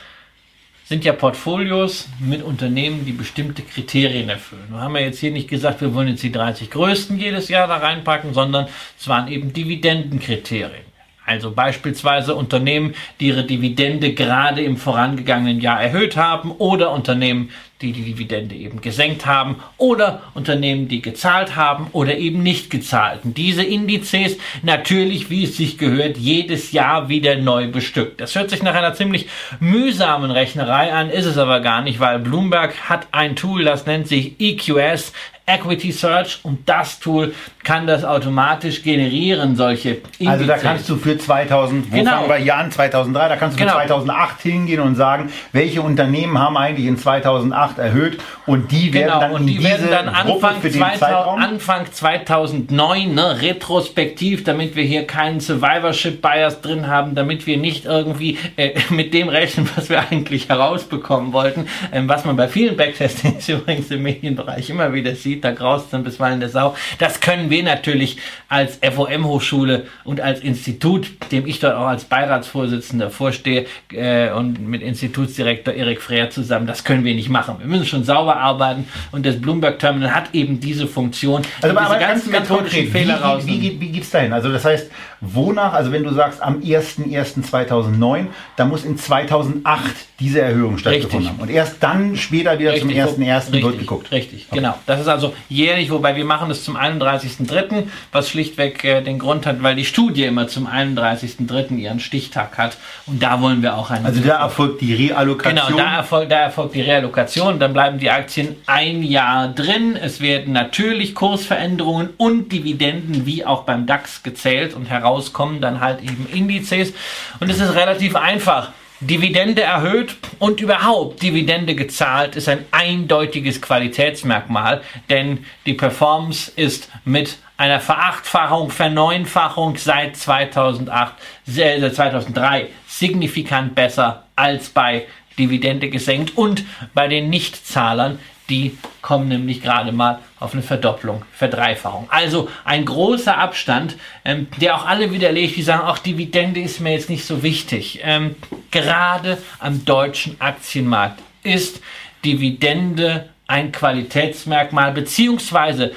sind 0.91 1.05
ja 1.05 1.13
Portfolios 1.13 2.09
mit 2.19 2.43
Unternehmen, 2.43 3.05
die 3.07 3.13
bestimmte 3.13 3.63
Kriterien 3.63 4.29
erfüllen. 4.29 4.67
Wir 4.71 4.81
haben 4.81 4.97
ja 4.97 5.03
jetzt 5.03 5.21
hier 5.21 5.31
nicht 5.31 5.49
gesagt, 5.49 5.81
wir 5.83 5.95
wollen 5.95 6.09
jetzt 6.09 6.25
die 6.25 6.33
30 6.33 6.69
größten 6.69 7.17
jedes 7.17 7.49
Jahr 7.49 7.69
da 7.69 7.77
reinpacken, 7.77 8.35
sondern 8.35 8.67
es 8.99 9.07
waren 9.07 9.29
eben 9.29 9.53
Dividendenkriterien. 9.53 10.83
Also 11.25 11.53
beispielsweise 11.53 12.35
Unternehmen, 12.35 12.97
die 13.21 13.29
ihre 13.29 13.45
Dividende 13.45 14.15
gerade 14.15 14.63
im 14.63 14.77
vorangegangenen 14.77 15.61
Jahr 15.61 15.81
erhöht 15.81 16.17
haben 16.17 16.51
oder 16.51 16.91
Unternehmen, 16.91 17.51
die 17.81 17.93
die 17.93 18.03
Dividende 18.03 18.55
eben 18.55 18.81
gesenkt 18.81 19.27
haben 19.27 19.57
oder 19.79 20.23
Unternehmen, 20.35 20.89
die 20.89 21.01
gezahlt 21.01 21.57
haben 21.57 21.87
oder 21.93 22.17
eben 22.17 22.43
nicht 22.43 22.71
gezahlt. 22.71 23.21
Und 23.25 23.39
diese 23.39 23.63
Indizes 23.63 24.37
natürlich, 24.63 25.31
wie 25.31 25.45
es 25.45 25.57
sich 25.57 25.79
gehört, 25.79 26.19
jedes 26.19 26.73
Jahr 26.73 27.09
wieder 27.09 27.37
neu 27.37 27.69
bestückt. 27.69 28.21
Das 28.21 28.35
hört 28.35 28.51
sich 28.51 28.63
nach 28.63 28.75
einer 28.75 28.95
ziemlich 28.95 29.29
mühsamen 29.61 30.31
Rechnerei 30.31 30.93
an, 30.93 31.11
ist 31.11 31.27
es 31.27 31.39
aber 31.39 31.61
gar 31.61 31.83
nicht, 31.83 32.01
weil 32.01 32.19
Bloomberg 32.19 32.89
hat 32.89 33.09
ein 33.13 33.37
Tool, 33.37 33.65
das 33.65 33.87
nennt 33.87 34.09
sich 34.09 34.39
EQS, 34.39 35.13
Equity 35.55 35.93
Search 35.93 36.41
und 36.43 36.69
das 36.69 37.01
Tool 37.01 37.35
kann 37.63 37.87
das 37.87 38.05
automatisch 38.05 38.83
generieren, 38.83 39.55
solche 39.57 39.99
Indizes. 40.19 40.29
Also 40.29 40.47
da 40.47 40.57
kannst 40.57 40.89
du 40.89 40.97
für 40.97 41.19
2000, 41.19 41.91
wo 41.91 41.97
genau. 41.97 42.11
fangen 42.11 42.29
wir 42.29 42.37
hier 42.37 42.57
an, 42.57 42.71
2003, 42.71 43.29
da 43.29 43.37
kannst 43.37 43.59
du 43.59 43.63
genau. 43.63 43.79
für 43.79 43.87
2008 43.87 44.41
hingehen 44.41 44.81
und 44.81 44.95
sagen, 44.95 45.31
welche 45.53 45.83
Unternehmen 45.83 46.39
haben 46.39 46.57
eigentlich 46.57 46.87
in 46.87 46.97
2008 46.97 47.79
erhöht 47.79 48.19
und 48.47 48.73
die 48.73 48.93
werden 48.95 49.07
genau. 49.07 49.21
dann 49.21 49.33
und 49.33 49.47
die 49.47 49.63
werden 49.63 49.89
dann 49.91 50.09
Anfang, 50.09 50.63
2000, 50.63 51.45
Anfang 51.45 51.93
2009 51.93 53.15
ne, 53.15 53.43
retrospektiv, 53.43 54.45
damit 54.45 54.77
wir 54.77 54.85
hier 54.85 55.07
keinen 55.07 55.41
Survivorship 55.41 56.23
Bias 56.23 56.61
drin 56.61 56.87
haben, 56.87 57.15
damit 57.15 57.47
wir 57.47 57.57
nicht 57.57 57.85
irgendwie 57.85 58.39
äh, 58.57 58.73
mit 58.91 59.13
dem 59.13 59.29
rechnen, 59.29 59.69
was 59.77 59.91
wir 59.91 60.01
eigentlich 60.01 60.49
herausbekommen 60.49 61.33
wollten, 61.33 61.67
ähm, 61.93 62.09
was 62.09 62.25
man 62.25 62.37
bei 62.37 62.49
vielen 62.49 62.77
Backtestings 62.77 63.49
übrigens 63.49 63.91
im 63.91 64.03
Medienbereich 64.03 64.71
immer 64.71 64.93
wieder 64.93 65.15
sieht 65.15 65.40
da 65.41 65.53
graust 65.53 65.93
dann 65.93 66.05
bisweilen 66.05 66.41
der 66.41 66.49
Sau. 66.49 66.75
Das 66.99 67.21
können 67.21 67.51
wir 67.51 67.63
natürlich 67.63 68.19
als 68.49 68.79
FOM-Hochschule 68.83 69.87
und 70.05 70.21
als 70.21 70.41
Institut, 70.41 71.11
dem 71.33 71.47
ich 71.47 71.61
dort 71.61 71.75
auch 71.75 71.87
als 71.87 72.05
Beiratsvorsitzender 72.05 73.11
vorstehe 73.11 73.67
äh, 73.93 74.31
und 74.31 74.61
mit 74.67 74.83
Institutsdirektor 74.83 75.75
Erik 75.75 76.03
Freer 76.03 76.31
zusammen, 76.31 76.67
das 76.67 76.85
können 76.85 77.05
wir 77.05 77.15
nicht 77.15 77.29
machen. 77.29 77.57
Wir 77.59 77.67
müssen 77.67 77.87
schon 77.87 78.05
sauber 78.05 78.37
arbeiten 78.37 78.89
und 79.13 79.27
das 79.27 79.41
Bloomberg 79.41 79.79
Terminal 79.79 80.15
hat 80.15 80.35
eben 80.35 80.61
diese 80.61 80.87
Funktion. 80.87 81.43
Also 81.63 81.77
aber, 81.77 81.87
aber 81.87 81.99
ganzen 81.99 82.33
ganz 82.33 82.49
methodischen 82.49 82.85
konkret, 82.85 82.93
Fehler 82.93 83.19
wie, 83.19 83.23
raus. 83.23 83.43
Wie, 83.47 83.63
wie, 83.63 83.81
wie 83.81 83.89
geht 83.89 84.03
es 84.03 84.11
dahin? 84.11 84.33
Also 84.33 84.51
das 84.51 84.65
heißt, 84.65 84.91
wonach, 85.21 85.73
also 85.73 85.93
wenn 85.93 86.05
du 86.05 86.13
sagst 86.13 86.43
am 86.43 86.61
01.01.2009, 86.61 88.27
da 88.57 88.65
muss 88.65 88.85
in 88.85 88.97
2008 88.97 89.83
diese 90.19 90.41
Erhöhung 90.41 90.79
stattgefunden 90.79 91.31
haben. 91.31 91.41
Und 91.41 91.51
erst 91.51 91.83
dann 91.83 92.17
später 92.17 92.59
wieder 92.59 92.73
Richtig. 92.73 92.97
zum 92.97 93.23
1.01. 93.25 93.53
wird 93.53 93.79
geguckt. 93.79 94.11
Richtig, 94.13 94.47
okay. 94.51 94.57
genau. 94.57 94.75
Das 94.87 95.01
ist 95.01 95.09
also 95.31 95.43
jährlich, 95.49 95.91
wobei 95.91 96.17
wir 96.17 96.25
machen 96.25 96.51
es 96.51 96.65
zum 96.65 96.77
31.03., 96.77 97.85
was 98.13 98.29
schlichtweg 98.29 98.85
äh, 98.85 99.03
den 99.03 99.19
Grund 99.19 99.47
hat, 99.47 99.63
weil 99.63 99.75
die 99.75 99.85
Studie 99.85 100.25
immer 100.25 100.49
zum 100.49 100.67
31.03. 100.67 101.77
ihren 101.77 102.01
Stichtag 102.01 102.59
hat. 102.59 102.77
Und 103.07 103.23
da 103.23 103.41
wollen 103.41 103.63
wir 103.63 103.77
auch 103.77 103.91
einen. 103.91 104.07
Also 104.07 104.21
da 104.21 104.41
erfolgt 104.41 104.81
die 104.81 104.95
Reallokation. 104.95 105.67
Genau, 105.67 105.79
da 105.79 105.97
erfolgt, 105.97 106.33
da 106.33 106.41
erfolgt 106.41 106.75
die 106.75 106.83
Reallokation. 106.83 107.59
Dann 107.59 107.73
bleiben 107.73 107.99
die 107.99 108.11
Aktien 108.11 108.57
ein 108.67 109.03
Jahr 109.03 109.49
drin. 109.49 109.97
Es 109.97 110.21
werden 110.21 110.53
natürlich 110.53 111.15
Kursveränderungen 111.15 112.11
und 112.17 112.53
Dividenden 112.53 113.27
wie 113.27 113.45
auch 113.45 113.63
beim 113.63 113.87
DAX 113.87 114.23
gezählt 114.23 114.75
und 114.75 114.87
herauskommen 114.87 115.61
dann 115.61 115.81
halt 115.81 116.03
eben 116.03 116.27
Indizes. 116.33 116.93
Und 117.41 117.51
es 117.51 117.61
ist 117.61 117.75
relativ 117.75 118.17
einfach. 118.17 118.73
Dividende 119.01 119.63
erhöht 119.63 120.17
und 120.39 120.61
überhaupt 120.61 121.23
Dividende 121.23 121.75
gezahlt 121.75 122.37
ist 122.37 122.51
ein 122.51 122.67
eindeutiges 122.71 123.63
Qualitätsmerkmal, 123.63 124.83
denn 125.09 125.47
die 125.65 125.73
Performance 125.73 126.53
ist 126.55 126.91
mit 127.07 127.39
einer 127.57 127.81
Verachtfachung, 127.81 128.71
Verneunfachung 128.71 129.77
seit 129.79 130.19
2008, 130.19 131.15
äh, 131.57 131.91
2003 131.91 132.69
signifikant 132.87 133.75
besser 133.75 134.27
als 134.37 134.69
bei 134.69 135.07
Dividende 135.39 135.89
gesenkt 135.89 136.37
und 136.37 136.65
bei 136.93 137.09
den 137.09 137.31
Nichtzahlern 137.31 138.19
die 138.51 138.77
kommen 139.01 139.29
nämlich 139.29 139.63
gerade 139.63 139.93
mal 139.93 140.19
auf 140.39 140.53
eine 140.53 140.63
Verdopplung, 140.63 141.25
Verdreifachung. 141.33 142.09
Also 142.11 142.49
ein 142.65 142.85
großer 142.85 143.39
Abstand, 143.39 143.97
ähm, 144.25 144.49
der 144.61 144.77
auch 144.77 144.87
alle 144.87 145.13
widerlegt, 145.13 145.57
die 145.57 145.63
sagen, 145.63 145.87
auch 145.87 145.99
Dividende 145.99 146.61
ist 146.61 146.81
mir 146.81 146.93
jetzt 146.93 147.09
nicht 147.09 147.25
so 147.25 147.43
wichtig. 147.43 148.01
Ähm, 148.03 148.35
gerade 148.71 149.39
am 149.59 149.85
deutschen 149.85 150.41
Aktienmarkt 150.41 151.21
ist 151.43 151.81
Dividende 152.25 153.31
ein 153.47 153.73
Qualitätsmerkmal, 153.73 154.93
beziehungsweise 154.93 155.93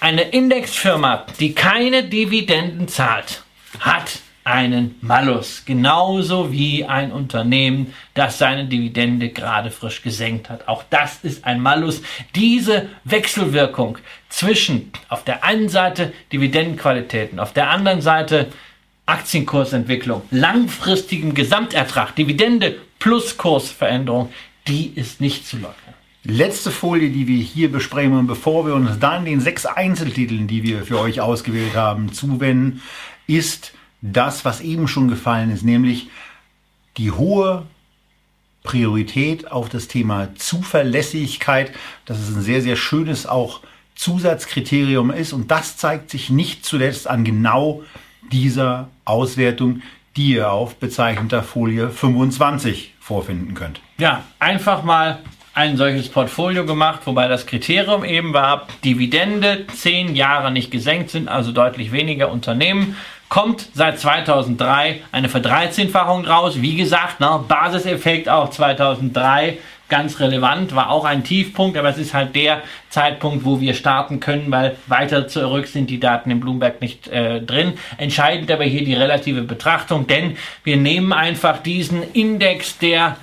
eine 0.00 0.22
Indexfirma, 0.22 1.26
die 1.38 1.54
keine 1.54 2.04
Dividenden 2.04 2.88
zahlt, 2.88 3.42
hat 3.80 4.18
einen 4.44 4.96
Malus. 5.00 5.64
Genauso 5.64 6.52
wie 6.52 6.84
ein 6.84 7.12
Unternehmen, 7.12 7.94
das 8.14 8.38
seine 8.38 8.66
Dividende 8.66 9.28
gerade 9.28 9.70
frisch 9.70 10.02
gesenkt 10.02 10.50
hat. 10.50 10.68
Auch 10.68 10.84
das 10.90 11.20
ist 11.22 11.44
ein 11.44 11.60
Malus. 11.60 12.02
Diese 12.34 12.88
Wechselwirkung 13.04 13.98
zwischen 14.28 14.92
auf 15.08 15.24
der 15.24 15.44
einen 15.44 15.68
Seite 15.68 16.12
Dividendenqualitäten, 16.32 17.38
auf 17.38 17.52
der 17.52 17.70
anderen 17.70 18.00
Seite 18.00 18.48
Aktienkursentwicklung, 19.06 20.22
langfristigem 20.30 21.34
Gesamtertrag, 21.34 22.14
Dividende 22.14 22.76
plus 22.98 23.36
Kursveränderung, 23.36 24.32
die 24.68 24.92
ist 24.94 25.20
nicht 25.20 25.46
zu 25.46 25.56
lockern. 25.56 25.76
Letzte 26.24 26.70
Folie, 26.70 27.10
die 27.10 27.26
wir 27.26 27.42
hier 27.42 27.70
besprechen, 27.70 28.16
und 28.16 28.28
bevor 28.28 28.64
wir 28.64 28.74
uns 28.74 29.00
dann 29.00 29.24
den 29.24 29.40
sechs 29.40 29.66
Einzeltiteln, 29.66 30.46
die 30.46 30.62
wir 30.62 30.82
für 30.82 31.00
euch 31.00 31.20
ausgewählt 31.20 31.74
haben, 31.74 32.12
zuwenden, 32.12 32.80
ist 33.26 33.74
das, 34.02 34.44
was 34.44 34.60
eben 34.60 34.88
schon 34.88 35.08
gefallen 35.08 35.50
ist, 35.50 35.64
nämlich 35.64 36.08
die 36.98 37.10
hohe 37.10 37.64
Priorität 38.62 39.50
auf 39.50 39.68
das 39.68 39.88
Thema 39.88 40.34
Zuverlässigkeit, 40.36 41.72
dass 42.04 42.18
es 42.18 42.34
ein 42.34 42.42
sehr, 42.42 42.62
sehr 42.62 42.76
schönes 42.76 43.26
auch 43.26 43.60
Zusatzkriterium 43.94 45.10
ist. 45.10 45.32
Und 45.32 45.50
das 45.50 45.76
zeigt 45.76 46.10
sich 46.10 46.30
nicht 46.30 46.64
zuletzt 46.64 47.08
an 47.08 47.24
genau 47.24 47.82
dieser 48.30 48.88
Auswertung, 49.04 49.82
die 50.16 50.34
ihr 50.34 50.50
auf 50.50 50.76
bezeichneter 50.76 51.42
Folie 51.42 51.90
25 51.90 52.94
vorfinden 53.00 53.54
könnt. 53.54 53.80
Ja, 53.98 54.24
einfach 54.38 54.82
mal 54.82 55.20
ein 55.54 55.76
solches 55.76 56.08
Portfolio 56.08 56.64
gemacht, 56.64 57.00
wobei 57.04 57.28
das 57.28 57.46
Kriterium 57.46 58.04
eben 58.04 58.32
war, 58.32 58.66
Dividende 58.84 59.66
zehn 59.74 60.14
Jahre 60.14 60.50
nicht 60.50 60.70
gesenkt 60.70 61.10
sind, 61.10 61.28
also 61.28 61.52
deutlich 61.52 61.92
weniger 61.92 62.30
Unternehmen. 62.30 62.96
Kommt 63.32 63.66
seit 63.72 63.98
2003 63.98 65.00
eine 65.10 65.30
Verdreizehnfachung 65.30 66.26
raus. 66.26 66.60
Wie 66.60 66.76
gesagt, 66.76 67.18
ne, 67.18 67.42
Basiseffekt 67.48 68.28
auch 68.28 68.50
2003 68.50 69.56
ganz 69.88 70.20
relevant, 70.20 70.74
war 70.74 70.90
auch 70.90 71.06
ein 71.06 71.24
Tiefpunkt, 71.24 71.78
aber 71.78 71.88
es 71.88 71.96
ist 71.96 72.12
halt 72.12 72.36
der 72.36 72.60
Zeitpunkt, 72.90 73.46
wo 73.46 73.58
wir 73.58 73.72
starten 73.72 74.20
können, 74.20 74.50
weil 74.50 74.76
weiter 74.86 75.28
zurück 75.28 75.66
sind 75.66 75.88
die 75.88 75.98
Daten 75.98 76.30
in 76.30 76.40
Bloomberg 76.40 76.82
nicht 76.82 77.08
äh, 77.08 77.40
drin. 77.40 77.72
Entscheidend 77.96 78.50
aber 78.50 78.64
hier 78.64 78.84
die 78.84 78.92
relative 78.92 79.40
Betrachtung, 79.40 80.06
denn 80.06 80.36
wir 80.62 80.76
nehmen 80.76 81.14
einfach 81.14 81.56
diesen 81.62 82.02
Index 82.12 82.76
der 82.76 83.16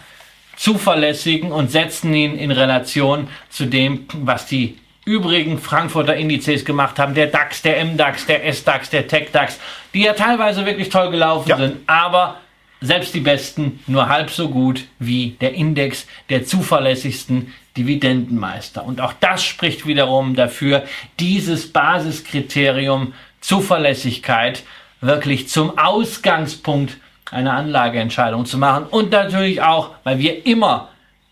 zuverlässigen 0.56 1.52
und 1.52 1.70
setzen 1.70 2.12
ihn 2.16 2.36
in 2.36 2.50
Relation 2.50 3.28
zu 3.52 3.68
dem, 3.68 4.08
was 4.24 4.48
die 4.48 4.76
übrigen 5.10 5.58
Frankfurter 5.58 6.16
Indizes 6.16 6.64
gemacht 6.64 7.00
haben, 7.00 7.16
der 7.16 7.28
DAX, 7.28 7.64
der 7.64 7.84
MDAX, 7.84 8.28
der 8.28 8.46
SDAX, 8.54 8.92
der 8.92 9.08
TechDAX, 9.08 9.60
die 9.94 10.04
ja 10.04 10.14
teilweise 10.14 10.68
wirklich 10.68 10.90
toll 10.90 11.10
gelaufen 11.10 11.50
ja. 11.50 11.58
sind, 11.58 11.78
aber 11.88 12.38
selbst 12.80 13.16
die 13.16 13.20
besten 13.20 13.80
nur 13.88 14.08
halb 14.08 14.30
so 14.30 14.50
gut 14.50 14.86
wie 15.00 15.32
der 15.42 15.54
Index 15.56 16.06
der 16.30 16.46
zuverlässigsten 16.46 17.54
Dividendenmeister. 17.76 18.86
Und 18.86 19.02
auch 19.02 19.14
das 19.20 19.44
spricht 19.44 19.88
wiederum 19.88 20.36
dafür, 20.36 20.84
dieses 21.20 21.74
Basiskriterium 21.74 23.14
Zuverlässigkeit 23.42 24.64
wirklich 25.02 25.50
zum 25.50 25.78
Ausgangspunkt 25.78 26.98
eine 27.32 27.54
Anlageentscheidung 27.54 28.46
zu 28.46 28.60
machen 28.60 28.86
und 28.86 29.12
natürlich 29.12 29.62
auch, 29.62 29.92
weil 30.04 30.20
wir 30.20 30.46
immer 30.46 30.90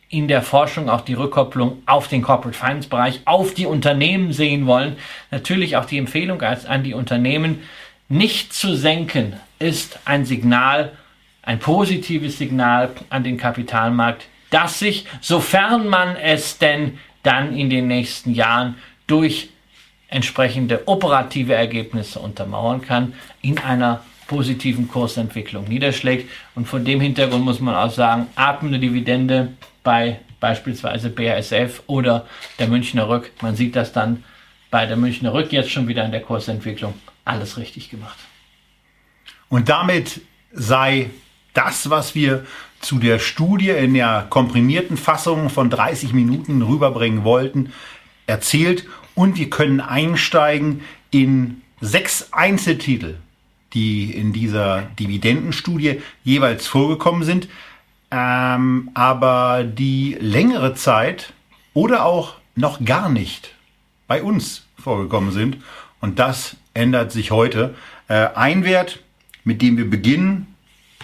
in 0.09 0.27
der 0.27 0.41
Forschung 0.41 0.89
auch 0.89 1.01
die 1.01 1.13
Rückkopplung 1.13 1.83
auf 1.85 2.07
den 2.07 2.21
Corporate 2.21 2.57
Finance 2.57 2.87
Bereich, 2.87 3.21
auf 3.25 3.53
die 3.53 3.65
Unternehmen 3.65 4.31
sehen 4.31 4.65
wollen. 4.65 4.97
Natürlich 5.31 5.75
auch 5.75 5.85
die 5.85 5.97
Empfehlung 5.97 6.41
an 6.41 6.83
die 6.83 6.93
Unternehmen, 6.93 7.61
nicht 8.09 8.53
zu 8.53 8.75
senken, 8.75 9.35
ist 9.59 9.99
ein 10.05 10.25
Signal, 10.25 10.93
ein 11.41 11.59
positives 11.59 12.37
Signal 12.37 12.91
an 13.09 13.23
den 13.23 13.37
Kapitalmarkt, 13.37 14.27
dass 14.49 14.79
sich, 14.79 15.05
sofern 15.19 15.87
man 15.89 16.15
es 16.15 16.57
denn 16.57 16.99
dann 17.23 17.55
in 17.55 17.69
den 17.69 17.87
nächsten 17.87 18.33
Jahren 18.33 18.75
durch 19.07 19.49
entsprechende 20.07 20.87
operative 20.87 21.53
Ergebnisse 21.53 22.19
untermauern 22.19 22.81
kann, 22.81 23.13
in 23.41 23.57
einer 23.57 24.01
positiven 24.27 24.87
Kursentwicklung 24.87 25.65
niederschlägt. 25.67 26.29
Und 26.55 26.67
von 26.67 26.85
dem 26.85 27.01
Hintergrund 27.01 27.43
muss 27.43 27.59
man 27.59 27.75
auch 27.75 27.91
sagen, 27.91 28.27
atmende 28.35 28.79
Dividende 28.79 29.53
bei 29.87 30.19
beispielsweise 30.41 31.09
BASF 31.09 31.81
oder 31.87 32.27
der 32.59 32.67
Münchner 32.67 33.07
Rück. 33.07 33.31
Man 33.41 33.55
sieht 33.55 33.73
das 33.73 33.93
dann 33.93 34.25
bei 34.69 34.85
der 34.85 34.97
Münchner 34.97 35.33
Rück 35.33 35.53
jetzt 35.53 35.71
schon 35.71 35.87
wieder 35.87 36.03
in 36.03 36.11
der 36.11 36.19
Kursentwicklung. 36.19 36.93
Alles 37.23 37.55
richtig 37.55 37.89
gemacht. 37.89 38.17
Und 39.47 39.69
damit 39.69 40.19
sei 40.51 41.09
das, 41.53 41.89
was 41.89 42.15
wir 42.15 42.45
zu 42.81 42.99
der 42.99 43.17
Studie 43.17 43.69
in 43.69 43.93
der 43.93 44.27
komprimierten 44.29 44.97
Fassung 44.97 45.49
von 45.49 45.69
30 45.69 46.11
Minuten 46.11 46.61
rüberbringen 46.63 47.23
wollten, 47.23 47.71
erzählt 48.25 48.85
und 49.15 49.37
wir 49.37 49.49
können 49.49 49.79
einsteigen 49.79 50.81
in 51.11 51.61
sechs 51.79 52.33
Einzeltitel 52.33 53.15
die 53.73 54.11
in 54.11 54.33
dieser 54.33 54.83
Dividendenstudie 54.99 56.01
jeweils 56.23 56.67
vorgekommen 56.67 57.23
sind, 57.23 57.47
ähm, 58.11 58.89
aber 58.93 59.63
die 59.63 60.17
längere 60.19 60.73
Zeit 60.73 61.33
oder 61.73 62.05
auch 62.05 62.35
noch 62.55 62.83
gar 62.83 63.09
nicht 63.09 63.53
bei 64.07 64.23
uns 64.23 64.65
vorgekommen 64.77 65.31
sind. 65.31 65.57
Und 65.99 66.19
das 66.19 66.55
ändert 66.73 67.11
sich 67.11 67.31
heute. 67.31 67.75
Äh, 68.07 68.27
ein 68.35 68.63
Wert, 68.63 68.99
mit 69.43 69.61
dem 69.61 69.77
wir 69.77 69.89
beginnen, 69.89 70.55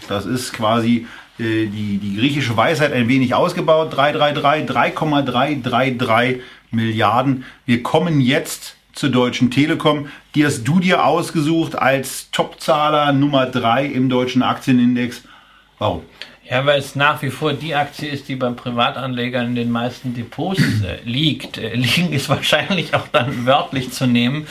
das 0.07 0.25
ist 0.25 0.53
quasi 0.53 1.07
äh, 1.39 1.65
die, 1.65 1.97
die 1.97 2.15
griechische 2.17 2.55
Weisheit 2.55 2.93
ein 2.93 3.07
wenig 3.07 3.33
ausgebaut, 3.33 3.95
333, 3.95 4.65
3,333 4.67 6.41
Milliarden. 6.71 7.45
Wir 7.65 7.83
kommen 7.83 8.21
jetzt 8.21 8.75
zur 8.93 9.09
Deutschen 9.09 9.51
Telekom. 9.51 10.07
Die 10.35 10.45
hast 10.45 10.63
du 10.63 10.79
dir 10.79 11.05
ausgesucht 11.05 11.75
als 11.75 12.31
Topzahler 12.31 13.13
Nummer 13.13 13.45
3 13.45 13.85
im 13.85 14.09
deutschen 14.09 14.43
Aktienindex. 14.43 15.23
Warum? 15.79 16.03
Ja, 16.49 16.65
weil 16.65 16.79
es 16.79 16.95
nach 16.95 17.21
wie 17.21 17.29
vor 17.29 17.53
die 17.53 17.73
Aktie 17.73 18.09
ist, 18.09 18.27
die 18.27 18.35
beim 18.35 18.57
Privatanleger 18.57 19.41
in 19.41 19.55
den 19.55 19.71
meisten 19.71 20.13
Depots 20.13 20.59
äh, 20.83 20.99
liegt. 21.05 21.57
Äh, 21.57 21.75
liegen 21.75 22.11
ist 22.11 22.29
wahrscheinlich 22.29 22.93
auch 22.93 23.07
dann 23.11 23.45
wörtlich 23.45 23.91
zu 23.91 24.07
nehmen, 24.07 24.47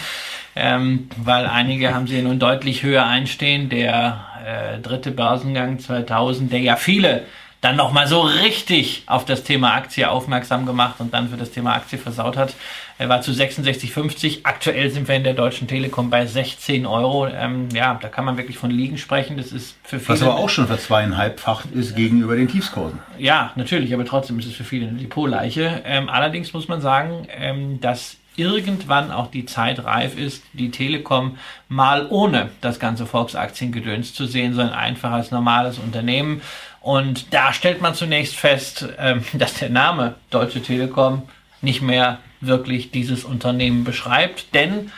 ähm, 0.57 1.09
weil 1.19 1.47
einige 1.47 1.95
haben 1.95 2.07
sie 2.07 2.23
nun 2.23 2.39
deutlich 2.39 2.83
höher 2.83 3.07
einstehen. 3.07 3.69
Der 3.69 4.25
äh, 4.45 4.79
dritte 4.79 5.11
Börsengang 5.11 5.79
2000, 5.79 6.51
der 6.53 6.61
ja 6.61 6.77
viele 6.77 7.25
dann 7.63 7.77
nochmal 7.77 8.09
so 8.09 8.21
richtig 8.21 9.05
auf 9.07 9.25
das 9.25 9.45
Thema 9.45 9.75
Aktie 9.75 10.11
aufmerksam 10.11 10.67
gemacht 10.67 10.97
und 10.99 11.15
dann 11.15 11.29
für 11.29 11.37
das 11.37 11.53
Thema 11.53 11.75
Aktie 11.75 11.97
versaut 11.97 12.37
hat. 12.37 12.55
Er 12.99 13.09
war 13.09 13.23
zu 13.23 13.31
66,50. 13.31 14.41
Aktuell 14.43 14.91
sind 14.91 15.07
wir 15.07 15.15
in 15.15 15.23
der 15.23 15.35
Deutschen 15.35 15.69
Telekom 15.69 16.11
bei 16.11 16.27
16 16.27 16.87
Euro. 16.87 17.29
Ähm, 17.29 17.69
ja, 17.73 17.97
da 18.03 18.09
kann 18.09 18.25
man 18.25 18.37
wirklich 18.37 18.59
von 18.59 18.73
Liegen 18.73 18.99
sprechen. 18.99 19.37
Das 19.37 19.53
ist 19.53 19.77
für 19.85 20.01
viele. 20.01 20.09
Was 20.09 20.23
aber 20.23 20.37
auch 20.39 20.49
schon 20.49 20.67
verzweieinhalbfach 20.67 21.65
ist 21.73 21.95
gegenüber 21.95 22.35
den 22.35 22.49
Tiefskursen. 22.49 22.99
Ja, 23.17 23.53
natürlich, 23.55 23.95
aber 23.95 24.05
trotzdem 24.05 24.41
ist 24.41 24.47
es 24.47 24.55
für 24.55 24.65
viele 24.65 24.89
eine 24.89 24.99
Depotleiche. 24.99 25.83
Ähm, 25.85 26.09
allerdings 26.09 26.53
muss 26.53 26.67
man 26.67 26.81
sagen, 26.81 27.29
ähm, 27.31 27.81
dass 27.81 28.17
irgendwann 28.35 29.13
auch 29.13 29.31
die 29.31 29.45
Zeit 29.45 29.85
reif 29.85 30.17
ist, 30.19 30.43
die 30.53 30.71
Telekom 30.71 31.37
mal 31.69 32.07
ohne 32.09 32.51
das 32.61 32.81
ganze 32.81 33.07
Volksaktiengedöns 33.07 34.15
zu 34.15 34.27
sehen, 34.27 34.55
sondern 34.55 34.75
einfach 34.75 35.13
als 35.13 35.31
normales 35.31 35.79
Unternehmen. 35.79 36.41
Und 36.83 37.33
da 37.33 37.53
stellt 37.53 37.81
man 37.81 37.95
zunächst 37.95 38.37
fest, 38.37 38.87
ähm, 38.99 39.25
dass 39.33 39.55
der 39.55 39.71
Name 39.71 40.17
Deutsche 40.31 40.63
Telekom 40.63 41.23
nicht 41.61 41.81
mehr 41.81 42.19
wirklich 42.41 42.91
dieses 42.91 43.25
Unternehmen 43.25 43.85
beschreibt, 43.85 44.53
denn 44.53 44.91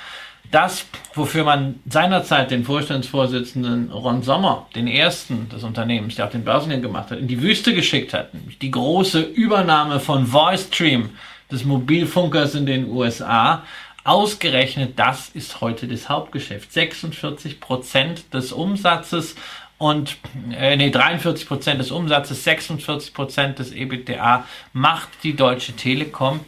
das, 0.50 0.86
wofür 1.14 1.44
man 1.44 1.80
seinerzeit 1.88 2.50
den 2.50 2.64
Vorstandsvorsitzenden 2.64 3.90
Ron 3.90 4.22
Sommer, 4.22 4.66
den 4.74 4.86
ersten 4.86 5.48
des 5.48 5.64
Unternehmens, 5.64 6.14
der 6.14 6.26
auch 6.26 6.30
den 6.30 6.44
Börsengang 6.44 6.80
gemacht 6.80 7.10
hat, 7.10 7.18
in 7.18 7.28
die 7.28 7.42
Wüste 7.42 7.74
geschickt 7.74 8.14
hat, 8.14 8.28
die 8.62 8.70
große 8.70 9.20
Übernahme 9.20 10.00
von 10.00 10.32
VoiceStream, 10.32 11.10
des 11.50 11.64
Mobilfunkers 11.64 12.54
in 12.54 12.66
den 12.66 12.90
USA. 12.90 13.62
Ausgerechnet 14.04 14.98
das 14.98 15.30
ist 15.30 15.60
heute 15.60 15.88
das 15.88 16.08
Hauptgeschäft. 16.08 16.72
46 16.72 17.60
Prozent 17.60 18.34
des 18.34 18.52
Umsatzes 18.52 19.34
und 19.78 20.16
äh, 20.52 20.76
nee, 20.76 20.90
43 20.90 21.46
Prozent 21.46 21.80
des 21.80 21.90
Umsatzes, 21.90 22.44
46 22.44 23.12
Prozent 23.12 23.58
des 23.58 23.72
EBITDA 23.72 24.44
macht 24.72 25.08
die 25.22 25.34
Deutsche 25.34 25.74
Telekom 25.74 26.40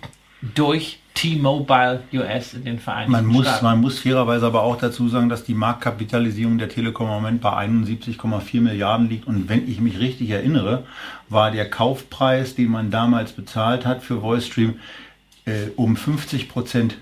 durch 0.55 1.01
T-Mobile 1.17 2.03
US 2.13 2.53
in 2.53 2.65
den 2.65 2.79
Vereinigten 2.79 3.13
man 3.13 3.27
muss, 3.27 3.47
Staaten. 3.47 3.65
Man 3.65 3.81
muss 3.81 3.99
fairerweise 3.99 4.47
aber 4.47 4.63
auch 4.63 4.77
dazu 4.77 5.09
sagen, 5.09 5.31
dass 5.31 5.45
die 5.45 5.55
Marktkapitalisierung 5.55 6.59
der 6.59 6.69
Telekom 6.69 7.07
im 7.07 7.15
Moment 7.15 7.41
bei 7.41 7.53
71,4 7.53 8.61
Milliarden 8.61 9.09
liegt. 9.09 9.27
Und 9.27 9.49
wenn 9.49 9.67
ich 9.67 9.81
mich 9.81 9.99
richtig 9.99 10.31
erinnere, 10.31 10.85
war 11.31 11.51
der 11.51 11.71
Kaufpreis, 11.71 12.55
den 12.55 12.71
man 12.71 12.91
damals 12.91 13.33
bezahlt 13.33 13.87
hat 13.87 14.03
für 14.03 14.23
VoiceStream, 14.23 14.79
äh, 15.47 15.71
um 15.77 15.97
50 15.97 16.51
Prozent 16.51 16.99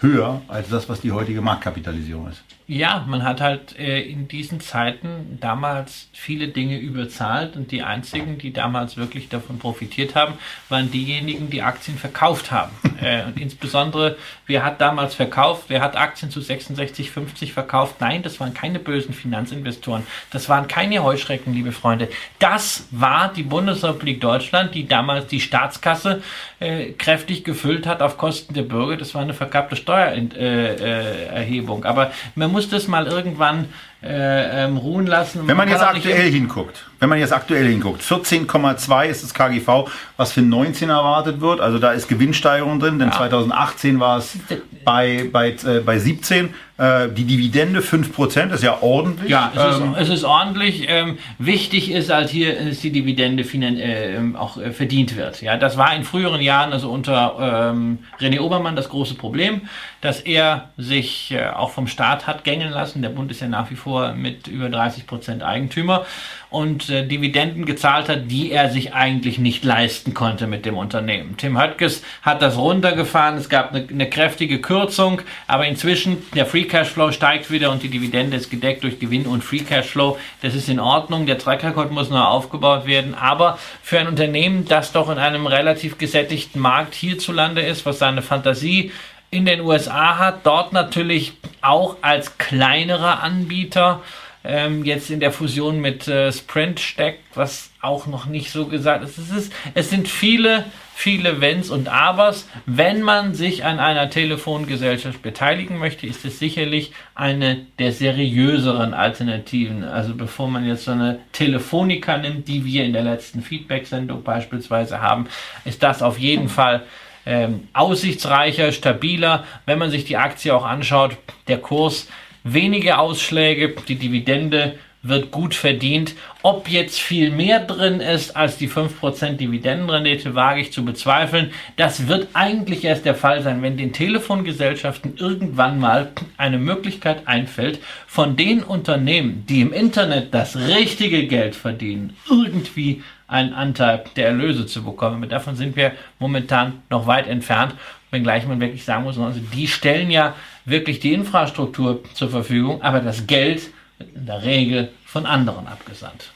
höher 0.00 0.42
als 0.48 0.68
das, 0.68 0.88
was 0.88 1.00
die 1.00 1.12
heutige 1.12 1.40
Marktkapitalisierung 1.40 2.28
ist. 2.28 2.42
Ja, 2.68 3.04
man 3.06 3.22
hat 3.22 3.40
halt 3.40 3.78
äh, 3.78 4.00
in 4.00 4.26
diesen 4.26 4.58
Zeiten 4.58 5.38
damals 5.40 6.08
viele 6.12 6.48
Dinge 6.48 6.78
überzahlt 6.78 7.54
und 7.54 7.70
die 7.70 7.84
einzigen, 7.84 8.38
die 8.38 8.52
damals 8.52 8.96
wirklich 8.96 9.28
davon 9.28 9.60
profitiert 9.60 10.16
haben, 10.16 10.34
waren 10.68 10.90
diejenigen, 10.90 11.48
die 11.48 11.62
Aktien 11.62 11.96
verkauft 11.96 12.50
haben. 12.50 12.72
äh, 13.00 13.22
und 13.22 13.40
insbesondere, 13.40 14.16
wer 14.48 14.64
hat 14.64 14.80
damals 14.80 15.14
verkauft? 15.14 15.66
Wer 15.68 15.80
hat 15.80 15.94
Aktien 15.94 16.32
zu 16.32 16.40
66,50 16.40 17.52
verkauft? 17.52 18.00
Nein, 18.00 18.24
das 18.24 18.40
waren 18.40 18.52
keine 18.52 18.80
bösen 18.80 19.14
Finanzinvestoren. 19.14 20.04
Das 20.32 20.48
waren 20.48 20.66
keine 20.66 21.04
Heuschrecken, 21.04 21.54
liebe 21.54 21.70
Freunde. 21.70 22.08
Das 22.40 22.88
war 22.90 23.32
die 23.32 23.44
Bundesrepublik 23.44 24.20
Deutschland, 24.20 24.74
die 24.74 24.88
damals 24.88 25.28
die 25.28 25.40
Staatskasse 25.40 26.20
äh, 26.58 26.86
kräftig 26.94 27.44
gefüllt 27.44 27.86
hat 27.86 28.02
auf 28.02 28.18
Kosten 28.18 28.54
der 28.54 28.62
Bürger. 28.62 28.96
Das 28.96 29.14
war 29.14 29.22
eine 29.22 29.34
verkappte 29.34 29.76
Steuererhebung. 29.76 31.84
Äh, 31.84 31.86
äh, 31.86 31.88
Aber 31.88 32.10
man 32.34 32.55
muss 32.56 32.70
das 32.70 32.88
mal 32.88 33.06
irgendwann 33.06 33.66
äh, 34.02 34.64
ähm, 34.64 34.78
ruhen 34.78 35.06
lassen. 35.06 35.40
Wenn 35.40 35.58
man, 35.58 35.68
man 35.68 35.68
jetzt 35.68 35.82
aktuell 35.86 36.30
hinguckt, 36.30 36.86
wenn 36.98 37.08
man 37.08 37.18
jetzt 37.18 37.32
aktuell 37.32 37.66
hinguckt, 37.66 38.02
14,2 38.02 39.06
ist 39.06 39.22
das 39.22 39.34
KGV, 39.34 39.88
was 40.16 40.32
für 40.32 40.42
19 40.42 40.88
erwartet 40.88 41.40
wird. 41.40 41.60
Also 41.60 41.78
da 41.78 41.92
ist 41.92 42.08
Gewinnsteigerung 42.08 42.80
drin, 42.80 42.98
denn 42.98 43.08
ja. 43.08 43.16
2018 43.16 44.00
war 44.00 44.18
es 44.18 44.38
bei, 44.84 45.28
bei, 45.30 45.50
äh, 45.50 45.80
bei 45.84 45.98
17. 45.98 46.54
Äh, 46.78 47.08
die 47.08 47.24
Dividende 47.24 47.80
5% 47.80 48.52
ist 48.52 48.62
ja 48.62 48.82
ordentlich. 48.82 49.30
Ja, 49.30 49.50
es, 49.54 49.78
ähm, 49.78 49.94
ist, 49.94 50.00
es 50.00 50.08
ist, 50.10 50.24
ordentlich. 50.24 50.86
Ähm, 50.88 51.18
wichtig 51.38 51.90
ist 51.90 52.12
halt 52.12 52.28
hier, 52.28 52.54
dass 52.66 52.80
die 52.80 52.92
Dividende 52.92 53.42
äh, 53.42 54.18
auch 54.36 54.58
äh, 54.58 54.72
verdient 54.72 55.16
wird. 55.16 55.40
Ja, 55.40 55.56
das 55.56 55.78
war 55.78 55.94
in 55.94 56.04
früheren 56.04 56.42
Jahren, 56.42 56.74
also 56.74 56.90
unter 56.90 57.72
ähm, 57.72 58.00
René 58.20 58.40
Obermann, 58.40 58.76
das 58.76 58.90
große 58.90 59.14
Problem, 59.14 59.62
dass 60.02 60.20
er 60.20 60.68
sich 60.76 61.32
äh, 61.32 61.48
auch 61.48 61.70
vom 61.70 61.86
Staat 61.86 62.26
hat 62.26 62.44
gängeln 62.44 62.72
lassen. 62.72 63.00
Der 63.00 63.08
Bund 63.08 63.30
ist 63.30 63.40
ja 63.40 63.48
nach 63.48 63.70
wie 63.70 63.76
vor 63.76 64.12
mit 64.12 64.46
über 64.46 64.66
30% 64.66 65.42
Eigentümer 65.42 66.04
und 66.50 66.88
äh, 66.88 67.06
Dividenden 67.06 67.66
gezahlt 67.66 68.08
hat, 68.08 68.30
die 68.30 68.52
er 68.52 68.70
sich 68.70 68.94
eigentlich 68.94 69.38
nicht 69.38 69.64
leisten 69.64 70.14
konnte 70.14 70.46
mit 70.46 70.64
dem 70.64 70.76
Unternehmen. 70.76 71.36
Tim 71.36 71.60
Höttges 71.60 72.02
hat 72.22 72.42
das 72.42 72.56
runtergefahren, 72.56 73.36
es 73.36 73.48
gab 73.48 73.72
eine, 73.72 73.86
eine 73.88 74.08
kräftige 74.08 74.60
Kürzung, 74.60 75.22
aber 75.46 75.66
inzwischen 75.66 76.18
der 76.34 76.46
Free 76.46 76.64
Cashflow 76.64 77.12
steigt 77.12 77.50
wieder 77.50 77.70
und 77.70 77.82
die 77.82 77.88
Dividende 77.88 78.36
ist 78.36 78.50
gedeckt 78.50 78.84
durch 78.84 78.98
Gewinn 78.98 79.26
und 79.26 79.42
Free 79.42 79.60
Cashflow. 79.60 80.18
Das 80.42 80.54
ist 80.54 80.68
in 80.68 80.80
Ordnung, 80.80 81.26
der 81.26 81.38
Track 81.38 81.64
Record 81.64 81.90
muss 81.90 82.10
noch 82.10 82.26
aufgebaut 82.26 82.86
werden, 82.86 83.14
aber 83.14 83.58
für 83.82 83.98
ein 83.98 84.06
Unternehmen, 84.06 84.66
das 84.66 84.92
doch 84.92 85.10
in 85.10 85.18
einem 85.18 85.46
relativ 85.46 85.98
gesättigten 85.98 86.60
Markt 86.60 86.94
hierzulande 86.94 87.62
ist, 87.62 87.86
was 87.86 87.98
seine 87.98 88.22
Fantasie 88.22 88.92
in 89.30 89.44
den 89.44 89.60
USA 89.60 90.18
hat, 90.18 90.46
dort 90.46 90.72
natürlich 90.72 91.32
auch 91.60 91.96
als 92.00 92.38
kleinerer 92.38 93.22
Anbieter 93.22 94.02
ähm, 94.46 94.84
jetzt 94.84 95.10
in 95.10 95.20
der 95.20 95.32
Fusion 95.32 95.80
mit 95.80 96.06
äh, 96.08 96.32
Sprint 96.32 96.80
steckt, 96.80 97.24
was 97.34 97.70
auch 97.80 98.06
noch 98.06 98.26
nicht 98.26 98.50
so 98.50 98.66
gesagt 98.66 99.04
ist. 99.04 99.18
Es, 99.18 99.30
ist, 99.30 99.52
es 99.74 99.90
sind 99.90 100.08
viele, 100.08 100.64
viele 100.94 101.40
Wenns 101.40 101.70
und 101.70 101.88
Abers. 101.88 102.48
Wenn 102.64 103.02
man 103.02 103.34
sich 103.34 103.64
an 103.64 103.80
einer 103.80 104.08
Telefongesellschaft 104.10 105.22
beteiligen 105.22 105.78
möchte, 105.78 106.06
ist 106.06 106.24
es 106.24 106.38
sicherlich 106.38 106.92
eine 107.14 107.66
der 107.78 107.92
seriöseren 107.92 108.94
Alternativen. 108.94 109.84
Also 109.84 110.14
bevor 110.14 110.48
man 110.48 110.66
jetzt 110.66 110.84
so 110.84 110.92
eine 110.92 111.18
Telefonica 111.32 112.16
nimmt, 112.16 112.48
die 112.48 112.64
wir 112.64 112.84
in 112.84 112.92
der 112.92 113.02
letzten 113.02 113.42
Feedback-Sendung 113.42 114.22
beispielsweise 114.22 115.00
haben, 115.00 115.26
ist 115.64 115.82
das 115.82 116.02
auf 116.02 116.18
jeden 116.18 116.48
Fall 116.48 116.84
ähm, 117.26 117.68
aussichtsreicher, 117.72 118.72
stabiler. 118.72 119.44
Wenn 119.66 119.78
man 119.78 119.90
sich 119.90 120.04
die 120.04 120.16
Aktie 120.16 120.54
auch 120.54 120.64
anschaut, 120.64 121.16
der 121.48 121.58
Kurs 121.58 122.08
wenige 122.46 122.98
Ausschläge, 122.98 123.74
die 123.88 123.96
Dividende 123.96 124.78
wird 125.08 125.30
gut 125.30 125.54
verdient. 125.54 126.14
Ob 126.42 126.68
jetzt 126.68 127.00
viel 127.00 127.30
mehr 127.30 127.60
drin 127.60 128.00
ist 128.00 128.36
als 128.36 128.56
die 128.56 128.68
5% 128.68 129.32
Dividendenrendite, 129.32 130.34
wage 130.34 130.60
ich 130.60 130.72
zu 130.72 130.84
bezweifeln. 130.84 131.52
Das 131.76 132.08
wird 132.08 132.28
eigentlich 132.34 132.84
erst 132.84 133.04
der 133.04 133.14
Fall 133.14 133.42
sein, 133.42 133.62
wenn 133.62 133.76
den 133.76 133.92
Telefongesellschaften 133.92 135.14
irgendwann 135.16 135.78
mal 135.78 136.12
eine 136.36 136.58
Möglichkeit 136.58 137.26
einfällt, 137.26 137.80
von 138.06 138.36
den 138.36 138.62
Unternehmen, 138.62 139.44
die 139.48 139.60
im 139.60 139.72
Internet 139.72 140.32
das 140.32 140.56
richtige 140.56 141.26
Geld 141.26 141.54
verdienen, 141.54 142.16
irgendwie 142.28 143.02
einen 143.28 143.54
Anteil 143.54 144.04
der 144.14 144.28
Erlöse 144.28 144.66
zu 144.66 144.84
bekommen. 144.84 145.28
davon 145.28 145.56
sind 145.56 145.74
wir 145.74 145.92
momentan 146.20 146.82
noch 146.90 147.08
weit 147.08 147.26
entfernt, 147.26 147.74
wenngleich 148.12 148.46
man 148.46 148.60
wirklich 148.60 148.84
sagen 148.84 149.02
muss, 149.02 149.18
also 149.18 149.40
die 149.52 149.66
stellen 149.66 150.12
ja 150.12 150.34
wirklich 150.66 151.00
die 151.00 151.14
Infrastruktur 151.14 152.00
zur 152.12 152.28
Verfügung, 152.28 152.82
aber 152.82 153.00
das 153.00 153.26
Geld 153.26 153.70
wird 153.98 154.14
in 154.14 154.26
der 154.26 154.42
Regel 154.42 154.90
von 155.06 155.24
anderen 155.24 155.66
abgesandt. 155.66 156.32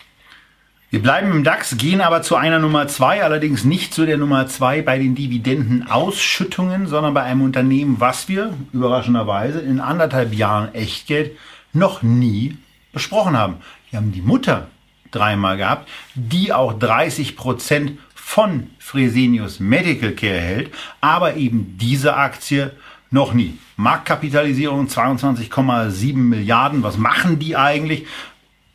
Wir 0.93 1.03
bleiben 1.03 1.31
im 1.31 1.45
DAX, 1.45 1.77
gehen 1.77 2.01
aber 2.01 2.23
zu 2.23 2.35
einer 2.35 2.59
Nummer 2.59 2.89
zwei, 2.89 3.23
allerdings 3.23 3.65
nicht 3.65 3.95
zu 3.95 4.07
der 4.07 4.17
Nummer 4.17 4.49
zwei 4.49 4.83
bei 4.83 4.99
den 4.99 5.15
Dividendenausschüttungen, 5.15 6.89
sondern 6.89 7.15
bei 7.15 7.23
einem 7.23 7.43
Unternehmen, 7.43 8.01
was 8.01 8.29
wir 8.29 8.55
überraschenderweise 8.73 9.61
in 9.61 9.79
anderthalb 9.79 10.35
Jahren 10.35 10.75
Echtgeld 10.75 11.37
noch 11.73 12.03
nie 12.03 12.57
besprochen 12.93 13.37
haben. 13.37 13.59
Wir 13.91 13.99
haben 13.99 14.11
die 14.11 14.21
Mutter 14.21 14.67
dreimal 15.13 15.57
gehabt, 15.57 15.89
die 16.15 16.53
auch 16.53 16.73
30 16.77 17.37
Prozent 17.37 17.99
von 18.15 18.71
Fresenius 18.81 19.61
Medical 19.61 20.13
Care 20.13 20.41
hält, 20.41 20.75
aber 21.01 21.37
eben 21.37 21.77
diese 21.79 22.17
Aktie 22.17 22.73
noch 23.11 23.35
nie. 23.35 23.59
Marktkapitalisierung 23.77 24.87
22,7 24.87 26.17
Milliarden. 26.17 26.83
Was 26.83 26.97
machen 26.97 27.39
die 27.39 27.57
eigentlich? 27.57 28.07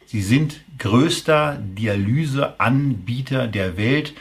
Sie 0.06 0.22
sind 0.22 0.62
größter 0.78 1.58
Dialyseanbieter 1.62 3.48
der 3.48 3.78
Welt, 3.78 4.14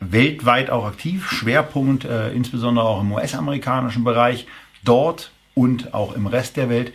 weltweit 0.00 0.70
auch 0.70 0.86
aktiv, 0.86 1.30
Schwerpunkt 1.30 2.04
äh, 2.04 2.32
insbesondere 2.32 2.84
auch 2.84 3.00
im 3.00 3.12
US-amerikanischen 3.12 4.04
Bereich. 4.04 4.46
Dort 4.84 5.32
und 5.54 5.94
auch 5.94 6.14
im 6.14 6.26
Rest 6.26 6.56
der 6.56 6.68
Welt 6.68 6.92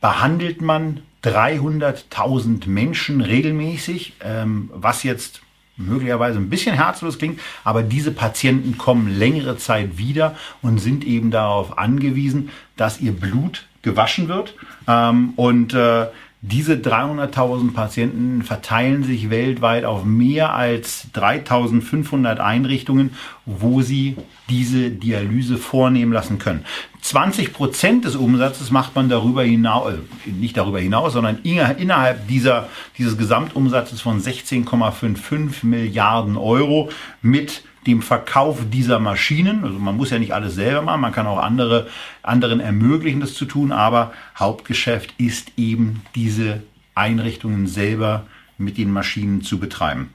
behandelt 0.00 0.62
man 0.62 1.02
300.000 1.24 2.68
Menschen 2.68 3.20
regelmäßig, 3.20 4.14
ähm, 4.20 4.70
was 4.72 5.02
jetzt 5.02 5.40
möglicherweise 5.76 6.38
ein 6.38 6.50
bisschen 6.50 6.74
herzlos 6.74 7.18
klingt, 7.18 7.40
aber 7.64 7.82
diese 7.82 8.10
Patienten 8.10 8.78
kommen 8.78 9.08
längere 9.08 9.58
Zeit 9.58 9.98
wieder 9.98 10.36
und 10.62 10.78
sind 10.78 11.04
eben 11.04 11.30
darauf 11.30 11.78
angewiesen, 11.78 12.50
dass 12.76 13.00
ihr 13.00 13.12
Blut 13.12 13.66
gewaschen 13.82 14.28
wird. 14.28 14.54
Ähm, 14.88 15.32
und 15.36 15.74
äh, 15.74 16.06
diese 16.48 16.74
300.000 16.74 17.72
Patienten 17.72 18.42
verteilen 18.42 19.02
sich 19.02 19.30
weltweit 19.30 19.84
auf 19.84 20.04
mehr 20.04 20.54
als 20.54 21.08
3.500 21.12 22.38
Einrichtungen, 22.38 23.10
wo 23.46 23.82
sie 23.82 24.16
diese 24.48 24.90
Dialyse 24.90 25.58
vornehmen 25.58 26.12
lassen 26.12 26.38
können. 26.38 26.64
20 27.00 27.52
Prozent 27.52 28.04
des 28.04 28.14
Umsatzes 28.14 28.70
macht 28.70 28.94
man 28.94 29.08
darüber 29.08 29.42
hinaus, 29.42 29.94
äh, 29.94 30.30
nicht 30.30 30.56
darüber 30.56 30.78
hinaus, 30.78 31.14
sondern 31.14 31.40
innerhalb 31.42 32.28
dieser, 32.28 32.68
dieses 32.96 33.18
Gesamtumsatzes 33.18 34.00
von 34.00 34.20
16,55 34.20 35.64
Milliarden 35.66 36.36
Euro 36.36 36.90
mit 37.22 37.64
dem 37.86 38.02
Verkauf 38.02 38.58
dieser 38.72 38.98
Maschinen. 38.98 39.64
Also 39.64 39.78
man 39.78 39.96
muss 39.96 40.10
ja 40.10 40.18
nicht 40.18 40.34
alles 40.34 40.54
selber 40.54 40.82
machen, 40.82 41.00
man 41.00 41.12
kann 41.12 41.26
auch 41.26 41.38
andere, 41.38 41.86
anderen 42.22 42.60
ermöglichen, 42.60 43.20
das 43.20 43.34
zu 43.34 43.44
tun, 43.44 43.72
aber 43.72 44.12
Hauptgeschäft 44.38 45.14
ist 45.18 45.52
eben 45.56 46.02
diese 46.14 46.62
Einrichtungen 46.94 47.66
selber 47.66 48.26
mit 48.58 48.78
den 48.78 48.90
Maschinen 48.90 49.42
zu 49.42 49.58
betreiben. 49.58 50.14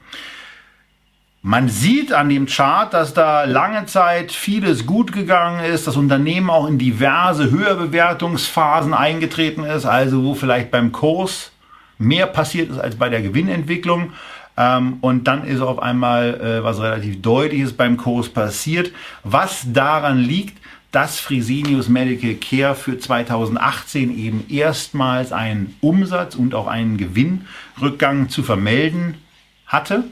Man 1.44 1.68
sieht 1.68 2.12
an 2.12 2.28
dem 2.28 2.46
Chart, 2.46 2.94
dass 2.94 3.14
da 3.14 3.44
lange 3.44 3.86
Zeit 3.86 4.30
vieles 4.30 4.86
gut 4.86 5.10
gegangen 5.10 5.64
ist, 5.64 5.88
das 5.88 5.96
Unternehmen 5.96 6.50
auch 6.50 6.68
in 6.68 6.78
diverse 6.78 7.50
Höherbewertungsphasen 7.50 8.94
eingetreten 8.94 9.64
ist, 9.64 9.84
also 9.84 10.22
wo 10.22 10.34
vielleicht 10.34 10.70
beim 10.70 10.92
Kurs 10.92 11.50
mehr 11.98 12.28
passiert 12.28 12.70
ist 12.70 12.78
als 12.78 12.94
bei 12.94 13.08
der 13.08 13.22
Gewinnentwicklung. 13.22 14.12
Ähm, 14.62 14.98
und 15.00 15.26
dann 15.26 15.44
ist 15.44 15.60
auf 15.60 15.80
einmal 15.82 16.40
äh, 16.40 16.64
was 16.64 16.80
relativ 16.80 17.20
Deutliches 17.20 17.72
beim 17.72 17.96
Kurs 17.96 18.28
passiert, 18.28 18.92
was 19.24 19.72
daran 19.72 20.18
liegt, 20.18 20.58
dass 20.92 21.18
Fresenius 21.18 21.88
Medical 21.88 22.34
Care 22.34 22.74
für 22.74 22.98
2018 22.98 24.16
eben 24.16 24.44
erstmals 24.48 25.32
einen 25.32 25.74
Umsatz 25.80 26.34
und 26.34 26.54
auch 26.54 26.66
einen 26.66 26.98
Gewinnrückgang 26.98 28.28
zu 28.28 28.42
vermelden 28.42 29.14
hatte. 29.66 30.04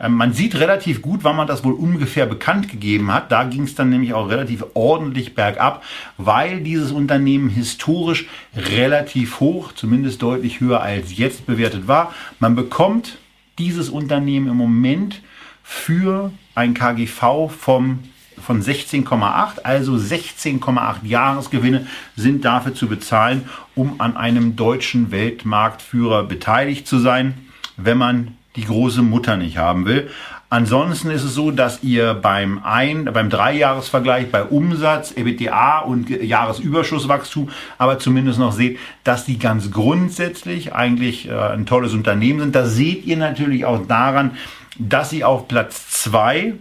Ähm, 0.00 0.14
man 0.14 0.32
sieht 0.32 0.54
relativ 0.54 1.02
gut, 1.02 1.20
wann 1.24 1.36
man 1.36 1.48
das 1.48 1.64
wohl 1.64 1.74
ungefähr 1.74 2.24
bekannt 2.24 2.70
gegeben 2.70 3.12
hat. 3.12 3.30
Da 3.30 3.44
ging 3.44 3.64
es 3.64 3.74
dann 3.74 3.90
nämlich 3.90 4.14
auch 4.14 4.30
relativ 4.30 4.64
ordentlich 4.72 5.34
bergab, 5.34 5.82
weil 6.16 6.60
dieses 6.60 6.92
Unternehmen 6.92 7.50
historisch 7.50 8.26
relativ 8.56 9.40
hoch, 9.40 9.72
zumindest 9.72 10.22
deutlich 10.22 10.60
höher 10.60 10.80
als 10.80 11.18
jetzt 11.18 11.46
bewertet 11.46 11.88
war. 11.88 12.14
Man 12.38 12.54
bekommt 12.54 13.18
dieses 13.58 13.90
Unternehmen 13.90 14.48
im 14.48 14.56
Moment 14.56 15.20
für 15.62 16.32
ein 16.54 16.74
KGV 16.74 17.50
vom, 17.50 17.98
von 18.40 18.62
16,8. 18.62 19.60
Also 19.64 19.94
16,8 19.94 21.04
Jahresgewinne 21.04 21.86
sind 22.16 22.44
dafür 22.44 22.74
zu 22.74 22.88
bezahlen, 22.88 23.48
um 23.74 24.00
an 24.00 24.16
einem 24.16 24.56
deutschen 24.56 25.10
Weltmarktführer 25.10 26.24
beteiligt 26.24 26.86
zu 26.86 26.98
sein, 26.98 27.34
wenn 27.76 27.98
man 27.98 28.36
die 28.56 28.64
große 28.64 29.02
Mutter 29.02 29.36
nicht 29.36 29.58
haben 29.58 29.86
will. 29.86 30.10
Ansonsten 30.50 31.10
ist 31.10 31.24
es 31.24 31.34
so, 31.34 31.50
dass 31.50 31.82
ihr 31.82 32.14
beim 32.14 32.62
ein, 32.64 33.04
beim 33.12 33.28
Dreijahresvergleich 33.28 34.30
bei 34.30 34.44
Umsatz, 34.44 35.12
EBITDA 35.12 35.80
und 35.80 36.08
Jahresüberschusswachstum 36.08 37.50
aber 37.76 37.98
zumindest 37.98 38.38
noch 38.38 38.52
seht, 38.52 38.78
dass 39.04 39.26
die 39.26 39.38
ganz 39.38 39.70
grundsätzlich 39.70 40.72
eigentlich 40.72 41.28
äh, 41.28 41.34
ein 41.34 41.66
tolles 41.66 41.92
Unternehmen 41.92 42.40
sind. 42.40 42.54
Das 42.54 42.74
seht 42.74 43.04
ihr 43.04 43.18
natürlich 43.18 43.66
auch 43.66 43.86
daran, 43.86 44.38
dass 44.78 45.10
sie 45.10 45.22
auf 45.22 45.48
Platz 45.48 45.90
zwei 45.90 46.54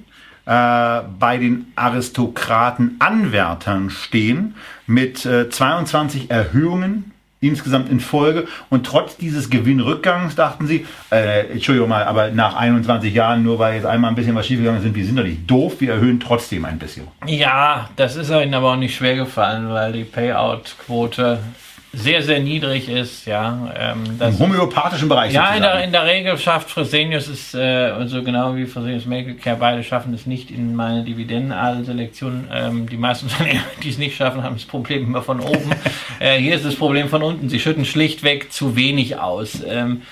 äh, 0.45 1.01
bei 1.19 1.37
den 1.37 1.71
Aristokraten-Anwärtern 1.75 3.89
stehen 3.89 4.55
mit 4.85 5.25
äh, 5.25 5.49
22 5.49 6.29
Erhöhungen 6.29 7.13
insgesamt 7.39 7.89
in 7.89 7.99
Folge. 7.99 8.47
Und 8.69 8.85
trotz 8.85 9.17
dieses 9.17 9.49
Gewinnrückgangs 9.49 10.35
dachten 10.35 10.67
sie, 10.67 10.85
äh, 11.11 11.47
Entschuldigung 11.51 11.89
mal, 11.89 12.03
aber 12.03 12.31
nach 12.31 12.55
21 12.55 13.13
Jahren, 13.13 13.43
nur 13.43 13.59
weil 13.59 13.75
jetzt 13.75 13.85
einmal 13.85 14.11
ein 14.11 14.15
bisschen 14.15 14.35
was 14.35 14.47
schiefgegangen 14.47 14.83
ist, 14.83 14.95
wir 14.95 15.05
sind 15.05 15.17
doch 15.17 15.23
nicht 15.23 15.49
doof, 15.49 15.75
wir 15.79 15.93
erhöhen 15.93 16.19
trotzdem 16.19 16.65
ein 16.65 16.79
bisschen. 16.79 17.07
Ja, 17.25 17.89
das 17.95 18.15
ist 18.15 18.29
ihnen 18.29 18.53
aber 18.53 18.73
auch 18.73 18.77
nicht 18.77 18.95
schwer 18.95 19.15
gefallen, 19.15 19.69
weil 19.69 19.93
die 19.93 20.03
Payout-Quote 20.03 21.39
sehr, 21.97 22.21
sehr 22.21 22.39
niedrig 22.39 22.89
ist, 22.89 23.25
ja. 23.25 23.73
Ähm, 23.75 24.03
Im 24.19 24.39
homöopathischen 24.39 25.09
Bereich. 25.09 25.33
Ja, 25.33 25.55
in 25.55 25.61
der, 25.61 25.83
in 25.83 25.91
der, 25.91 26.05
Regel 26.05 26.37
schafft 26.37 26.69
Fresenius 26.69 27.27
es, 27.27 27.53
äh, 27.53 27.91
so 28.05 28.21
genau 28.23 28.55
wie 28.55 28.65
Fresenius 28.65 29.05
Medical 29.05 29.35
Care, 29.35 29.57
beide 29.57 29.83
schaffen 29.83 30.13
es 30.13 30.25
nicht 30.25 30.51
in 30.51 30.75
meine 30.75 31.03
Dividendenselektion. 31.03 32.47
Ähm, 32.53 32.87
die 32.87 32.97
meisten 32.97 33.27
Unternehmen, 33.27 33.63
die 33.83 33.89
es 33.89 33.97
nicht 33.97 34.15
schaffen, 34.15 34.43
haben 34.43 34.55
das 34.55 34.65
Problem 34.65 35.05
immer 35.05 35.23
von 35.23 35.39
oben. 35.39 35.71
äh, 36.19 36.37
hier 36.37 36.55
ist 36.55 36.65
das 36.65 36.75
Problem 36.75 37.09
von 37.09 37.23
unten. 37.23 37.49
Sie 37.49 37.59
schütten 37.59 37.85
schlichtweg 37.85 38.51
zu 38.51 38.75
wenig 38.75 39.17
aus. 39.17 39.63
Ähm, 39.65 40.03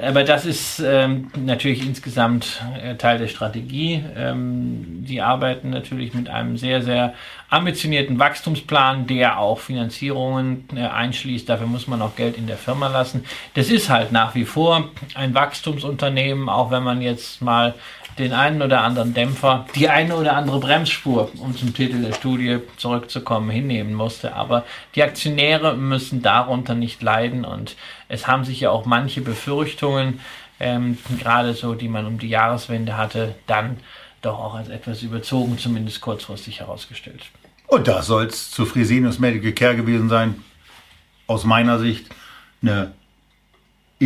aber 0.00 0.24
das 0.24 0.46
ist 0.46 0.82
ähm, 0.84 1.30
natürlich 1.36 1.84
insgesamt 1.84 2.62
äh, 2.82 2.94
Teil 2.94 3.18
der 3.18 3.28
Strategie. 3.28 4.02
Ähm, 4.16 5.04
die 5.06 5.20
arbeiten 5.20 5.68
natürlich 5.68 6.14
mit 6.14 6.30
einem 6.30 6.56
sehr, 6.56 6.80
sehr 6.80 7.12
ambitionierten 7.50 8.18
Wachstumsplan, 8.18 9.06
der 9.06 9.38
auch 9.38 9.58
Finanzierungen 9.58 10.64
äh, 10.74 10.80
einschließt. 10.80 11.46
Dafür 11.46 11.66
muss 11.66 11.88
man 11.88 12.00
auch 12.00 12.16
Geld 12.16 12.38
in 12.38 12.46
der 12.46 12.56
Firma 12.56 12.88
lassen. 12.88 13.24
Das 13.52 13.68
ist 13.68 13.90
halt 13.90 14.12
nach 14.12 14.34
wie 14.34 14.46
vor 14.46 14.88
ein 15.14 15.34
Wachstumsunternehmen, 15.34 16.48
auch 16.48 16.70
wenn 16.70 16.82
man 16.82 17.02
jetzt 17.02 17.42
mal 17.42 17.74
den 18.18 18.32
einen 18.32 18.62
oder 18.62 18.82
anderen 18.82 19.14
Dämpfer, 19.14 19.66
die 19.74 19.88
eine 19.88 20.16
oder 20.16 20.36
andere 20.36 20.60
Bremsspur, 20.60 21.30
um 21.38 21.56
zum 21.56 21.74
Titel 21.74 22.02
der 22.02 22.12
Studie 22.12 22.58
zurückzukommen, 22.76 23.50
hinnehmen 23.50 23.94
musste. 23.94 24.34
Aber 24.34 24.64
die 24.94 25.02
Aktionäre 25.02 25.76
müssen 25.76 26.22
darunter 26.22 26.74
nicht 26.74 27.02
leiden 27.02 27.44
und 27.44 27.76
es 28.12 28.26
haben 28.26 28.44
sich 28.44 28.60
ja 28.60 28.70
auch 28.70 28.84
manche 28.84 29.22
Befürchtungen, 29.22 30.20
ähm, 30.60 30.98
gerade 31.18 31.54
so, 31.54 31.74
die 31.74 31.88
man 31.88 32.04
um 32.06 32.18
die 32.18 32.28
Jahreswende 32.28 32.98
hatte, 32.98 33.34
dann 33.46 33.78
doch 34.20 34.38
auch 34.38 34.54
als 34.54 34.68
etwas 34.68 35.02
überzogen, 35.02 35.58
zumindest 35.58 36.02
kurzfristig 36.02 36.60
herausgestellt. 36.60 37.24
Und 37.66 37.88
da 37.88 38.02
soll 38.02 38.26
es 38.26 38.50
zu 38.50 38.66
Fresenius 38.66 39.18
Medical 39.18 39.52
Care 39.52 39.76
gewesen 39.76 40.10
sein. 40.10 40.44
Aus 41.26 41.44
meiner 41.44 41.78
Sicht 41.78 42.06
eine 42.60 42.92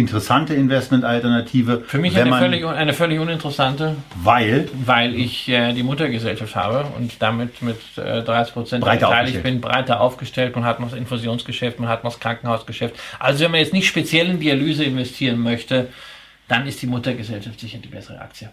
interessante 0.00 0.54
Investmentalternative. 0.54 1.84
Für 1.86 1.98
mich 1.98 2.18
eine, 2.18 2.32
völlig, 2.36 2.64
eine 2.64 2.92
völlig 2.92 3.18
uninteressante. 3.18 3.96
Weil? 4.22 4.68
Weil 4.84 5.14
ich 5.14 5.48
äh, 5.48 5.72
die 5.72 5.82
Muttergesellschaft 5.82 6.54
habe 6.54 6.86
und 6.96 7.20
damit 7.20 7.62
mit 7.62 7.78
äh, 7.96 8.22
30 8.22 8.54
Prozent 8.54 8.84
beteiligt 8.84 9.42
bin, 9.42 9.60
breiter 9.60 10.00
aufgestellt. 10.00 10.54
Man 10.54 10.64
hat 10.64 10.80
noch 10.80 10.90
das 10.90 10.98
Infusionsgeschäft, 10.98 11.80
man 11.80 11.88
hat 11.88 12.04
noch 12.04 12.12
das 12.12 12.20
Krankenhausgeschäft. 12.20 12.94
Also 13.18 13.44
wenn 13.44 13.50
man 13.50 13.60
jetzt 13.60 13.72
nicht 13.72 13.86
speziell 13.86 14.28
in 14.28 14.40
Dialyse 14.40 14.84
investieren 14.84 15.40
möchte, 15.40 15.88
dann 16.48 16.66
ist 16.66 16.80
die 16.82 16.86
Muttergesellschaft 16.86 17.58
sicher 17.58 17.78
die 17.78 17.88
bessere 17.88 18.20
Aktie. 18.20 18.50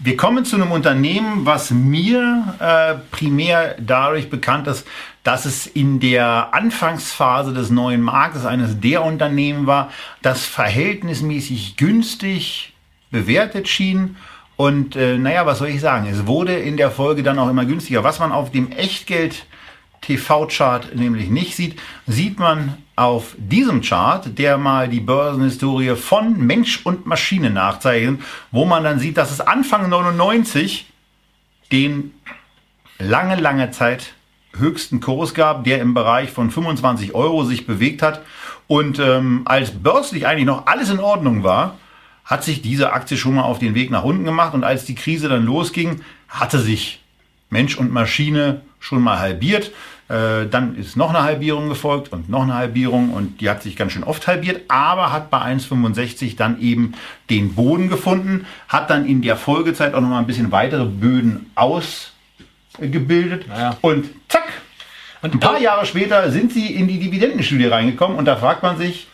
Wir 0.00 0.16
kommen 0.16 0.44
zu 0.44 0.54
einem 0.54 0.70
Unternehmen, 0.70 1.44
was 1.44 1.72
mir 1.72 2.54
äh, 2.60 2.94
primär 3.10 3.74
dadurch 3.80 4.30
bekannt 4.30 4.68
ist, 4.68 4.86
dass 5.24 5.44
es 5.44 5.66
in 5.66 6.00
der 6.00 6.48
Anfangsphase 6.52 7.52
des 7.52 7.70
neuen 7.70 8.00
Marktes 8.02 8.46
eines 8.46 8.80
der 8.80 9.04
Unternehmen 9.04 9.66
war, 9.66 9.90
das 10.22 10.46
verhältnismäßig 10.46 11.76
günstig 11.76 12.72
bewertet 13.10 13.68
schien. 13.68 14.16
Und 14.56 14.96
äh, 14.96 15.18
naja, 15.18 15.46
was 15.46 15.58
soll 15.58 15.68
ich 15.68 15.80
sagen? 15.80 16.08
Es 16.10 16.26
wurde 16.26 16.54
in 16.56 16.76
der 16.76 16.90
Folge 16.90 17.22
dann 17.22 17.38
auch 17.38 17.48
immer 17.48 17.64
günstiger. 17.64 18.04
Was 18.04 18.18
man 18.18 18.32
auf 18.32 18.50
dem 18.50 18.72
Echtgeld 18.72 19.46
TV-Chart 20.00 20.94
nämlich 20.94 21.28
nicht 21.28 21.54
sieht, 21.56 21.78
sieht 22.06 22.38
man 22.38 22.78
auf 22.96 23.36
diesem 23.36 23.82
Chart, 23.82 24.38
der 24.38 24.58
mal 24.58 24.88
die 24.88 25.00
Börsenhistorie 25.00 25.94
von 25.94 26.38
Mensch 26.38 26.84
und 26.84 27.06
Maschine 27.06 27.50
nachzeichnet, 27.50 28.20
wo 28.50 28.64
man 28.64 28.82
dann 28.82 28.98
sieht, 28.98 29.16
dass 29.16 29.30
es 29.30 29.40
Anfang 29.40 29.88
99 29.88 30.86
den 31.70 32.14
lange, 32.98 33.36
lange 33.36 33.70
Zeit 33.70 34.14
höchsten 34.58 35.00
Kurs 35.00 35.34
gab, 35.34 35.64
der 35.64 35.80
im 35.80 35.94
Bereich 35.94 36.30
von 36.30 36.50
25 36.50 37.14
Euro 37.14 37.44
sich 37.44 37.66
bewegt 37.66 38.02
hat. 38.02 38.22
Und 38.66 38.98
ähm, 38.98 39.42
als 39.44 39.70
börslich 39.70 40.26
eigentlich 40.26 40.46
noch 40.46 40.66
alles 40.66 40.90
in 40.90 41.00
Ordnung 41.00 41.42
war, 41.42 41.76
hat 42.24 42.44
sich 42.44 42.60
diese 42.60 42.92
Aktie 42.92 43.16
schon 43.16 43.34
mal 43.34 43.42
auf 43.42 43.58
den 43.58 43.74
Weg 43.74 43.90
nach 43.90 44.04
unten 44.04 44.24
gemacht. 44.24 44.54
Und 44.54 44.64
als 44.64 44.84
die 44.84 44.94
Krise 44.94 45.28
dann 45.28 45.46
losging, 45.46 46.02
hatte 46.28 46.58
sich 46.58 47.02
Mensch 47.50 47.78
und 47.78 47.92
Maschine 47.92 48.60
schon 48.80 49.02
mal 49.02 49.18
halbiert. 49.18 49.72
Äh, 50.08 50.46
dann 50.46 50.76
ist 50.76 50.96
noch 50.96 51.10
eine 51.10 51.22
Halbierung 51.22 51.68
gefolgt 51.68 52.12
und 52.12 52.30
noch 52.30 52.42
eine 52.42 52.54
Halbierung 52.54 53.12
und 53.12 53.40
die 53.40 53.50
hat 53.50 53.62
sich 53.62 53.76
ganz 53.76 53.92
schön 53.92 54.04
oft 54.04 54.26
halbiert, 54.26 54.62
aber 54.68 55.12
hat 55.12 55.28
bei 55.28 55.38
1,65 55.38 56.36
dann 56.36 56.60
eben 56.60 56.94
den 57.28 57.54
Boden 57.54 57.90
gefunden, 57.90 58.46
hat 58.68 58.88
dann 58.88 59.04
in 59.04 59.20
der 59.20 59.36
Folgezeit 59.36 59.92
auch 59.92 60.00
noch 60.00 60.08
mal 60.08 60.18
ein 60.18 60.26
bisschen 60.26 60.50
weitere 60.50 60.86
Böden 60.86 61.50
ausgebildet 62.78 63.48
naja. 63.48 63.76
und 63.80 64.06
zack, 64.28 64.48
und 65.22 65.34
ein 65.34 65.40
paar 65.40 65.60
Jahre 65.60 65.84
später 65.84 66.30
sind 66.30 66.52
sie 66.52 66.74
in 66.74 66.86
die 66.86 66.98
Dividendenstudie 66.98 67.66
reingekommen 67.66 68.16
und 68.16 68.24
da 68.24 68.36
fragt 68.36 68.62
man 68.62 68.78
sich, 68.78 69.08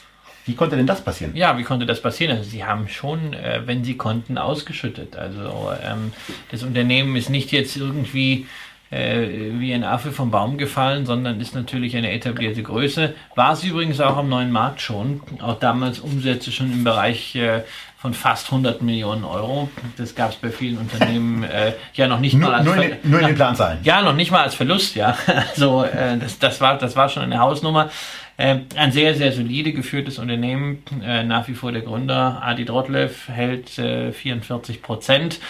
wie 0.47 0.55
konnte 0.55 0.77
denn 0.77 0.87
das 0.87 1.01
passieren? 1.03 1.35
Ja, 1.35 1.57
wie 1.57 1.63
konnte 1.63 1.87
das 1.87 2.03
passieren? 2.03 2.37
Also 2.37 2.51
sie 2.51 2.65
haben 2.65 2.89
schon, 2.89 3.33
äh, 3.33 3.63
wenn 3.65 3.83
sie 3.83 3.97
konnten, 3.97 4.37
ausgeschüttet. 4.37 5.17
Also 5.17 5.73
ähm, 5.83 6.13
das 6.51 6.63
Unternehmen 6.63 7.17
ist 7.17 7.31
nicht 7.31 7.51
jetzt 7.51 7.77
irgendwie 7.79 8.47
äh, 8.91 9.27
wie 9.59 9.73
ein 9.73 9.85
Affe 9.85 10.13
vom 10.13 10.31
Baum 10.31 10.59
gefallen, 10.59 11.07
sondern 11.07 11.41
ist 11.41 11.55
natürlich 11.55 11.97
eine 11.97 12.13
etablierte 12.13 12.63
Größe. 12.63 13.15
War 13.35 13.55
es 13.55 13.65
übrigens 13.65 14.01
auch 14.01 14.19
am 14.19 14.29
neuen 14.29 14.53
Markt 14.53 14.83
schon. 14.83 15.23
Auch 15.41 15.59
damals 15.59 15.99
Umsätze 15.99 16.53
schon 16.53 16.71
im 16.71 16.85
Bereich 16.85 17.35
äh, 17.37 17.63
von 18.05 18.13
fast 18.13 18.49
100 18.49 18.83
Millionen 18.83 19.25
Euro. 19.25 19.71
Das 19.97 20.15
gab 20.15 20.33
es 20.33 20.37
bei 20.37 20.51
vielen 20.51 20.77
Unternehmen 20.77 21.43
äh, 21.45 21.73
ja 21.95 22.07
noch 22.07 22.21
nicht 22.21 22.35
nur, 22.35 22.51
mal 22.51 22.57
als 22.57 22.67
nur, 22.67 22.77
in, 22.77 22.99
nur 23.03 23.21
in 23.21 23.29
den 23.29 23.35
Planzahlen. 23.35 23.79
Ja, 23.83 24.03
noch 24.03 24.13
nicht 24.13 24.31
mal 24.31 24.43
als 24.43 24.55
Verlust, 24.55 24.95
ja. 24.95 25.17
Also 25.27 25.85
äh, 25.85 26.19
das, 26.19 26.39
das, 26.39 26.61
war, 26.61 26.77
das 26.77 26.97
war 26.97 27.09
schon 27.09 27.23
eine 27.23 27.39
Hausnummer. 27.39 27.89
Äh, 28.37 28.59
ein 28.77 28.93
sehr, 28.93 29.15
sehr 29.15 29.33
solide 29.33 29.73
geführtes 29.73 30.19
Unternehmen, 30.19 30.83
äh, 31.03 31.23
nach 31.23 31.49
wie 31.49 31.55
vor 31.55 31.73
der 31.73 31.81
Gründer 31.81 32.43
Adi 32.43 32.67
Drotlev 32.67 33.27
hält 33.29 33.79
äh, 33.79 34.13
44 34.13 34.83
Prozent, 34.83 35.41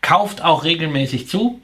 kauft 0.00 0.40
auch 0.40 0.62
regelmäßig 0.62 1.26
zu. 1.26 1.60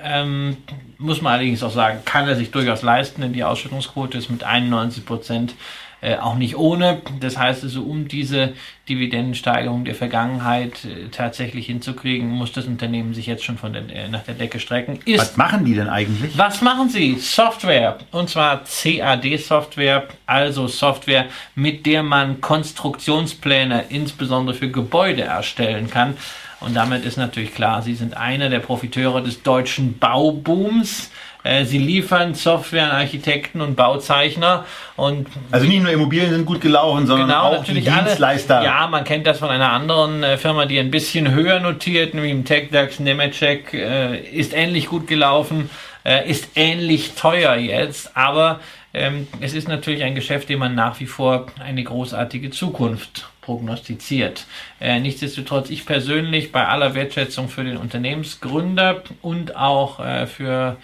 Ähm, 0.00 0.58
muss 0.98 1.22
man 1.22 1.32
allerdings 1.32 1.64
auch 1.64 1.72
sagen, 1.72 2.02
kann 2.04 2.28
er 2.28 2.36
sich 2.36 2.52
durchaus 2.52 2.82
leisten, 2.82 3.20
denn 3.20 3.32
die 3.32 3.42
Ausschüttungsquote 3.42 4.16
ist 4.16 4.30
mit 4.30 4.44
91 4.44 5.04
Prozent 5.04 5.54
äh, 6.00 6.16
auch 6.16 6.36
nicht 6.36 6.56
ohne. 6.56 7.02
Das 7.20 7.36
heißt 7.36 7.64
also, 7.64 7.82
um 7.82 8.06
diese 8.06 8.54
Dividendensteigerung 8.88 9.84
der 9.84 9.94
Vergangenheit 9.94 10.84
äh, 10.84 11.08
tatsächlich 11.10 11.66
hinzukriegen, 11.66 12.28
muss 12.28 12.52
das 12.52 12.66
Unternehmen 12.66 13.14
sich 13.14 13.26
jetzt 13.26 13.44
schon 13.44 13.58
von 13.58 13.72
der, 13.72 13.88
äh, 13.90 14.08
nach 14.08 14.22
der 14.22 14.34
Decke 14.34 14.60
strecken. 14.60 15.00
Ist, 15.04 15.20
was 15.20 15.36
machen 15.36 15.64
die 15.64 15.74
denn 15.74 15.88
eigentlich? 15.88 16.36
Was 16.38 16.62
machen 16.62 16.88
sie? 16.88 17.16
Software. 17.18 17.98
Und 18.12 18.30
zwar 18.30 18.62
CAD-Software, 18.64 20.08
also 20.26 20.68
Software, 20.68 21.26
mit 21.54 21.84
der 21.84 22.02
man 22.02 22.40
Konstruktionspläne 22.40 23.86
insbesondere 23.88 24.56
für 24.56 24.70
Gebäude 24.70 25.22
erstellen 25.22 25.90
kann. 25.90 26.16
Und 26.60 26.74
damit 26.74 27.04
ist 27.04 27.16
natürlich 27.16 27.54
klar, 27.54 27.82
sie 27.82 27.94
sind 27.94 28.16
einer 28.16 28.48
der 28.50 28.58
Profiteure 28.58 29.22
des 29.22 29.42
deutschen 29.42 29.98
Baubooms. 29.98 31.10
Äh, 31.48 31.64
sie 31.64 31.78
liefern 31.78 32.34
Software 32.34 32.84
an 32.84 32.90
Architekten 32.90 33.62
und 33.62 33.74
Bauzeichner 33.74 34.66
und 34.96 35.28
also 35.50 35.66
nicht 35.66 35.82
nur 35.82 35.90
Immobilien 35.90 36.30
sind 36.30 36.44
gut 36.44 36.60
gelaufen, 36.60 37.06
sondern 37.06 37.28
genau, 37.28 37.42
auch 37.42 37.64
die 37.64 37.80
Dienstleister. 37.80 38.58
Alle, 38.58 38.66
ja, 38.66 38.86
man 38.86 39.04
kennt 39.04 39.26
das 39.26 39.38
von 39.38 39.48
einer 39.48 39.72
anderen 39.72 40.22
äh, 40.22 40.36
Firma, 40.36 40.66
die 40.66 40.78
ein 40.78 40.90
bisschen 40.90 41.30
höher 41.32 41.58
notiert, 41.60 42.12
nämlich 42.12 42.32
im 42.32 42.44
TechDAX 42.44 43.00
Nemetschek, 43.00 43.72
äh, 43.72 44.18
ist 44.18 44.52
ähnlich 44.52 44.88
gut 44.88 45.06
gelaufen, 45.06 45.70
äh, 46.04 46.28
ist 46.28 46.50
ähnlich 46.54 47.14
teuer 47.14 47.56
jetzt, 47.56 48.14
aber 48.14 48.60
ähm, 48.92 49.26
es 49.40 49.54
ist 49.54 49.68
natürlich 49.68 50.02
ein 50.02 50.14
Geschäft, 50.14 50.50
dem 50.50 50.58
man 50.58 50.74
nach 50.74 51.00
wie 51.00 51.06
vor 51.06 51.46
eine 51.64 51.82
großartige 51.82 52.50
Zukunft 52.50 53.26
prognostiziert. 53.40 54.44
Äh, 54.80 55.00
nichtsdestotrotz, 55.00 55.70
ich 55.70 55.86
persönlich 55.86 56.52
bei 56.52 56.66
aller 56.66 56.94
Wertschätzung 56.94 57.48
für 57.48 57.64
den 57.64 57.78
Unternehmensgründer 57.78 59.02
und 59.22 59.56
auch 59.56 60.00
äh, 60.00 60.26
für 60.26 60.76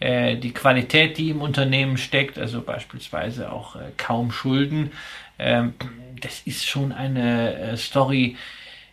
äh, 0.00 0.36
die 0.36 0.52
Qualität, 0.52 1.18
die 1.18 1.30
im 1.30 1.42
Unternehmen 1.42 1.98
steckt, 1.98 2.38
also 2.38 2.62
beispielsweise 2.62 3.52
auch 3.52 3.76
äh, 3.76 3.90
kaum 3.96 4.32
Schulden, 4.32 4.90
ähm, 5.38 5.74
das 6.20 6.42
ist 6.44 6.66
schon 6.66 6.92
eine 6.92 7.54
äh, 7.54 7.76
Story, 7.76 8.36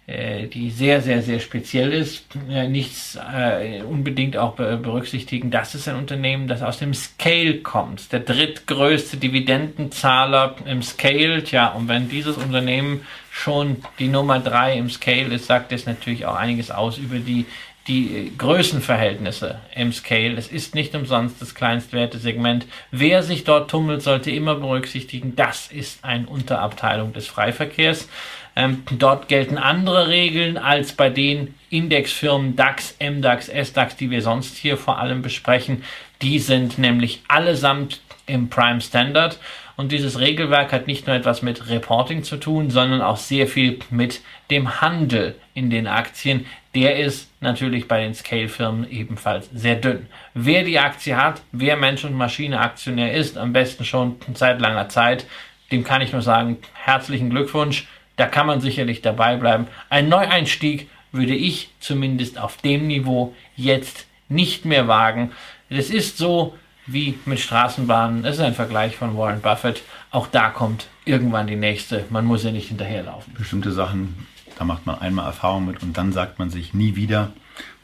äh, 0.06 0.48
die 0.48 0.70
sehr, 0.70 1.02
sehr, 1.02 1.22
sehr 1.22 1.40
speziell 1.42 1.92
ist. 1.92 2.26
Nichts 2.70 3.18
äh, 3.18 3.82
unbedingt 3.82 4.38
auch 4.38 4.56
berücksichtigen, 4.56 5.52
das 5.52 5.76
ist 5.76 5.90
ein 5.90 5.98
Unternehmen, 5.98 6.48
das 6.48 6.62
aus 6.62 6.80
dem 6.80 6.94
Scale 6.94 7.58
kommt. 7.58 8.14
Der 8.14 8.22
drittgrößte 8.22 9.18
Dividendenzahler 9.18 10.56
im 10.66 10.82
Scale. 10.82 11.44
Tja, 11.44 11.68
und 11.70 11.90
wenn 11.90 12.08
dieses 12.08 12.38
Unternehmen 12.38 13.02
schon 13.30 13.78
die 14.00 14.08
Nummer 14.08 14.40
drei 14.40 14.78
im 14.78 14.90
Scale 14.90 15.36
ist, 15.36 15.48
sagt 15.48 15.74
das 15.74 15.86
natürlich 15.86 16.26
auch 16.26 16.36
einiges 16.36 16.72
aus 16.72 16.98
über 16.98 17.20
die 17.20 17.46
die 17.88 18.34
Größenverhältnisse 18.38 19.60
im 19.76 19.94
Scale. 19.94 20.36
Es 20.36 20.50
ist 20.50 20.76
nicht 20.76 20.94
umsonst 20.94 21.42
das 21.42 21.56
Kleinstwertesegment. 21.56 22.66
Wer 22.92 23.24
sich 23.24 23.44
dort 23.44 23.72
tummelt, 23.72 24.02
sollte 24.02 24.32
immer 24.32 24.56
berücksichtigen, 24.56 25.36
das 25.36 25.68
ist 25.72 26.04
eine 26.04 26.28
Unterabteilung 26.28 27.14
des 27.14 27.28
Freiverkehrs. 27.28 28.10
Ähm, 28.56 28.84
dort 28.92 29.28
gelten 29.28 29.58
andere 29.58 30.08
Regeln 30.08 30.58
als 30.58 30.94
bei 30.94 31.10
den 31.10 31.54
Indexfirmen 31.70 32.56
DAX, 32.56 32.96
MDAX, 33.00 33.50
SDAX, 33.50 33.96
die 33.96 34.10
wir 34.10 34.22
sonst 34.22 34.58
hier 34.58 34.78
vor 34.78 35.00
allem 35.00 35.22
besprechen. 35.22 35.84
Die 36.22 36.40
sind 36.40 36.78
nämlich 36.80 37.22
allesamt 37.28 38.02
im 38.26 38.50
Prime 38.50 38.82
Standard. 38.82 39.40
Und 39.76 39.92
dieses 39.92 40.20
Regelwerk 40.20 40.74
hat 40.74 40.88
nicht 40.88 41.06
nur 41.06 41.16
etwas 41.16 41.44
mit 41.44 41.70
Reporting 41.70 42.24
zu 42.24 42.38
tun, 42.38 42.72
sondern 42.72 43.02
auch 43.02 43.18
sehr 43.18 43.48
viel 43.48 43.78
mit 43.92 44.22
dem 44.50 44.82
Handel 44.82 45.36
in 45.54 45.70
den 45.70 45.86
Aktien. 45.86 46.48
Der 46.78 46.98
ist 46.98 47.32
natürlich 47.42 47.88
bei 47.88 48.02
den 48.02 48.14
Scale-Firmen 48.14 48.88
ebenfalls 48.92 49.50
sehr 49.52 49.78
dünn. 49.78 50.06
Wer 50.36 50.64
die 50.64 50.78
Aktie 50.78 51.18
hat, 51.18 51.42
wer 51.52 51.76
Mensch 51.76 52.04
und 52.04 52.14
Maschine 52.14 52.60
Aktionär 52.60 53.16
ist, 53.16 53.36
am 53.36 53.52
besten 53.52 53.84
schon 53.84 54.18
seit 54.36 54.62
langer 54.62 54.88
Zeit, 54.88 55.26
dem 55.72 55.84
kann 55.84 56.04
ich 56.04 56.12
nur 56.14 56.22
sagen, 56.22 56.58
herzlichen 56.76 57.32
Glückwunsch. 57.32 57.88
Da 58.16 58.28
kann 58.28 58.46
man 58.46 58.62
sicherlich 58.62 59.02
dabei 59.02 59.38
bleiben. 59.38 59.66
Ein 59.90 60.08
Neueinstieg 60.08 60.88
würde 61.12 61.34
ich 61.34 61.72
zumindest 61.80 62.38
auf 62.38 62.58
dem 62.58 62.86
Niveau 62.86 63.34
jetzt 63.56 64.06
nicht 64.30 64.64
mehr 64.64 64.88
wagen. 64.88 65.32
Es 65.70 65.90
ist 65.90 66.20
so 66.20 66.56
wie 66.86 67.18
mit 67.26 67.40
Straßenbahnen. 67.40 68.24
Es 68.24 68.36
ist 68.36 68.42
ein 68.42 68.54
Vergleich 68.54 68.96
von 68.96 69.18
Warren 69.18 69.42
Buffett. 69.42 69.82
Auch 70.12 70.28
da 70.28 70.50
kommt 70.50 70.86
irgendwann 71.06 71.48
die 71.48 71.56
nächste. 71.56 72.06
Man 72.12 72.26
muss 72.26 72.44
ja 72.44 72.52
nicht 72.52 72.68
hinterherlaufen. 72.68 73.34
Bestimmte 73.34 73.72
Sachen, 73.72 74.28
da 74.58 74.66
macht 74.66 74.86
man 74.86 75.00
einmal 75.00 75.26
Erfahrung 75.26 75.66
mit 75.66 75.84
und 75.84 75.98
dann 75.98 76.12
sagt 76.12 76.40
man 76.40 76.50
sich 76.50 76.74
nie 76.74 76.96
wieder. 76.96 77.32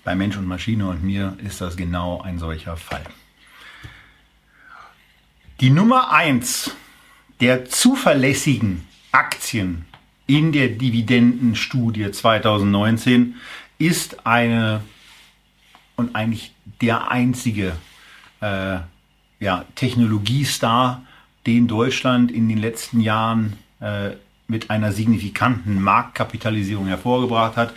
Bei 0.03 0.15
Mensch 0.15 0.35
und 0.35 0.47
Maschine 0.47 0.87
und 0.87 1.03
mir 1.03 1.37
ist 1.43 1.61
das 1.61 1.77
genau 1.77 2.21
ein 2.21 2.39
solcher 2.39 2.75
Fall. 2.75 3.03
Die 5.61 5.69
Nummer 5.69 6.11
1 6.11 6.75
der 7.39 7.65
zuverlässigen 7.65 8.85
Aktien 9.11 9.85
in 10.27 10.51
der 10.51 10.69
Dividendenstudie 10.69 12.11
2019 12.11 13.35
ist 13.77 14.25
eine 14.25 14.81
und 15.95 16.15
eigentlich 16.15 16.53
der 16.81 17.11
einzige 17.11 17.73
äh, 18.41 18.77
ja, 19.39 19.65
Technologiestar, 19.75 21.03
den 21.45 21.67
Deutschland 21.67 22.31
in 22.31 22.49
den 22.49 22.57
letzten 22.57 22.99
Jahren 22.99 23.53
äh, 23.79 24.11
mit 24.47 24.69
einer 24.69 24.91
signifikanten 24.91 25.81
Marktkapitalisierung 25.81 26.87
hervorgebracht 26.87 27.55
hat. 27.55 27.73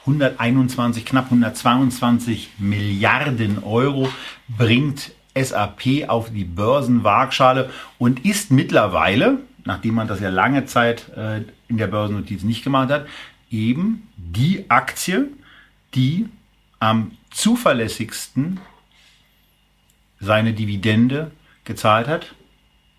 121, 0.00 1.04
knapp 1.04 1.26
122 1.26 2.50
Milliarden 2.58 3.62
Euro 3.62 4.08
bringt 4.48 5.12
SAP 5.38 6.08
auf 6.08 6.32
die 6.32 6.44
Börsenwaagschale 6.44 7.70
und 7.98 8.24
ist 8.24 8.50
mittlerweile, 8.50 9.38
nachdem 9.64 9.94
man 9.94 10.08
das 10.08 10.20
ja 10.20 10.30
lange 10.30 10.64
Zeit 10.66 11.08
äh, 11.16 11.42
in 11.68 11.76
der 11.76 11.86
Börsennotiz 11.86 12.42
nicht 12.42 12.64
gemacht 12.64 12.90
hat, 12.90 13.06
eben 13.50 14.08
die 14.16 14.70
Aktie, 14.70 15.28
die 15.94 16.28
am 16.78 17.12
zuverlässigsten 17.30 18.60
seine 20.18 20.52
Dividende 20.52 21.30
gezahlt 21.64 22.08
hat. 22.08 22.34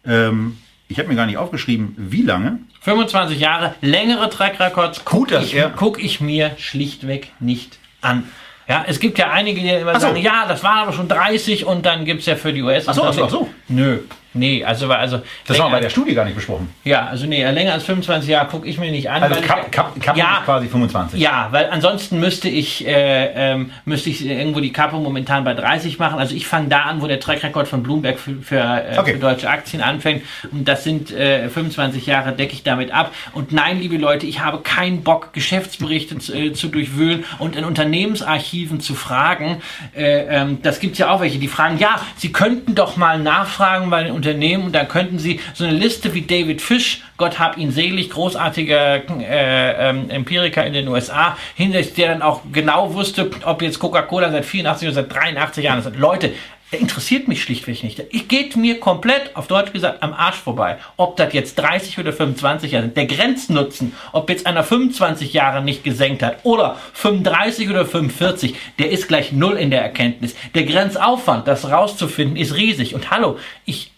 Ähm, 0.05 0.57
ich 0.92 1.00
habe 1.00 1.08
mir 1.08 1.16
gar 1.16 1.26
nicht 1.26 1.38
aufgeschrieben, 1.38 1.96
wie 1.98 2.22
lange. 2.22 2.60
25 2.82 3.39
Jahre, 3.39 3.76
längere 3.82 4.30
Track 4.30 4.60
Records 4.60 5.06
gucke 5.06 5.38
ich, 5.39 5.56
guck 5.76 6.04
ich 6.04 6.20
mir 6.20 6.52
schlichtweg 6.58 7.32
nicht 7.39 7.80
an. 8.02 8.24
Ja, 8.68 8.86
es 8.88 9.00
gibt 9.00 9.18
ja 9.18 9.32
einige, 9.32 9.62
die 9.62 9.70
immer 9.70 9.94
so. 9.96 10.08
sagen, 10.08 10.18
ja, 10.18 10.46
das 10.48 10.64
waren 10.64 10.80
aber 10.80 10.94
schon 10.94 11.08
30 11.08 11.66
und 11.66 11.86
dann 11.86 12.06
gibt 12.06 12.22
es 12.22 12.26
ja 12.26 12.36
für 12.36 12.54
die 12.54 12.62
US. 12.62 12.88
Ach 12.88 12.94
so, 12.94 13.04
ach 13.04 13.14
so, 13.14 13.26
ach 13.26 13.30
so. 13.30 13.50
Nö, 13.68 14.00
Nee, 14.34 14.63
also, 14.63 14.89
also 14.91 15.21
das 15.45 15.59
haben 15.59 15.71
wir 15.71 15.77
bei 15.77 15.82
der 15.82 15.89
Studie 15.89 16.13
gar 16.13 16.25
nicht 16.25 16.36
besprochen. 16.36 16.69
Ja, 16.84 17.07
also 17.07 17.25
nee, 17.25 17.43
länger 17.49 17.73
als 17.73 17.84
25 17.84 18.29
Jahre 18.29 18.47
gucke 18.47 18.67
ich 18.67 18.77
mir 18.77 18.91
nicht 18.91 19.09
an. 19.09 19.23
Also 19.23 19.41
Kap, 19.41 19.71
Kap, 19.71 19.99
Kap 20.01 20.15
ja, 20.15 20.38
ist 20.38 20.45
quasi 20.45 20.67
25. 20.67 21.19
Ja, 21.19 21.49
weil 21.51 21.69
ansonsten 21.69 22.19
müsste 22.19 22.47
ich 22.47 22.88
äh, 22.88 23.51
ähm, 23.51 23.71
müsste 23.86 24.09
ich 24.09 24.25
irgendwo 24.25 24.59
die 24.61 24.71
Kappe 24.71 24.95
momentan 24.97 25.43
bei 25.43 25.53
30 25.53 25.99
machen. 25.99 26.19
Also 26.19 26.36
ich 26.36 26.47
fange 26.47 26.69
da 26.69 26.84
an, 26.84 27.01
wo 27.01 27.07
der 27.07 27.19
Track 27.19 27.43
Record 27.43 27.67
von 27.67 27.84
Bloomberg 27.84 28.19
für, 28.19 28.36
für, 28.36 28.59
äh, 28.59 28.97
okay. 28.97 29.13
für 29.13 29.19
deutsche 29.19 29.49
Aktien 29.49 29.82
anfängt. 29.82 30.23
Und 30.51 30.67
das 30.67 30.84
sind 30.84 31.11
äh, 31.11 31.49
25 31.49 32.05
Jahre, 32.05 32.32
decke 32.32 32.53
ich 32.53 32.63
damit 32.63 32.91
ab. 32.91 33.13
Und 33.34 33.51
nein, 33.51 33.79
liebe 33.79 33.97
Leute, 33.97 34.25
ich 34.25 34.39
habe 34.39 34.59
keinen 34.59 35.03
Bock, 35.03 35.34
Geschäftsberichte 35.34 36.19
zu, 36.19 36.34
äh, 36.34 36.53
zu 36.53 36.69
durchwühlen 36.69 37.25
und 37.39 37.55
in 37.55 37.65
Unternehmensarchiven 37.65 38.79
zu 38.79 38.95
fragen. 38.95 39.61
Äh, 39.95 40.25
ähm, 40.29 40.59
das 40.61 40.79
gibt's 40.79 40.99
ja 40.99 41.09
auch 41.09 41.21
welche, 41.21 41.39
die 41.39 41.47
fragen, 41.47 41.77
ja, 41.77 41.99
Sie 42.15 42.32
könnten 42.32 42.75
doch 42.75 42.97
mal 42.97 43.19
nachfragen 43.19 43.89
bei 43.89 44.03
den 44.03 44.11
Unternehmen 44.22 44.65
und 44.65 44.76
dann 44.76 44.88
könnten 44.88 45.17
Sie 45.17 45.39
so 45.55 45.63
eine 45.63 45.74
Liste 45.74 46.13
wie 46.13 46.22
David 46.22 46.61
Fish, 46.61 47.01
Gott 47.17 47.39
hab 47.39 47.57
ihn 47.57 47.72
selig, 47.72 48.11
großartiger 48.11 49.09
äh, 49.19 49.89
ähm, 49.89 50.09
Empiriker 50.09 50.63
in 50.63 50.74
den 50.74 50.88
USA, 50.88 51.36
hinsichtlich 51.55 51.95
der 51.95 52.09
dann 52.09 52.22
auch 52.22 52.41
genau 52.51 52.93
wusste, 52.93 53.32
ob 53.45 53.61
jetzt 53.63 53.80
Coca-Cola 53.80 54.32
seit 54.32 54.45
84 54.45 54.88
oder 54.88 54.95
seit 54.95 55.13
83 55.13 55.63
Jahren 55.63 55.80
ist. 55.80 55.95
Leute, 55.97 56.32
der 56.72 56.80
interessiert 56.80 57.28
mich 57.28 57.43
schlichtweg 57.43 57.84
nicht. 57.84 58.01
Ich 58.11 58.28
geht 58.28 58.55
mir 58.55 58.80
komplett, 58.80 59.36
auf 59.36 59.47
Deutsch 59.47 59.74
gesagt, 59.74 60.01
am 60.01 60.13
Arsch 60.13 60.38
vorbei. 60.38 60.78
Ob 60.95 61.17
das 61.17 61.34
jetzt 61.34 61.55
30 61.55 61.99
oder 61.99 62.13
25 62.13 62.72
Jahre 62.72 62.86
sind. 62.86 62.95
Der 62.95 63.07
Grenznutzen, 63.07 63.93
ob 64.13 64.30
jetzt 64.30 64.45
einer 64.45 64.63
25 64.63 65.34
Jahre 65.34 65.61
nicht 65.61 65.84
gesenkt 65.84 66.24
hat 66.24 66.38
oder 66.43 66.78
35 66.93 67.69
oder 67.69 67.86
45, 67.86 68.55
der 68.80 68.91
ist 68.91 69.07
gleich 69.07 69.34
null 69.34 69.57
in 69.57 69.69
der 69.69 69.82
Erkenntnis. 69.82 70.36
Der 70.55 70.63
Grenzaufwand, 70.63 71.47
das 71.47 71.69
rauszufinden, 71.69 72.38
ist 72.38 72.55
riesig. 72.55 72.95
Und 72.95 73.11
hallo, 73.11 73.38
ich 73.65 73.91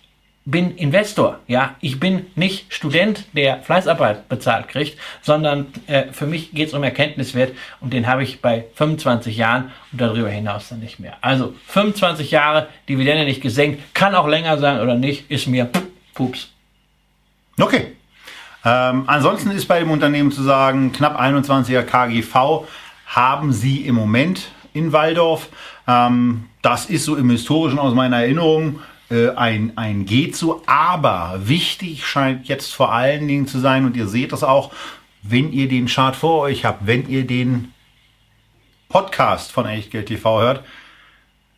bin 0.46 0.76
Investor, 0.76 1.39
ja. 1.48 1.76
Ich 1.80 2.00
bin 2.00 2.26
nicht 2.36 2.74
Student, 2.74 3.26
der 3.34 3.62
Fleißarbeit 3.62 4.28
bezahlt 4.28 4.68
kriegt, 4.68 4.98
sondern 5.22 5.68
äh, 5.88 6.12
für 6.12 6.26
mich 6.26 6.52
geht 6.52 6.68
es 6.68 6.74
um 6.74 6.84
Erkenntniswert 6.84 7.54
und 7.80 7.94
den 7.94 8.08
habe 8.08 8.24
ich 8.24 8.41
bei 8.41 8.66
25 8.76 9.38
Jahren 9.38 9.72
und 9.91 10.02
darüber 10.02 10.30
hinaus 10.30 10.70
dann 10.70 10.80
nicht 10.80 11.00
mehr. 11.00 11.16
Also 11.22 11.54
25 11.68 12.32
Jahre, 12.32 12.68
Dividende 12.89 13.24
nicht 13.24 13.41
gesenkt, 13.41 13.94
kann 13.94 14.16
auch 14.16 14.28
länger 14.28 14.58
sein 14.58 14.82
oder 14.82 14.96
nicht, 14.96 15.32
ist 15.32 15.48
mir 15.48 15.70
pups. 16.14 16.50
Okay. 17.60 17.96
Ähm, 18.66 19.04
ansonsten 19.08 19.52
ist 19.52 19.68
bei 19.68 19.80
dem 19.80 19.91
Unternehmen 19.91 20.32
zu 20.32 20.41
sagen, 20.41 20.91
knapp 20.91 21.20
21er 21.20 21.84
KGV 21.84 22.66
haben 23.08 23.54
sie 23.54 23.86
im 23.86 23.96
Moment 23.96 24.52
in 24.74 24.91
Waldorf. 24.91 25.50
Ähm, 25.88 26.46
das 26.62 26.86
ist 26.86 27.06
so 27.06 27.16
im 27.16 27.30
historischen 27.30 27.80
aus 27.80 27.94
meiner 27.94 28.22
Erinnerung 28.22 28.80
äh, 29.14 29.30
ein, 29.36 29.74
ein 29.76 30.05
geht 30.05 30.36
so. 30.36 30.64
Aber 30.66 31.39
wichtig 31.43 32.05
scheint 32.05 32.47
jetzt 32.47 32.74
vor 32.74 32.91
allen 32.91 33.28
Dingen 33.28 33.47
zu 33.47 33.59
sein, 33.59 33.86
und 33.86 33.95
ihr 33.95 34.07
seht 34.07 34.32
das 34.32 34.43
auch, 34.43 34.72
wenn 35.22 35.53
ihr 35.53 35.68
den 35.68 35.86
Chart 35.86 36.16
vor 36.16 36.41
euch 36.41 36.66
habt, 36.66 36.88
wenn 36.88 37.07
ihr 37.07 37.26
den 37.28 37.72
Podcast 38.89 39.51
von 39.51 39.66
Echtgeld 39.66 40.07
TV 40.07 40.41
hört. 40.41 40.64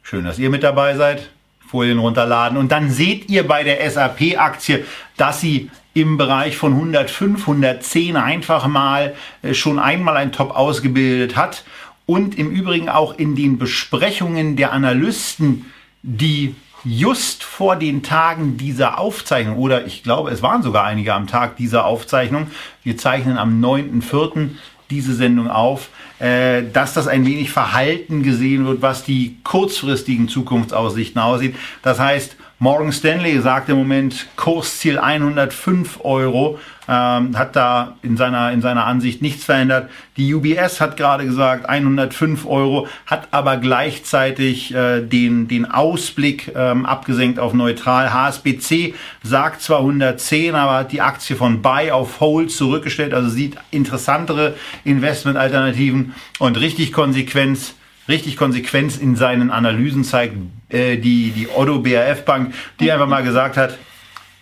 Schön, 0.03 0.25
dass 0.25 0.37
ihr 0.37 0.49
mit 0.49 0.63
dabei 0.63 0.95
seid. 0.95 1.29
Folien 1.65 1.97
runterladen 1.97 2.57
und 2.57 2.71
dann 2.71 2.91
seht 2.91 3.27
ihr 3.27 3.47
bei 3.47 3.63
der 3.63 3.89
SAP-Aktie, 3.89 4.85
dass 5.17 5.41
sie 5.41 5.71
im 5.95 6.15
Bereich 6.15 6.57
von 6.57 6.73
105, 6.73 7.41
110 7.41 8.17
einfach 8.17 8.67
mal 8.67 9.15
äh, 9.41 9.53
schon 9.53 9.79
einmal 9.79 10.15
ein 10.15 10.31
Top 10.31 10.55
ausgebildet 10.55 11.35
hat 11.35 11.63
und 12.05 12.37
im 12.37 12.51
Übrigen 12.51 12.87
auch 12.87 13.17
in 13.17 13.35
den 13.35 13.57
Besprechungen 13.57 14.55
der 14.55 14.73
Analysten, 14.73 15.65
die 16.03 16.55
just 16.85 17.43
vor 17.43 17.75
den 17.75 18.03
Tagen 18.03 18.57
dieser 18.57 18.99
Aufzeichnung, 18.99 19.57
oder 19.57 19.85
ich 19.85 20.03
glaube, 20.03 20.29
es 20.29 20.41
waren 20.41 20.63
sogar 20.63 20.85
einige 20.85 21.13
am 21.13 21.27
Tag 21.27 21.57
dieser 21.57 21.85
Aufzeichnung, 21.85 22.47
wir 22.83 22.97
zeichnen 22.97 23.37
am 23.37 23.59
9.4. 23.59 24.49
diese 24.91 25.15
Sendung 25.15 25.49
auf, 25.49 25.89
äh, 26.19 26.63
dass 26.71 26.93
das 26.93 27.07
ein 27.07 27.25
wenig 27.25 27.51
verhalten 27.51 28.21
gesehen 28.21 28.65
wird, 28.67 28.81
was 28.81 29.03
die 29.03 29.37
kurzfristigen 29.43 30.29
Zukunftsaussichten 30.29 31.19
aussieht. 31.19 31.55
Das 31.81 31.99
heißt, 31.99 32.37
Morgan 32.59 32.93
Stanley 32.93 33.41
sagt 33.41 33.67
im 33.67 33.77
Moment 33.77 34.27
Kursziel 34.37 34.97
105 34.97 35.99
Euro, 36.05 36.59
ähm, 36.87 37.37
hat 37.37 37.55
da 37.55 37.95
in 38.01 38.17
seiner, 38.17 38.51
in 38.51 38.61
seiner 38.61 38.85
Ansicht 38.85 39.21
nichts 39.21 39.43
verändert. 39.43 39.89
Die 40.17 40.33
UBS 40.33 40.81
hat 40.81 40.97
gerade 40.97 41.25
gesagt 41.25 41.67
105 41.67 42.45
Euro, 42.45 42.87
hat 43.05 43.29
aber 43.31 43.57
gleichzeitig 43.57 44.73
äh, 44.73 45.01
den, 45.01 45.47
den 45.47 45.65
Ausblick 45.65 46.51
ähm, 46.55 46.85
abgesenkt 46.85 47.39
auf 47.39 47.53
neutral. 47.53 48.13
HSBC 48.13 48.93
sagt 49.23 49.61
zwar 49.61 49.79
110, 49.79 50.55
aber 50.55 50.79
hat 50.79 50.91
die 50.91 51.01
Aktie 51.01 51.35
von 51.35 51.61
Buy 51.61 51.91
auf 51.91 52.19
Hold 52.19 52.51
zurückgestellt, 52.51 53.13
also 53.13 53.29
sieht 53.29 53.57
interessantere 53.71 54.55
Investmentalternativen 54.83 56.13
und 56.39 56.59
richtig 56.59 56.91
Konsequenz 56.91 57.75
richtig 58.07 58.37
Konsequenz 58.37 58.97
in 58.97 59.15
seinen 59.15 59.49
Analysen 59.49 60.03
zeigt 60.03 60.35
äh, 60.69 60.97
die, 60.97 61.31
die 61.31 61.47
Otto 61.53 61.79
BRF 61.79 62.23
Bank, 62.25 62.53
die 62.79 62.91
einfach 62.91 63.07
mal 63.07 63.23
gesagt 63.23 63.57
hat, 63.57 63.77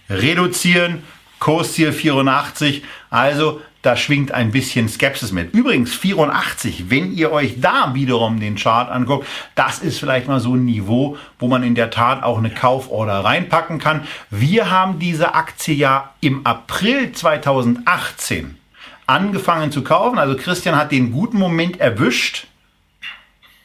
reduzieren, 0.09 1.03
Kursziel 1.43 1.91
84, 1.91 2.83
also 3.09 3.59
da 3.81 3.97
schwingt 3.97 4.31
ein 4.31 4.51
bisschen 4.51 4.87
Skepsis 4.87 5.33
mit. 5.33 5.53
Übrigens 5.53 5.93
84, 5.93 6.89
wenn 6.89 7.11
ihr 7.11 7.33
euch 7.33 7.59
da 7.59 7.93
wiederum 7.93 8.39
den 8.39 8.55
Chart 8.55 8.89
anguckt, 8.89 9.27
das 9.53 9.79
ist 9.79 9.99
vielleicht 9.99 10.29
mal 10.29 10.39
so 10.39 10.55
ein 10.55 10.63
Niveau, 10.63 11.17
wo 11.39 11.49
man 11.49 11.63
in 11.63 11.75
der 11.75 11.89
Tat 11.89 12.23
auch 12.23 12.37
eine 12.37 12.49
Kauforder 12.49 13.25
reinpacken 13.25 13.77
kann. 13.77 14.07
Wir 14.29 14.71
haben 14.71 14.99
diese 14.99 15.35
Aktie 15.35 15.75
ja 15.75 16.13
im 16.21 16.45
April 16.45 17.11
2018 17.11 18.57
angefangen 19.05 19.69
zu 19.69 19.83
kaufen. 19.83 20.19
Also 20.19 20.37
Christian 20.37 20.77
hat 20.77 20.93
den 20.93 21.11
guten 21.11 21.37
Moment 21.37 21.77
erwischt 21.77 22.47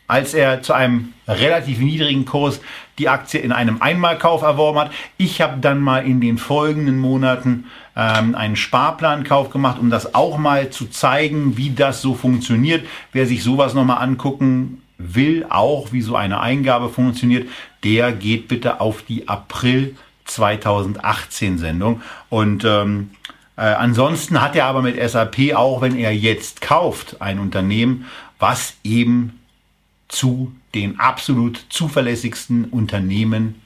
als 0.09 0.33
er 0.33 0.63
zu 0.63 0.73
einem 0.73 1.13
relativ 1.29 1.79
niedrigen 1.79 2.25
Kurs 2.25 2.61
die 2.99 3.09
Aktie 3.09 3.41
in 3.41 3.53
einem 3.53 3.81
Einmalkauf 3.81 4.43
erworben 4.43 4.79
hat. 4.81 4.91
Ich 5.17 5.41
habe 5.41 5.59
dann 5.61 5.81
mal 5.81 6.07
in 6.07 6.21
den 6.21 6.39
folgenden 6.39 6.99
Monaten 6.99 7.65
ähm, 7.97 8.35
einen 8.35 8.57
Sparplankauf 8.57 9.51
gemacht, 9.51 9.79
um 9.79 9.91
das 9.91 10.15
auch 10.15 10.39
mal 10.39 10.71
zu 10.71 10.87
zeigen, 10.87 11.57
wie 11.57 11.71
das 11.71 12.03
so 12.03 12.15
funktioniert. 12.15 12.87
Wer 13.13 13.27
sich 13.27 13.43
sowas 13.43 13.75
nochmal 13.75 14.03
angucken 14.03 14.83
will, 14.99 15.47
auch 15.49 15.93
wie 15.93 16.03
so 16.03 16.17
eine 16.17 16.41
Eingabe 16.41 16.89
funktioniert, 16.89 17.49
der 17.85 18.13
geht 18.13 18.49
bitte 18.49 18.81
auf 18.81 19.03
die 19.03 19.29
April 19.29 19.97
2018 20.25 21.59
Sendung. 21.59 22.03
Und 22.29 22.65
ähm, 22.65 23.11
äh, 23.57 23.63
ansonsten 23.63 24.41
hat 24.41 24.55
er 24.57 24.67
aber 24.67 24.83
mit 24.83 25.01
SAP, 25.01 25.55
auch 25.55 25.81
wenn 25.81 25.97
er 25.97 26.15
jetzt 26.15 26.61
kauft, 26.61 27.21
ein 27.21 27.39
Unternehmen, 27.39 28.07
was 28.39 28.75
eben 28.85 29.38
zu 30.09 30.53
den 30.75 30.99
absolut 30.99 31.65
zuverlässigsten 31.69 32.65
Unternehmen 32.67 33.63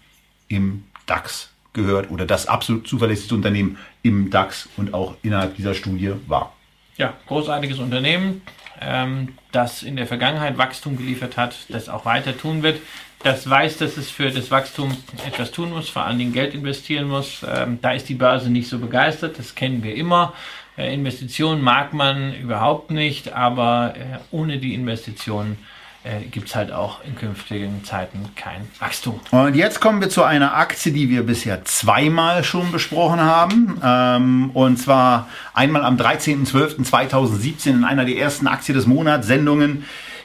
im 0.48 0.84
DAX 1.06 1.50
gehört 1.72 2.10
oder 2.10 2.26
das 2.26 2.46
absolut 2.46 2.86
zuverlässigste 2.86 3.34
Unternehmen 3.34 3.78
im 4.02 4.30
DAX 4.30 4.68
und 4.76 4.92
auch 4.92 5.16
innerhalb 5.22 5.56
dieser 5.56 5.74
Studie 5.74 6.12
war. 6.26 6.52
Ja, 6.96 7.14
großartiges 7.26 7.78
Unternehmen, 7.78 8.42
ähm, 8.80 9.28
das 9.52 9.82
in 9.82 9.96
der 9.96 10.06
Vergangenheit 10.06 10.58
Wachstum 10.58 10.96
geliefert 10.96 11.36
hat, 11.36 11.56
das 11.68 11.88
auch 11.88 12.04
weiter 12.04 12.36
tun 12.36 12.62
wird. 12.62 12.80
Das 13.22 13.48
weiß, 13.48 13.78
dass 13.78 13.96
es 13.96 14.10
für 14.10 14.30
das 14.30 14.50
Wachstum 14.50 14.96
etwas 15.26 15.52
tun 15.52 15.70
muss, 15.70 15.88
vor 15.88 16.04
allen 16.04 16.18
Dingen 16.18 16.32
Geld 16.32 16.54
investieren 16.54 17.08
muss. 17.08 17.46
Ähm, 17.48 17.78
da 17.80 17.92
ist 17.92 18.08
die 18.08 18.14
Börse 18.14 18.50
nicht 18.50 18.68
so 18.68 18.78
begeistert, 18.78 19.38
das 19.38 19.54
kennen 19.54 19.82
wir 19.82 19.94
immer. 19.94 20.34
Äh, 20.76 20.92
Investitionen 20.92 21.62
mag 21.62 21.92
man 21.92 22.34
überhaupt 22.34 22.90
nicht, 22.90 23.32
aber 23.32 23.94
äh, 23.96 24.18
ohne 24.32 24.58
die 24.58 24.74
Investitionen 24.74 25.56
äh, 26.04 26.22
gibt 26.30 26.48
es 26.48 26.54
halt 26.54 26.72
auch 26.72 27.04
in 27.04 27.14
künftigen 27.14 27.84
Zeiten 27.84 28.30
kein 28.34 28.68
Wachstum. 28.80 29.20
Und 29.30 29.54
jetzt 29.54 29.80
kommen 29.80 30.00
wir 30.00 30.08
zu 30.08 30.24
einer 30.24 30.56
Aktie, 30.56 30.92
die 30.92 31.08
wir 31.08 31.24
bisher 31.24 31.64
zweimal 31.64 32.42
schon 32.42 32.72
besprochen 32.72 33.20
haben. 33.20 33.80
Ähm, 33.84 34.50
und 34.54 34.78
zwar 34.78 35.28
einmal 35.54 35.84
am 35.84 35.96
13.12.2017 35.96 37.70
in 37.70 37.84
einer 37.84 38.04
der 38.04 38.16
ersten 38.16 38.46
Aktie 38.46 38.74
des 38.74 38.86
Monats 38.86 39.26
Sendungen 39.26 39.84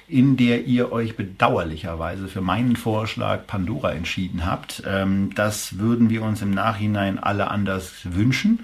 in 0.09 0.37
der 0.37 0.65
ihr 0.65 0.93
euch 0.93 1.17
bedauerlicherweise 1.17 2.29
für 2.29 2.39
meinen 2.39 2.77
Vorschlag 2.77 3.45
Pandora 3.45 3.91
entschieden 3.91 4.45
habt. 4.45 4.81
Ähm, 4.87 5.31
das 5.35 5.79
würden 5.79 6.09
wir 6.09 6.23
uns 6.23 6.41
im 6.41 6.51
Nachhinein 6.51 7.19
alle 7.19 7.51
anders 7.51 7.91
wünschen, 8.03 8.61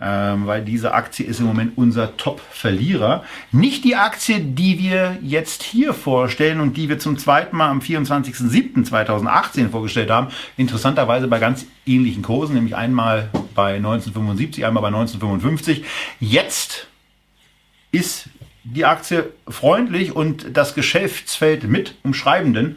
ähm, 0.00 0.46
weil 0.46 0.64
diese 0.64 0.94
Aktie 0.94 1.26
ist 1.26 1.40
im 1.40 1.46
Moment 1.46 1.76
unser 1.76 2.16
Top-Verlierer. 2.16 3.24
Nicht 3.52 3.84
die 3.84 3.94
Aktie, 3.94 4.40
die 4.40 4.78
wir 4.78 5.18
jetzt 5.20 5.62
hier 5.62 5.92
vorstellen 5.92 6.60
und 6.60 6.78
die 6.78 6.88
wir 6.88 6.98
zum 6.98 7.18
zweiten 7.18 7.58
Mal 7.58 7.68
am 7.68 7.80
24.07.2018 7.80 9.68
vorgestellt 9.68 10.10
haben. 10.10 10.28
Interessanterweise 10.56 11.28
bei 11.28 11.38
ganz 11.38 11.66
ähnlichen 11.84 12.22
Kursen, 12.22 12.54
nämlich 12.54 12.74
einmal 12.74 13.28
bei 13.54 13.74
1975, 13.74 14.64
einmal 14.64 14.80
bei 14.80 14.88
1955. 14.88 15.84
Jetzt 16.20 16.86
ist 17.92 18.30
die 18.74 18.84
Aktie 18.84 19.30
freundlich 19.48 20.14
und 20.14 20.56
das 20.56 20.74
Geschäftsfeld 20.74 21.64
mit 21.64 21.94
umschreibenden, 22.02 22.76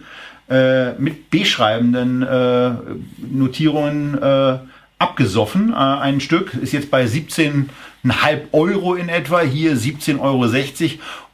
äh, 0.50 0.94
mit 0.94 1.30
beschreibenden 1.30 2.22
äh, 2.22 2.72
Notierungen 3.18 4.22
äh, 4.22 4.60
abgesoffen. 5.00 5.72
Äh, 5.72 5.76
ein 5.76 6.20
Stück 6.20 6.54
ist 6.54 6.74
jetzt 6.74 6.92
bei 6.92 7.06
17,5 7.06 7.68
Euro 8.52 8.96
in 8.96 9.10
etwa, 9.10 9.42
hier 9.42 9.76
17,60 9.76 10.20
Euro 10.20 10.46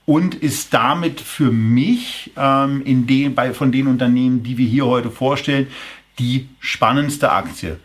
und 0.05 0.35
ist 0.35 0.73
damit 0.73 1.19
für 1.19 1.51
mich 1.51 2.31
ähm, 2.37 2.83
in 2.85 3.07
den, 3.07 3.35
bei, 3.35 3.53
von 3.53 3.71
den 3.71 3.87
Unternehmen, 3.87 4.43
die 4.43 4.57
wir 4.57 4.67
hier 4.67 4.85
heute 4.85 5.09
vorstellen, 5.09 5.67
die 6.19 6.47
spannendste 6.59 7.31
Aktie. 7.31 7.77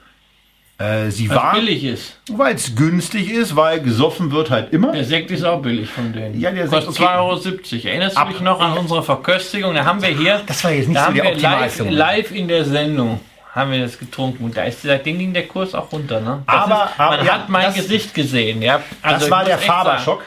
Äh, 0.81 1.11
sie 1.11 1.29
war 1.29 1.53
billig 1.53 1.85
ist. 1.85 2.17
Weil 2.31 2.55
es 2.55 2.75
günstig 2.75 3.31
ist, 3.31 3.55
weil 3.55 3.81
gesoffen 3.81 4.33
wird 4.33 4.49
halt 4.49 4.73
immer. 4.73 4.93
Der 4.93 5.05
Sekt 5.05 5.31
ist 5.31 5.45
auch 5.45 5.61
billig 5.61 5.91
von 5.91 6.11
denen. 6.13 6.41
Ja, 6.41 6.51
der 6.53 6.69
kostet 6.69 6.99
okay. 6.99 7.05
2,70 7.05 7.19
Euro. 7.19 7.89
Erinnerst 7.89 8.19
du 8.19 8.25
dich 8.25 8.41
noch 8.41 8.61
an 8.61 8.79
unsere 8.79 9.03
Verköstigung? 9.03 9.75
Da 9.75 9.85
haben 9.85 10.01
wir 10.01 10.09
hier. 10.09 10.41
Das 10.47 10.65
war 10.65 10.71
jetzt 10.71 10.89
nicht 10.89 10.99
so 10.99 11.13
die 11.13 11.21
live, 11.21 11.91
live 11.91 12.33
in 12.33 12.49
der 12.49 12.65
Sendung 12.65 13.21
haben 13.55 13.73
wir 13.73 13.81
das 13.81 13.99
getrunken 13.99 14.45
und 14.45 14.57
da 14.57 14.63
ist 14.63 14.83
seitdem 14.83 15.19
ging 15.19 15.33
der 15.33 15.49
Kurs 15.49 15.75
auch 15.75 15.91
runter. 15.91 16.21
Ne? 16.21 16.43
aber, 16.47 16.85
ist, 16.85 16.99
man 16.99 17.27
ja, 17.27 17.33
hat 17.33 17.49
mein 17.49 17.67
das, 17.67 17.75
Gesicht 17.75 18.15
gesehen. 18.15 18.63
Ja? 18.63 18.81
Also 19.03 19.21
das 19.21 19.31
war 19.31 19.45
der 19.45 19.59
Faberschock. 19.59 20.23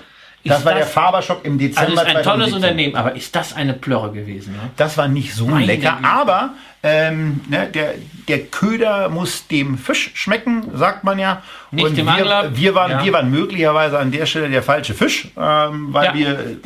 Das 0.45 0.59
ist 0.59 0.65
war 0.65 0.73
das, 0.73 0.81
der 0.81 0.87
Faberschock 0.87 1.45
im 1.45 1.57
Dezember. 1.57 2.01
Also 2.01 2.09
ist 2.11 2.15
ein 2.17 2.23
tolles 2.23 2.53
Unternehmen, 2.53 2.95
aber 2.95 3.15
ist 3.15 3.33
das 3.35 3.55
eine 3.55 3.73
Plörre 3.73 4.11
gewesen? 4.11 4.53
Ne? 4.53 4.59
Das 4.75 4.97
war 4.97 5.07
nicht 5.07 5.33
so 5.33 5.47
Meine 5.47 5.65
lecker, 5.65 5.95
Güte. 5.97 6.09
aber 6.09 6.49
ähm, 6.83 7.39
ne, 7.47 7.67
der, 7.73 7.93
der 8.27 8.39
Köder 8.47 9.07
muss 9.07 9.47
dem 9.47 9.77
Fisch 9.77 10.11
schmecken, 10.15 10.65
sagt 10.73 11.05
man 11.05 11.17
ja. 11.17 11.41
Nicht 11.71 11.85
Und 11.85 11.97
dem 11.97 12.07
wir, 12.07 12.13
Angler. 12.13 12.55
Wir 12.57 12.75
waren, 12.75 12.91
Ja. 12.91 13.03
wir 13.05 13.13
waren 13.13 13.31
möglicherweise 13.31 13.97
an 13.97 14.11
der 14.11 14.25
Stelle 14.25 14.49
der 14.49 14.63
falsche 14.63 14.93
Fisch, 14.93 15.29
ähm, 15.37 15.93
weil 15.93 16.05
Ja. 16.07 16.13
wir 16.13 16.57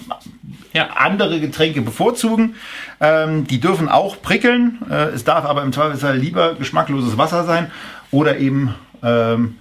Ja. 0.73 0.87
andere 0.95 1.39
Getränke 1.39 1.81
bevorzugen. 1.81 2.55
Ähm, 2.99 3.45
die 3.45 3.59
dürfen 3.59 3.89
auch 3.89 4.19
prickeln. 4.21 4.79
Äh, 4.89 5.09
es 5.13 5.23
darf 5.23 5.45
aber 5.45 5.61
im 5.61 5.71
Zweifelsfall 5.71 6.17
lieber 6.17 6.55
geschmackloses 6.55 7.15
Wasser 7.17 7.43
sein 7.43 7.71
oder 8.09 8.37
eben 8.37 8.73
ähm, 9.03 9.57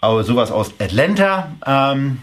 sowas 0.00 0.52
aus 0.52 0.72
Atlanta. 0.78 1.48
Ähm, 1.66 2.18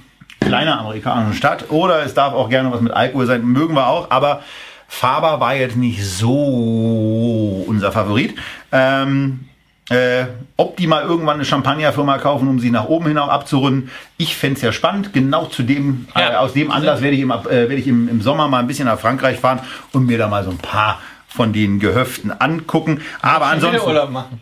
kleiner 0.45 0.79
amerikanische 0.79 1.37
Stadt. 1.37 1.69
Oder 1.69 2.03
es 2.03 2.13
darf 2.13 2.33
auch 2.33 2.49
gerne 2.49 2.71
was 2.71 2.81
mit 2.81 2.91
Alkohol 2.93 3.25
sein. 3.25 3.43
Mögen 3.45 3.73
wir 3.75 3.87
auch. 3.87 4.11
Aber 4.11 4.41
Faber 4.87 5.39
war 5.39 5.55
jetzt 5.55 5.75
nicht 5.75 6.03
so 6.05 7.63
unser 7.67 7.91
Favorit. 7.91 8.35
Ähm, 8.71 9.45
äh, 9.89 10.25
ob 10.55 10.77
die 10.77 10.87
mal 10.87 11.03
irgendwann 11.03 11.35
eine 11.35 11.45
Champagnerfirma 11.45 12.17
kaufen, 12.17 12.47
um 12.47 12.59
sie 12.59 12.71
nach 12.71 12.85
oben 12.85 13.07
hin 13.07 13.17
auch 13.17 13.27
abzurunden. 13.27 13.89
Ich 14.17 14.35
fände 14.35 14.55
es 14.55 14.61
ja 14.61 14.71
spannend. 14.71 15.11
Genau 15.13 15.45
zu 15.45 15.63
dem, 15.63 16.07
Ja. 16.15 16.31
äh, 16.31 16.35
aus 16.35 16.53
dem 16.53 16.71
Anlass 16.71 17.01
werde 17.01 17.15
ich, 17.15 17.21
im, 17.21 17.31
äh, 17.31 17.43
werde 17.43 17.75
ich 17.75 17.87
im, 17.87 18.07
im 18.07 18.21
Sommer 18.21 18.47
mal 18.47 18.59
ein 18.59 18.67
bisschen 18.67 18.85
nach 18.85 18.99
Frankreich 18.99 19.39
fahren 19.39 19.59
und 19.91 20.05
mir 20.05 20.17
da 20.17 20.27
mal 20.27 20.43
so 20.43 20.51
ein 20.51 20.57
paar 20.57 20.99
von 21.27 21.51
den 21.51 21.79
Gehöften 21.79 22.31
angucken. 22.31 23.01
Aber 23.21 23.47
ansonsten. 23.47 23.85
Urlaub 23.87 24.09
machen. 24.11 24.39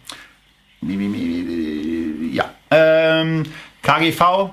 Ja. 2.33 2.45
Ähm, 2.69 3.43
KGV 3.81 4.51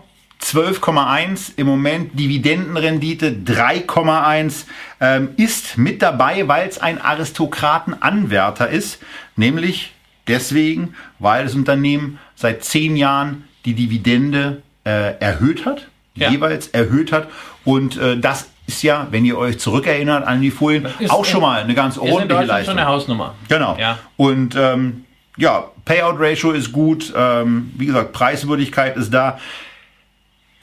12,1 0.54 1.52
im 1.56 1.66
Moment, 1.66 2.18
Dividendenrendite 2.18 3.30
3,1 3.44 4.64
ähm, 5.00 5.30
ist 5.36 5.76
mit 5.78 6.00
dabei, 6.02 6.48
weil 6.48 6.68
es 6.68 6.78
ein 6.80 7.00
Aristokratenanwärter 7.00 8.68
ist, 8.68 8.98
nämlich 9.36 9.92
deswegen, 10.26 10.94
weil 11.18 11.44
das 11.44 11.54
Unternehmen 11.54 12.18
seit 12.34 12.64
zehn 12.64 12.96
Jahren 12.96 13.44
die 13.64 13.74
Dividende 13.74 14.62
äh, 14.84 15.14
erhöht 15.20 15.66
hat, 15.66 15.88
Ja. 16.14 16.30
jeweils 16.30 16.68
erhöht 16.68 17.12
hat 17.12 17.28
und 17.64 17.96
äh, 17.98 18.18
das 18.18 18.48
ist 18.66 18.82
ja, 18.82 19.06
wenn 19.10 19.24
ihr 19.24 19.38
euch 19.38 19.58
zurückerinnert 19.58 20.26
an 20.26 20.40
die 20.42 20.50
Folien, 20.50 20.86
ist 20.98 21.10
auch 21.10 21.24
in- 21.24 21.30
schon 21.30 21.40
mal 21.42 21.62
eine 21.62 21.74
ganz 21.74 21.96
Ist 21.96 22.02
in 22.02 22.08
ordentliche 22.12 22.28
Deutschland 22.40 22.48
Leistung. 22.48 22.72
schon 22.72 22.78
eine 22.78 22.88
Hausnummer. 22.88 23.34
Genau. 23.48 23.76
Ja. 23.78 23.98
Und 24.16 24.54
ähm, 24.56 25.04
ja, 25.38 25.64
Payout-Ratio 25.84 26.50
ist 26.50 26.72
gut. 26.72 27.12
Ähm, 27.16 27.70
wie 27.78 27.86
gesagt, 27.86 28.12
Preiswürdigkeit 28.12 28.96
ist 28.96 29.14
da. 29.14 29.38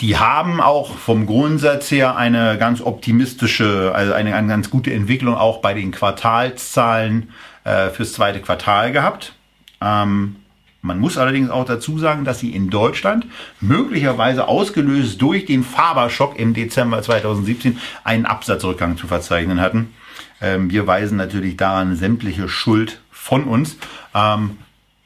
Die 0.02 0.18
haben 0.18 0.60
auch 0.60 0.98
vom 0.98 1.26
Grundsatz 1.26 1.89
her 1.89 2.18
eine 2.18 2.58
ganz 2.58 2.82
optimistische, 2.82 3.93
also 3.96 4.14
eine, 4.14 4.36
eine 4.36 4.48
ganz 4.48 4.70
gute 4.70 4.93
Entwicklung 4.93 5.36
auch 5.36 5.62
bei 5.62 5.74
den 5.74 5.91
Quartalszahlen 5.91 7.30
äh, 7.64 7.89
fürs 7.89 8.14
zweite 8.14 8.41
Quartal 8.41 8.91
gehabt. 8.91 9.34
Ähm, 9.82 10.36
Man 10.82 11.00
muss 11.00 11.18
allerdings 11.18 11.50
auch 11.50 11.66
dazu 11.66 11.98
sagen, 11.98 12.26
dass 12.26 12.39
sie 12.39 12.52
in 12.52 12.70
Deutschland 12.70 13.26
möglicherweise 13.62 14.48
ausgelöst 14.48 15.22
durch 15.22 15.46
den 15.46 15.64
Faberschock 15.64 16.38
im 16.38 16.54
Dezember 16.54 17.02
2017 17.02 17.80
einen 18.04 18.26
Absatzrückgang 18.26 18.98
zu 18.98 19.08
verzeichnen 19.08 19.62
hatten. 19.62 19.93
Ähm, 20.41 20.70
wir 20.70 20.86
weisen 20.86 21.18
natürlich 21.18 21.58
daran 21.58 21.96
sämtliche 21.96 22.50
Schuld 22.50 23.00
von 23.12 23.46
uns. 23.46 23.78
Ähm, 24.14 24.58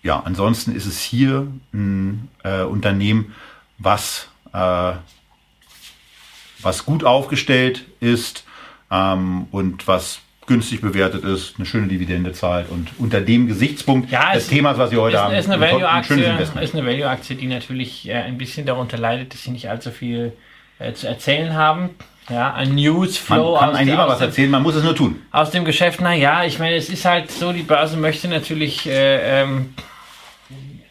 ja, 0.02 0.20
ansonsten 0.26 0.76
ist 0.76 0.86
es 0.86 1.00
hier 1.00 1.48
ein 1.74 2.28
äh, 2.44 2.64
Unternehmen, 2.64 3.34
was, 3.78 4.29
äh, 4.54 4.92
was 6.62 6.86
gut 6.86 7.04
aufgestellt 7.04 7.86
ist 8.00 8.44
ähm, 8.92 9.48
und 9.52 9.88
was 9.88 10.20
günstig 10.48 10.82
bewertet 10.82 11.24
ist, 11.24 11.56
eine 11.58 11.66
schöne 11.66 11.88
Dividende 11.88 12.34
zahlt 12.34 12.70
und 12.70 12.90
unter 12.98 13.22
dem 13.22 13.48
Gesichtspunkt 13.48 14.10
Ja, 14.12 14.34
des 14.34 14.44
es 14.44 14.50
Themas, 14.50 14.78
was 14.80 14.90
wir 14.92 15.00
heute 15.00 15.16
ist, 15.16 15.22
haben, 15.22 15.36
ist 15.36 15.50
eine 15.50 15.64
ein 15.64 15.72
Value-Aktie, 15.74 16.24
Investment. 16.24 16.64
ist 16.66 16.76
eine 16.76 16.86
Value-Aktie, 16.88 17.36
die 17.36 17.46
natürlich 17.48 18.10
äh, 18.10 18.14
ein 18.16 18.38
bisschen 18.38 18.66
darunter 18.66 18.98
leidet, 18.98 19.34
dass 19.34 19.44
sie 19.44 19.52
nicht 19.52 19.70
allzu 19.70 19.92
viel 19.92 20.34
äh, 20.80 20.94
zu 20.94 21.08
erzählen 21.08 21.54
haben. 21.54 21.92
Ja, 22.32 22.54
ein 22.54 22.70
Man 22.70 22.76
Newsflow 22.78 23.56
kann 23.60 23.70
aus, 23.70 23.76
eigentlich 23.76 23.86
der- 23.88 23.96
immer 23.96 24.08
was 24.08 24.22
erzählen, 24.22 24.50
man 24.52 24.64
muss 24.64 24.76
es 24.76 24.84
nur 24.84 24.96
tun. 24.96 25.22
aus 25.32 25.52
dem 25.52 25.66
Geschäft. 25.66 26.00
Na 26.02 26.14
ja, 26.16 26.44
ich 26.44 26.58
meine, 26.60 26.76
es 26.76 26.90
ist 26.90 27.06
halt 27.06 27.32
so, 27.32 27.54
die 27.54 27.62
Börse 27.64 27.98
möchte 27.98 28.28
natürlich 28.28 28.88
äh, 28.88 29.42
ähm, 29.44 29.74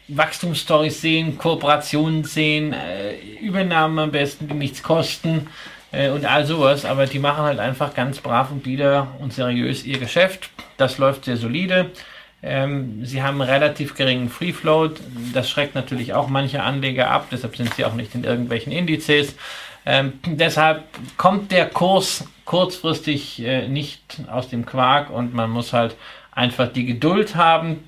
Wachstumsstories 0.09 1.01
sehen, 1.01 1.37
Kooperationen 1.37 2.23
sehen, 2.23 2.73
äh, 2.73 3.15
Übernahmen 3.41 3.99
am 3.99 4.11
besten, 4.11 4.47
die 4.47 4.53
nichts 4.53 4.83
kosten 4.83 5.47
äh, 5.91 6.09
und 6.09 6.25
all 6.25 6.45
sowas, 6.45 6.85
aber 6.85 7.05
die 7.05 7.19
machen 7.19 7.43
halt 7.43 7.59
einfach 7.59 7.93
ganz 7.93 8.19
brav 8.19 8.51
und 8.51 8.63
bieder 8.63 9.07
und 9.19 9.33
seriös 9.33 9.85
ihr 9.85 9.99
Geschäft. 9.99 10.49
Das 10.77 10.97
läuft 10.97 11.25
sehr 11.25 11.37
solide. 11.37 11.91
Ähm, 12.41 13.05
sie 13.05 13.21
haben 13.21 13.41
relativ 13.41 13.95
geringen 13.95 14.29
Free 14.29 14.53
Float. 14.53 14.99
Das 15.33 15.49
schreckt 15.49 15.75
natürlich 15.75 16.13
auch 16.13 16.29
manche 16.29 16.63
Anleger 16.63 17.11
ab, 17.11 17.27
deshalb 17.31 17.57
sind 17.57 17.73
sie 17.73 17.85
auch 17.85 17.93
nicht 17.93 18.15
in 18.15 18.23
irgendwelchen 18.23 18.71
Indizes. 18.71 19.35
Ähm, 19.85 20.13
deshalb 20.25 20.83
kommt 21.17 21.51
der 21.51 21.67
Kurs 21.67 22.25
kurzfristig 22.45 23.41
äh, 23.43 23.67
nicht 23.67 24.21
aus 24.31 24.49
dem 24.49 24.65
Quark 24.65 25.09
und 25.09 25.33
man 25.33 25.49
muss 25.49 25.73
halt 25.73 25.95
einfach 26.31 26.67
die 26.71 26.85
Geduld 26.85 27.35
haben, 27.35 27.83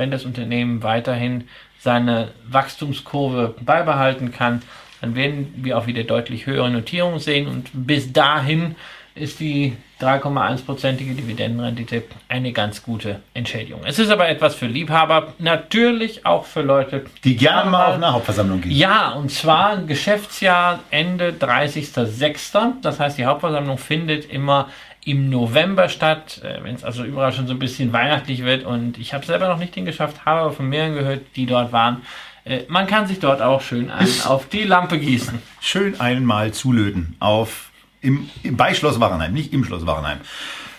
wenn 0.00 0.10
das 0.10 0.24
Unternehmen 0.24 0.82
weiterhin 0.82 1.44
seine 1.78 2.28
Wachstumskurve 2.48 3.54
beibehalten 3.60 4.32
kann, 4.32 4.62
dann 5.02 5.14
werden 5.14 5.52
wir 5.58 5.76
auch 5.76 5.86
wieder 5.86 6.04
deutlich 6.04 6.46
höhere 6.46 6.70
Notierungen 6.70 7.20
sehen 7.20 7.46
und 7.46 7.70
bis 7.74 8.12
dahin 8.12 8.76
ist 9.14 9.40
die 9.40 9.76
3,1%ige 10.00 11.14
Dividendenrendite 11.14 12.04
eine 12.28 12.52
ganz 12.52 12.82
gute 12.82 13.20
Entschädigung. 13.34 13.82
Es 13.84 13.98
ist 13.98 14.08
aber 14.08 14.28
etwas 14.28 14.54
für 14.54 14.66
Liebhaber, 14.66 15.34
natürlich 15.38 16.24
auch 16.24 16.46
für 16.46 16.62
Leute, 16.62 17.04
Die 17.24 17.36
gerne 17.36 17.70
mal 17.70 17.86
auf 17.86 17.94
eine 17.96 18.12
Hauptversammlung 18.12 18.62
gehen. 18.62 18.72
ja, 18.72 19.10
und 19.10 19.30
zwar 19.30 19.72
ein 19.72 19.86
Geschäftsjahr 19.86 20.80
Ende 20.90 21.32
30.06. 21.38 22.80
Das 22.80 22.98
heißt, 22.98 23.18
die 23.18 23.26
Hauptversammlung 23.26 23.76
findet 23.76 24.30
immer 24.32 24.68
im 25.04 25.30
November 25.30 25.88
statt, 25.88 26.42
wenn 26.62 26.74
es 26.74 26.84
also 26.84 27.04
überall 27.04 27.32
schon 27.32 27.46
so 27.46 27.54
ein 27.54 27.58
bisschen 27.58 27.92
weihnachtlich 27.92 28.44
wird. 28.44 28.64
Und 28.64 28.98
ich 28.98 29.14
habe 29.14 29.24
selber 29.24 29.48
noch 29.48 29.58
nicht 29.58 29.74
hingeschafft, 29.74 30.24
habe 30.26 30.40
aber 30.40 30.52
von 30.52 30.68
mehreren 30.68 30.94
gehört, 30.94 31.22
die 31.36 31.46
dort 31.46 31.72
waren. 31.72 32.02
Äh, 32.44 32.60
Man 32.68 32.86
kann 32.86 33.06
sich 33.06 33.18
dort 33.18 33.42
auch 33.42 33.62
schön 33.62 33.90
einen 33.90 34.22
auf 34.24 34.48
die 34.48 34.64
Lampe 34.64 34.98
gießen. 34.98 35.38
Schön 35.60 36.00
einmal 36.00 36.52
zulöten 36.52 37.16
auf 37.20 37.70
im, 38.02 38.28
im, 38.42 38.56
bei 38.56 38.74
Schloss 38.74 39.00
Wachenheim, 39.00 39.32
nicht 39.32 39.52
im 39.52 39.64
Schloss 39.64 39.86
Wachenheim. 39.86 40.18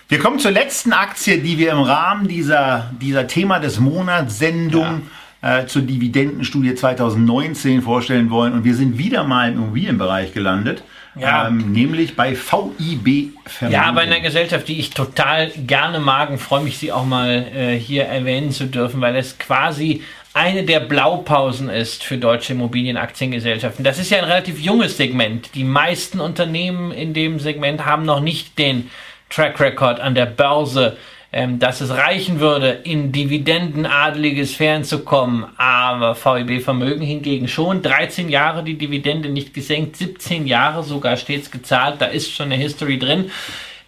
Wir 0.09 0.19
kommen 0.19 0.39
zur 0.39 0.51
letzten 0.51 0.91
Aktie, 0.91 1.37
die 1.37 1.57
wir 1.57 1.71
im 1.71 1.79
Rahmen 1.79 2.27
dieser, 2.27 2.91
dieser 2.99 3.27
Thema 3.27 3.59
des 3.59 3.79
Monats 3.79 4.39
Sendung 4.39 5.03
äh, 5.41 5.67
zur 5.67 5.83
Dividendenstudie 5.83 6.75
2019 6.75 7.81
vorstellen 7.81 8.29
wollen. 8.29 8.53
Und 8.53 8.63
wir 8.63 8.75
sind 8.75 8.97
wieder 8.97 9.23
mal 9.23 9.49
im 9.49 9.59
Immobilienbereich 9.59 10.33
gelandet, 10.33 10.83
Ja. 11.15 11.47
ähm, 11.47 11.73
nämlich 11.73 12.15
bei 12.15 12.35
VIB 12.35 13.33
Vermögen. 13.45 13.73
Ja, 13.73 13.91
bei 13.91 14.01
einer 14.01 14.21
Gesellschaft, 14.21 14.67
die 14.67 14.79
ich 14.79 14.91
total 14.91 15.49
gerne 15.49 15.99
mag 15.99 16.29
und 16.29 16.37
freue 16.37 16.63
mich, 16.63 16.77
sie 16.77 16.91
auch 16.91 17.05
mal 17.05 17.47
äh, 17.53 17.77
hier 17.77 18.05
erwähnen 18.05 18.51
zu 18.51 18.65
dürfen, 18.65 19.01
weil 19.01 19.15
es 19.15 19.37
quasi 19.37 20.03
eine 20.33 20.63
der 20.63 20.79
Blaupausen 20.79 21.69
ist 21.69 22.03
für 22.03 22.17
deutsche 22.17 22.53
Immobilienaktiengesellschaften. 22.53 23.83
Das 23.83 23.99
ist 23.99 24.11
ja 24.11 24.19
ein 24.19 24.23
relativ 24.23 24.59
junges 24.59 24.95
Segment. 24.95 25.53
Die 25.55 25.65
meisten 25.65 26.21
Unternehmen 26.21 26.91
in 26.91 27.13
dem 27.13 27.39
Segment 27.39 27.85
haben 27.85 28.05
noch 28.05 28.21
nicht 28.21 28.57
den 28.57 28.89
Track 29.29 29.59
Record 29.59 29.99
an 29.99 30.15
der 30.15 30.25
Börse, 30.25 30.97
ähm, 31.33 31.59
dass 31.59 31.79
es 31.79 31.91
reichen 31.91 32.39
würde, 32.39 32.69
in 32.83 33.11
dividendenadelige 33.11 34.45
Sphären 34.45 34.83
zu. 34.83 35.47
Aber 35.57 36.15
VIB 36.15 36.61
Vermögen 36.61 37.01
hingegen 37.01 37.47
schon. 37.47 37.81
13 37.81 38.29
Jahre 38.29 38.63
die 38.63 38.77
Dividende 38.77 39.29
nicht 39.29 39.53
gesenkt, 39.53 39.95
17 39.95 40.45
Jahre 40.45 40.83
sogar 40.83 41.17
stets 41.17 41.49
gezahlt. 41.49 41.95
Da 41.99 42.05
ist 42.05 42.31
schon 42.31 42.47
eine 42.47 42.55
History 42.55 42.99
drin. 42.99 43.31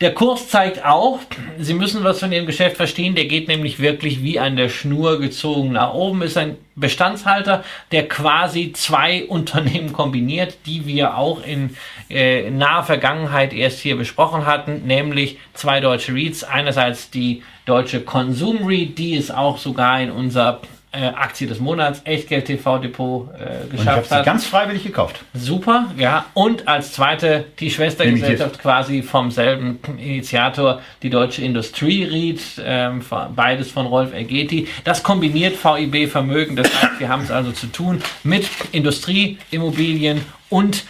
Der 0.04 0.14
Kurs 0.14 0.50
zeigt 0.50 0.84
auch, 0.84 1.20
Sie 1.58 1.74
müssen 1.74 2.04
was 2.04 2.20
von 2.20 2.34
Ihrem 2.34 2.46
Geschäft 2.46 2.76
verstehen, 2.76 3.16
der 3.16 3.24
geht 3.24 3.48
nämlich 3.48 3.80
wirklich 3.80 4.22
wie 4.22 4.38
an 4.38 4.58
der 4.58 4.68
Schnur 4.68 5.18
gezogen 5.18 5.72
nach 5.72 5.94
oben, 5.94 6.24
ist 6.24 6.36
ein 6.36 6.58
Bestandshalter, 6.76 7.64
der 7.94 8.10
quasi 8.10 8.74
zwei 8.74 9.24
Unternehmen 9.30 9.94
kombiniert, 9.94 10.58
die 10.66 10.86
wir 10.86 11.16
auch 11.16 11.42
in 11.46 11.78
äh, 12.10 12.50
naher 12.50 12.84
Vergangenheit 12.84 13.54
erst 13.54 13.80
hier 13.80 13.96
besprochen 13.96 14.46
hatten, 14.46 14.86
nämlich 14.86 15.38
zwei 15.54 15.80
deutsche 15.80 16.14
REITs. 16.14 16.44
Einerseits 16.44 17.10
die 17.10 17.42
deutsche 17.66 18.02
Konsum 18.02 18.68
REIT, 18.68 18.98
die 18.98 19.16
es 19.16 19.32
auch 19.32 19.58
sogar 19.58 20.02
in 20.02 20.12
unser 20.12 20.60
äh, 20.94 21.08
Aktie 21.08 21.48
des 21.48 21.60
Monats 21.60 22.02
Echtgeld 22.06 22.46
TV 22.46 22.78
Depot 22.78 23.30
äh, 23.34 23.64
Und 23.64 23.66
ich 23.66 23.72
geschafft 23.80 24.12
hat. 24.12 24.26
ganz 24.26 24.46
freiwillig 24.46 24.84
gekauft. 24.84 25.24
Super, 25.34 25.92
ja. 25.98 26.26
Und 26.34 26.68
als 26.68 26.94
zweite 26.94 27.46
die 27.60 27.72
Schwestergesellschaft 27.72 28.60
quasi 28.60 29.02
vom 29.02 29.32
selben 29.32 29.80
Initiator, 29.98 30.82
die 31.02 31.10
Deutsche 31.10 31.42
Industrie 31.42 32.04
REIT, 32.04 32.62
ähm, 32.64 33.02
beides 33.36 33.72
von 33.72 33.88
Rolf 33.88 34.14
Ergeti. 34.14 34.68
Das 34.84 35.02
kombiniert 35.02 35.58
VIB 35.64 36.08
Vermögen. 36.08 36.56
Das 36.56 36.68
heißt, 36.68 37.00
wir 37.00 37.10
haben 37.10 37.24
es 37.24 37.32
also 37.32 37.52
zu 37.52 37.66
tun 37.68 38.02
mit 38.24 38.48
Industrieimmobilien 38.72 40.22
und 40.50 40.86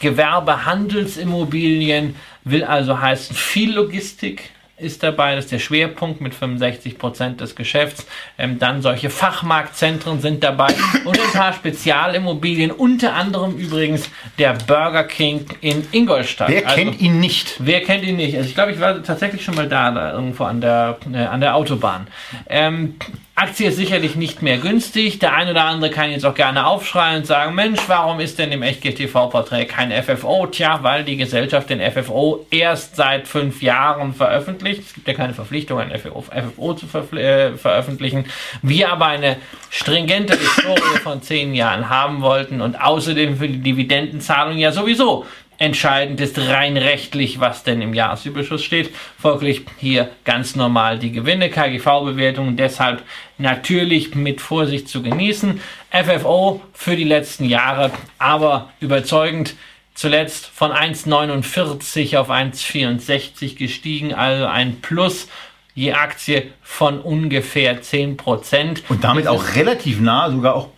Gewerbehandelsimmobilien. 0.00 2.16
Will 2.42 2.64
also 2.64 3.00
heißen 3.00 3.36
viel 3.36 3.72
Logistik, 3.72 4.50
ist 4.76 5.02
dabei, 5.02 5.36
das 5.36 5.44
ist 5.44 5.52
der 5.52 5.58
Schwerpunkt 5.60 6.20
mit 6.20 6.34
65 6.34 6.98
Prozent 6.98 7.40
des 7.40 7.54
Geschäfts. 7.54 8.06
Ähm, 8.38 8.58
dann 8.58 8.82
solche 8.82 9.08
Fachmarktzentren 9.08 10.20
sind 10.20 10.42
dabei 10.42 10.74
und 11.04 11.18
ein 11.18 11.32
paar 11.32 11.52
Spezialimmobilien, 11.52 12.70
unter 12.72 13.14
anderem 13.14 13.56
übrigens 13.56 14.10
der 14.38 14.54
Burger 14.66 15.04
King 15.04 15.46
in 15.60 15.86
Ingolstadt. 15.92 16.48
Wer 16.48 16.66
Also- 16.66 16.76
kennt 16.76 17.00
ihn 17.00 17.20
nicht? 17.20 17.54
Wer 17.60 17.82
kennt 17.82 18.04
ihn 18.04 18.16
nicht? 18.16 18.36
Also 18.36 18.48
ich 18.48 18.54
glaube, 18.54 18.72
ich 18.72 18.80
war 18.80 19.02
tatsächlich 19.02 19.44
schon 19.44 19.54
mal 19.54 19.68
da, 19.68 19.90
da 19.92 20.12
irgendwo 20.12 20.44
an 20.44 20.60
der, 20.60 20.98
äh, 21.12 21.18
an 21.18 21.40
der 21.40 21.54
Autobahn. 21.54 22.08
Ähm, 22.48 22.96
Aktie 23.36 23.66
ist 23.66 23.76
sicherlich 23.76 24.14
nicht 24.14 24.42
mehr 24.42 24.58
günstig. 24.58 25.18
Der 25.18 25.34
ein 25.34 25.48
oder 25.48 25.64
andere 25.64 25.90
kann 25.90 26.12
jetzt 26.12 26.24
auch 26.24 26.36
gerne 26.36 26.66
aufschreien 26.66 27.18
und 27.18 27.26
sagen, 27.26 27.56
Mensch, 27.56 27.80
warum 27.88 28.20
ist 28.20 28.38
denn 28.38 28.52
im 28.52 28.62
Echtgeld 28.62 28.96
TV-Porträt 28.96 29.66
kein 29.66 29.90
FFO? 29.90 30.46
Tja, 30.46 30.78
weil 30.82 31.02
die 31.02 31.16
Gesellschaft 31.16 31.68
den 31.68 31.80
FFO 31.80 32.46
erst 32.52 32.94
seit 32.94 33.26
fünf 33.26 33.60
Jahren 33.60 34.14
veröffentlicht. 34.14 34.82
Es 34.86 34.94
gibt 34.94 35.08
ja 35.08 35.14
keine 35.14 35.34
Verpflichtung, 35.34 35.80
ein 35.80 35.90
FFO, 35.98 36.22
FFO 36.22 36.74
zu 36.74 36.86
verpfli- 36.86 37.18
äh, 37.18 37.56
veröffentlichen. 37.56 38.26
Wir 38.62 38.92
aber 38.92 39.06
eine 39.06 39.36
stringente 39.68 40.38
Historie 40.38 41.00
von 41.02 41.20
zehn 41.20 41.54
Jahren 41.56 41.88
haben 41.88 42.22
wollten 42.22 42.60
und 42.60 42.80
außerdem 42.80 43.36
für 43.36 43.48
die 43.48 43.58
Dividendenzahlung 43.58 44.58
ja 44.58 44.70
sowieso 44.70 45.26
Entscheidend 45.58 46.20
ist 46.20 46.38
rein 46.38 46.76
rechtlich, 46.76 47.40
was 47.40 47.62
denn 47.62 47.80
im 47.80 47.94
Jahresüberschuss 47.94 48.64
steht. 48.64 48.90
Folglich 49.18 49.62
hier 49.78 50.10
ganz 50.24 50.56
normal 50.56 50.98
die 50.98 51.12
Gewinne, 51.12 51.50
KGV-Bewertungen, 51.50 52.56
deshalb 52.56 53.02
natürlich 53.38 54.14
mit 54.14 54.40
Vorsicht 54.40 54.88
zu 54.88 55.02
genießen. 55.02 55.60
FFO 55.90 56.60
für 56.72 56.96
die 56.96 57.04
letzten 57.04 57.44
Jahre, 57.44 57.90
aber 58.18 58.70
überzeugend. 58.80 59.54
Zuletzt 59.94 60.46
von 60.46 60.72
1,49 60.72 62.16
auf 62.16 62.28
1,64 62.28 63.54
gestiegen, 63.56 64.12
also 64.12 64.46
ein 64.46 64.80
Plus 64.80 65.28
je 65.74 65.92
Aktie 65.92 66.50
von 66.62 67.00
ungefähr 67.00 67.80
10%. 67.82 68.82
Und 68.88 69.04
damit 69.04 69.26
auch 69.28 69.54
relativ 69.54 70.00
nah, 70.00 70.30
sogar 70.30 70.54
auch 70.54 70.68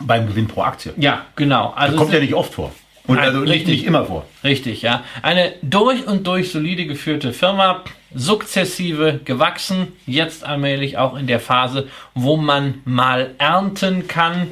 beim 0.00 0.26
Gewinn 0.26 0.46
pro 0.46 0.62
Aktie. 0.62 0.94
Ja, 0.96 1.26
genau. 1.36 1.72
Also 1.76 1.96
Kommt 1.96 2.08
es 2.10 2.14
ja 2.14 2.20
nicht 2.20 2.34
oft 2.34 2.54
vor. 2.54 2.72
Und 3.06 3.18
also 3.18 3.40
richtig. 3.40 3.66
nicht 3.68 3.84
immer 3.84 4.04
vor. 4.04 4.26
Richtig, 4.42 4.82
ja. 4.82 5.04
Eine 5.22 5.52
durch 5.62 6.06
und 6.06 6.26
durch 6.26 6.50
solide 6.50 6.86
geführte 6.86 7.32
Firma, 7.32 7.82
sukzessive 8.14 9.20
gewachsen, 9.24 9.92
jetzt 10.06 10.44
allmählich 10.44 10.98
auch 10.98 11.16
in 11.16 11.26
der 11.26 11.40
Phase, 11.40 11.88
wo 12.14 12.36
man 12.36 12.80
mal 12.84 13.34
ernten 13.38 14.08
kann. 14.08 14.48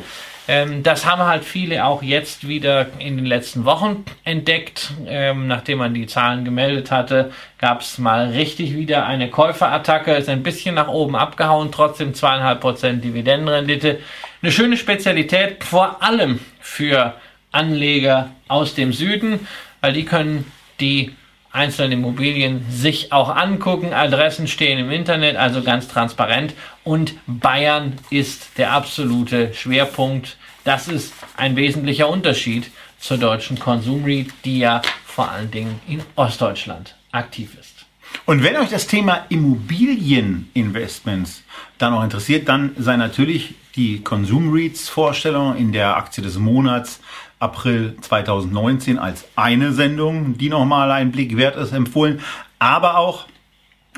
Ähm, 0.47 0.83
das 0.83 1.07
haben 1.07 1.23
halt 1.23 1.43
viele 1.45 1.87
auch 1.87 2.03
jetzt 2.03 2.47
wieder 2.47 2.89
in 2.99 3.17
den 3.17 3.25
letzten 3.25 3.65
Wochen 3.65 4.05
entdeckt. 4.25 4.93
Ähm, 5.07 5.47
nachdem 5.47 5.79
man 5.79 5.95
die 5.95 6.07
Zahlen 6.07 6.45
gemeldet 6.45 6.91
hatte, 6.91 7.33
gab 7.59 7.81
es 7.81 7.99
mal 7.99 8.29
richtig 8.29 8.75
wieder 8.77 9.07
eine 9.07 9.31
Käuferattacke, 9.31 10.15
ist 10.15 10.29
ein 10.29 10.43
bisschen 10.43 10.75
nach 10.75 10.89
oben 10.89 11.17
abgehauen, 11.17 11.71
trotzdem 11.73 12.13
zweieinhalb 12.13 12.61
Prozent 12.61 13.03
Dividendenrendite. 13.03 14.01
Eine 14.43 14.53
schöne 14.53 14.77
Spezialität, 14.77 15.65
vor 15.65 16.03
allem 16.03 16.41
für 16.61 17.15
Anleger 17.55 18.31
aus 18.49 18.75
dem 18.75 18.93
Süden, 18.93 19.47
weil 19.81 19.93
die 19.93 20.05
können 20.05 20.51
die 20.81 21.13
einzelnen 21.53 21.93
Immobilien 21.93 22.67
sich 22.69 23.13
auch 23.13 23.35
angucken. 23.35 23.93
Adressen 23.93 24.49
stehen 24.49 24.79
im 24.79 24.91
Internet, 24.91 25.37
also 25.37 25.63
ganz 25.63 25.87
transparent. 25.87 26.53
Und 26.83 27.15
Bayern 27.27 27.95
ist 28.11 28.59
der 28.59 28.73
absolute 28.73 29.55
Schwerpunkt. 29.55 30.37
Das 30.65 30.89
ist 30.89 31.15
ein 31.37 31.55
wesentlicher 31.55 32.09
Unterschied 32.09 32.71
zur 32.99 33.19
deutschen 33.19 33.59
Konsumread, 33.59 34.29
die 34.45 34.59
ja 34.59 34.83
vor 35.07 35.31
allen 35.31 35.51
Dingen 35.51 35.81
in 35.87 36.03
Ostdeutschland 36.17 36.97
aktiv 37.13 37.57
ist. 37.61 37.87
Und 38.27 38.43
wenn 38.43 38.57
euch 38.57 38.71
das 38.71 38.87
Thema 38.87 39.27
Immobilieninvestments 39.29 41.43
dann 41.79 41.93
noch 41.93 42.05
interessiert, 42.05 42.49
dann 42.49 42.73
sei 42.79 42.97
natürlich 42.97 43.55
die 43.77 44.03
Konsumreads 44.03 44.89
Vorstellung 44.89 45.57
in 45.57 45.73
der 45.73 45.97
Aktie 45.97 46.23
des 46.23 46.39
Monats 46.39 47.01
April 47.41 47.97
2019 48.01 48.99
als 48.99 49.27
eine 49.37 49.73
Sendung, 49.73 50.39
die 50.39 50.49
nochmal 50.49 50.91
einen 50.91 51.13
Blick 51.13 51.37
wert 51.37 51.57
ist, 51.57 51.73
empfohlen. 51.73 52.21
Aber 52.59 52.99
auch 52.99 53.27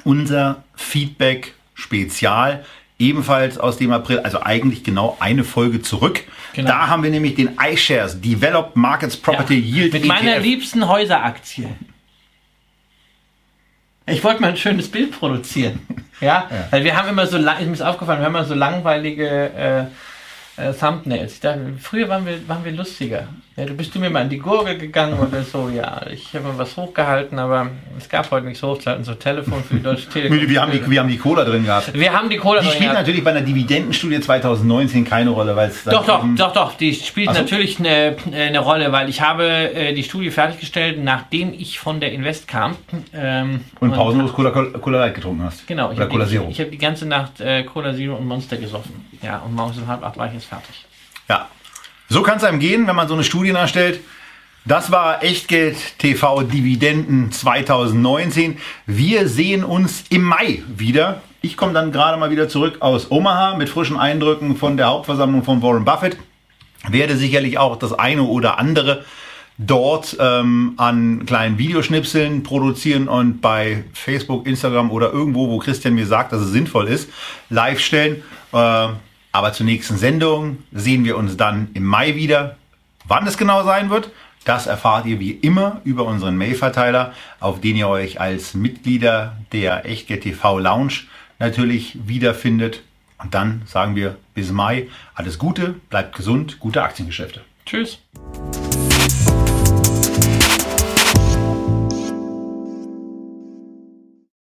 unser 0.05 0.65
Feedback 0.75 1.55
Spezial, 1.75 2.65
ebenfalls 2.99 3.59
aus 3.59 3.77
dem 3.77 3.93
April, 3.93 4.21
also 4.21 4.41
eigentlich 4.41 4.83
genau 4.83 5.17
eine 5.21 5.45
Folge 5.45 5.83
zurück. 5.83 6.25
Genau. 6.55 6.71
Da 6.71 6.89
haben 6.89 7.03
wir 7.03 7.11
nämlich 7.11 7.35
den 7.35 7.51
iShares 7.61 8.21
Developed 8.21 8.77
Markets 8.77 9.17
Property 9.17 9.59
ja, 9.59 9.77
Yield. 9.77 9.93
Mit 9.93 10.05
ETF. 10.05 10.09
meiner 10.09 10.39
liebsten 10.39 10.89
Häuseraktie. 10.89 11.69
Ich 14.07 14.23
wollte 14.23 14.41
mal 14.41 14.49
ein 14.49 14.57
schönes 14.57 14.91
Bild 14.91 15.13
produzieren. 15.13 15.81
Ja, 16.19 16.49
ja. 16.51 16.69
weil 16.71 16.83
wir 16.83 16.97
haben 16.97 17.11
immer 17.11 17.27
so, 17.27 17.37
ist 17.37 17.47
mir 17.47 17.83
aufgefallen, 17.83 18.21
wir 18.21 18.25
haben 18.25 18.35
immer 18.35 18.47
so 18.47 18.55
langweilige 18.55 19.29
äh, 19.29 19.81
äh, 20.57 20.73
Thumbnails. 20.73 21.35
Ich 21.35 21.41
dachte, 21.41 21.75
früher 21.79 22.09
waren 22.09 22.25
wir, 22.25 22.49
waren 22.49 22.65
wir 22.65 22.73
lustiger. 22.73 23.29
Ja, 23.59 23.65
du 23.65 23.73
bist 23.73 23.95
du 23.95 23.99
mir 23.99 24.11
mal 24.11 24.21
in 24.21 24.29
die 24.29 24.37
Gurgel 24.37 24.77
gegangen 24.77 25.19
oder 25.19 25.43
so, 25.43 25.71
ja. 25.71 26.03
Ich 26.11 26.35
habe 26.35 26.45
mal 26.45 26.59
was 26.59 26.77
hochgehalten, 26.77 27.39
aber 27.39 27.71
es 27.97 28.07
gab 28.07 28.31
heute 28.31 28.45
nichts 28.45 28.63
hochzuhalten, 28.63 29.03
so 29.03 29.15
Telefon 29.15 29.65
für 29.65 29.77
die 29.77 29.83
Deutsche 29.83 30.11
Telekom. 30.11 30.47
wir, 30.47 30.61
haben 30.61 30.73
die, 30.73 30.91
wir 30.91 31.01
haben 31.01 31.09
die 31.09 31.17
Cola 31.17 31.43
drin 31.43 31.65
gehabt. 31.65 31.95
Wir 31.95 32.13
haben 32.13 32.29
die 32.29 32.37
Cola 32.37 32.61
die 32.61 32.67
drin 32.67 32.75
spielt 32.75 32.91
gehabt. 32.91 33.07
natürlich 33.07 33.25
bei 33.25 33.31
einer 33.31 33.41
Dividendenstudie 33.41 34.21
2019 34.21 35.07
keine 35.07 35.31
Rolle, 35.31 35.57
weil 35.57 35.71
es 35.71 35.85
Doch, 35.85 36.05
doch, 36.05 36.23
doch, 36.37 36.53
doch, 36.53 36.75
die 36.75 36.93
spielt 36.93 37.33
so. 37.33 37.41
natürlich 37.41 37.79
eine, 37.79 38.17
eine 38.31 38.59
Rolle, 38.59 38.93
weil 38.93 39.09
ich 39.09 39.23
habe 39.23 39.47
äh, 39.47 39.95
die 39.95 40.03
Studie 40.03 40.31
fertiggestellt, 40.31 41.03
nachdem 41.03 41.55
ich 41.55 41.79
von 41.79 41.99
der 41.99 42.13
Invest 42.13 42.49
kam. 42.49 42.77
Ähm, 43.15 43.65
und, 43.81 43.89
und 43.89 43.97
pausenlos 43.97 44.35
Cola, 44.35 44.51
Cola 44.51 44.99
Light 44.99 45.15
getrunken 45.15 45.45
hast. 45.45 45.67
Genau, 45.67 45.93
ich 45.93 45.99
habe 45.99 46.27
die, 46.27 46.37
ich 46.51 46.61
hab 46.61 46.71
die 46.71 46.79
ganze 46.79 47.07
Nacht 47.07 47.41
äh, 47.41 47.63
Cola 47.63 47.95
Zero 47.95 48.17
und 48.17 48.27
Monster 48.27 48.59
gesoffen. 48.59 49.07
Ja, 49.23 49.39
und 49.39 49.55
morgens 49.55 49.79
um 49.79 49.87
halb 49.87 50.05
acht 50.05 50.19
war 50.19 50.27
ich 50.27 50.35
jetzt 50.35 50.45
fertig. 50.45 50.85
Ja, 51.27 51.49
so 52.09 52.23
kann 52.23 52.39
es 52.39 52.45
einem 52.45 52.59
gehen, 52.61 52.87
wenn 52.87 52.97
man 52.97 53.09
so 53.09 53.15
eine 53.15 53.25
Studie 53.25 53.51
erstellt. 53.51 54.01
Das 54.65 54.91
war 54.91 55.23
Echtgeld 55.23 55.77
TV 55.99 56.43
Dividenden 56.43 57.31
2019. 57.31 58.59
Wir 58.87 59.29
sehen 59.29 59.63
uns 59.63 60.05
im 60.11 60.23
Mai 60.23 60.63
wieder. 60.67 61.23
Ich 61.41 61.57
komme 61.57 61.73
dann 61.73 61.93
gerade 61.93 62.17
mal 62.19 62.31
wieder 62.31 62.49
zurück 62.49 62.79
aus 62.81 63.11
Omaha 63.11 63.57
mit 63.57 63.69
frischen 63.69 63.97
Eindrücken 63.97 64.57
von 64.57 64.77
der 64.77 64.89
Hauptversammlung 64.89 65.45
von 65.45 65.63
Warren 65.63 65.85
Buffett. 65.85 66.17
Werde 66.89 67.17
sicherlich 67.17 67.59
auch 67.59 67.77
das 67.77 67.93
eine 67.93 68.23
oder 68.25 68.59
andere 68.59 69.05
dort 69.59 70.17
ähm, 70.21 70.75
an 70.77 71.25
kleinen 71.27 71.59
Videoschnipseln 71.59 72.43
produzieren 72.43 73.09
und 73.09 73.41
bei 73.41 73.85
Facebook, 73.93 74.47
Instagram 74.47 74.91
oder 74.91 75.13
irgendwo, 75.13 75.49
wo 75.49 75.59
Christian 75.59 75.95
mir 75.95 76.07
sagt, 76.07 76.33
dass 76.33 76.41
es 76.41 76.51
sinnvoll 76.51 76.89
ist, 76.89 77.09
live 77.49 77.81
stellen. 77.81 78.23
Äh, 78.53 78.89
aber 79.37 79.53
zur 79.53 79.67
nächsten 79.67 79.99
Sendung 79.99 80.63
sehen 80.73 81.05
wir 81.05 81.19
uns 81.19 81.37
dann 81.37 81.69
im 81.75 81.85
Mai 81.85 82.17
wieder. 82.17 82.57
Wann 83.07 83.27
es 83.27 83.37
genau 83.37 83.65
sein 83.65 83.91
wird, 83.91 84.11
das 84.47 84.67
erfahrt 84.67 85.05
ihr 85.05 85.21
wie 85.21 85.33
immer 85.33 85.83
über 85.85 86.07
unseren 86.07 86.39
Mailverteiler, 86.39 87.13
auf 87.39 87.61
den 87.61 87.77
ihr 87.77 87.87
euch 87.87 88.19
als 88.19 88.55
Mitglieder 88.55 89.37
der 89.53 89.85
Echtgeld 89.85 90.23
TV 90.23 90.59
Lounge 90.59 91.03
natürlich 91.39 91.99
wiederfindet. 92.07 92.83
Und 93.23 93.35
dann 93.35 93.61
sagen 93.67 93.95
wir 93.95 94.17
bis 94.33 94.53
Mai 94.53 94.89
alles 95.15 95.39
Gute, 95.39 95.75
bleibt 95.91 96.17
gesund, 96.17 96.59
gute 96.59 96.83
Aktiengeschäfte. 96.83 97.43
Tschüss. 97.67 97.99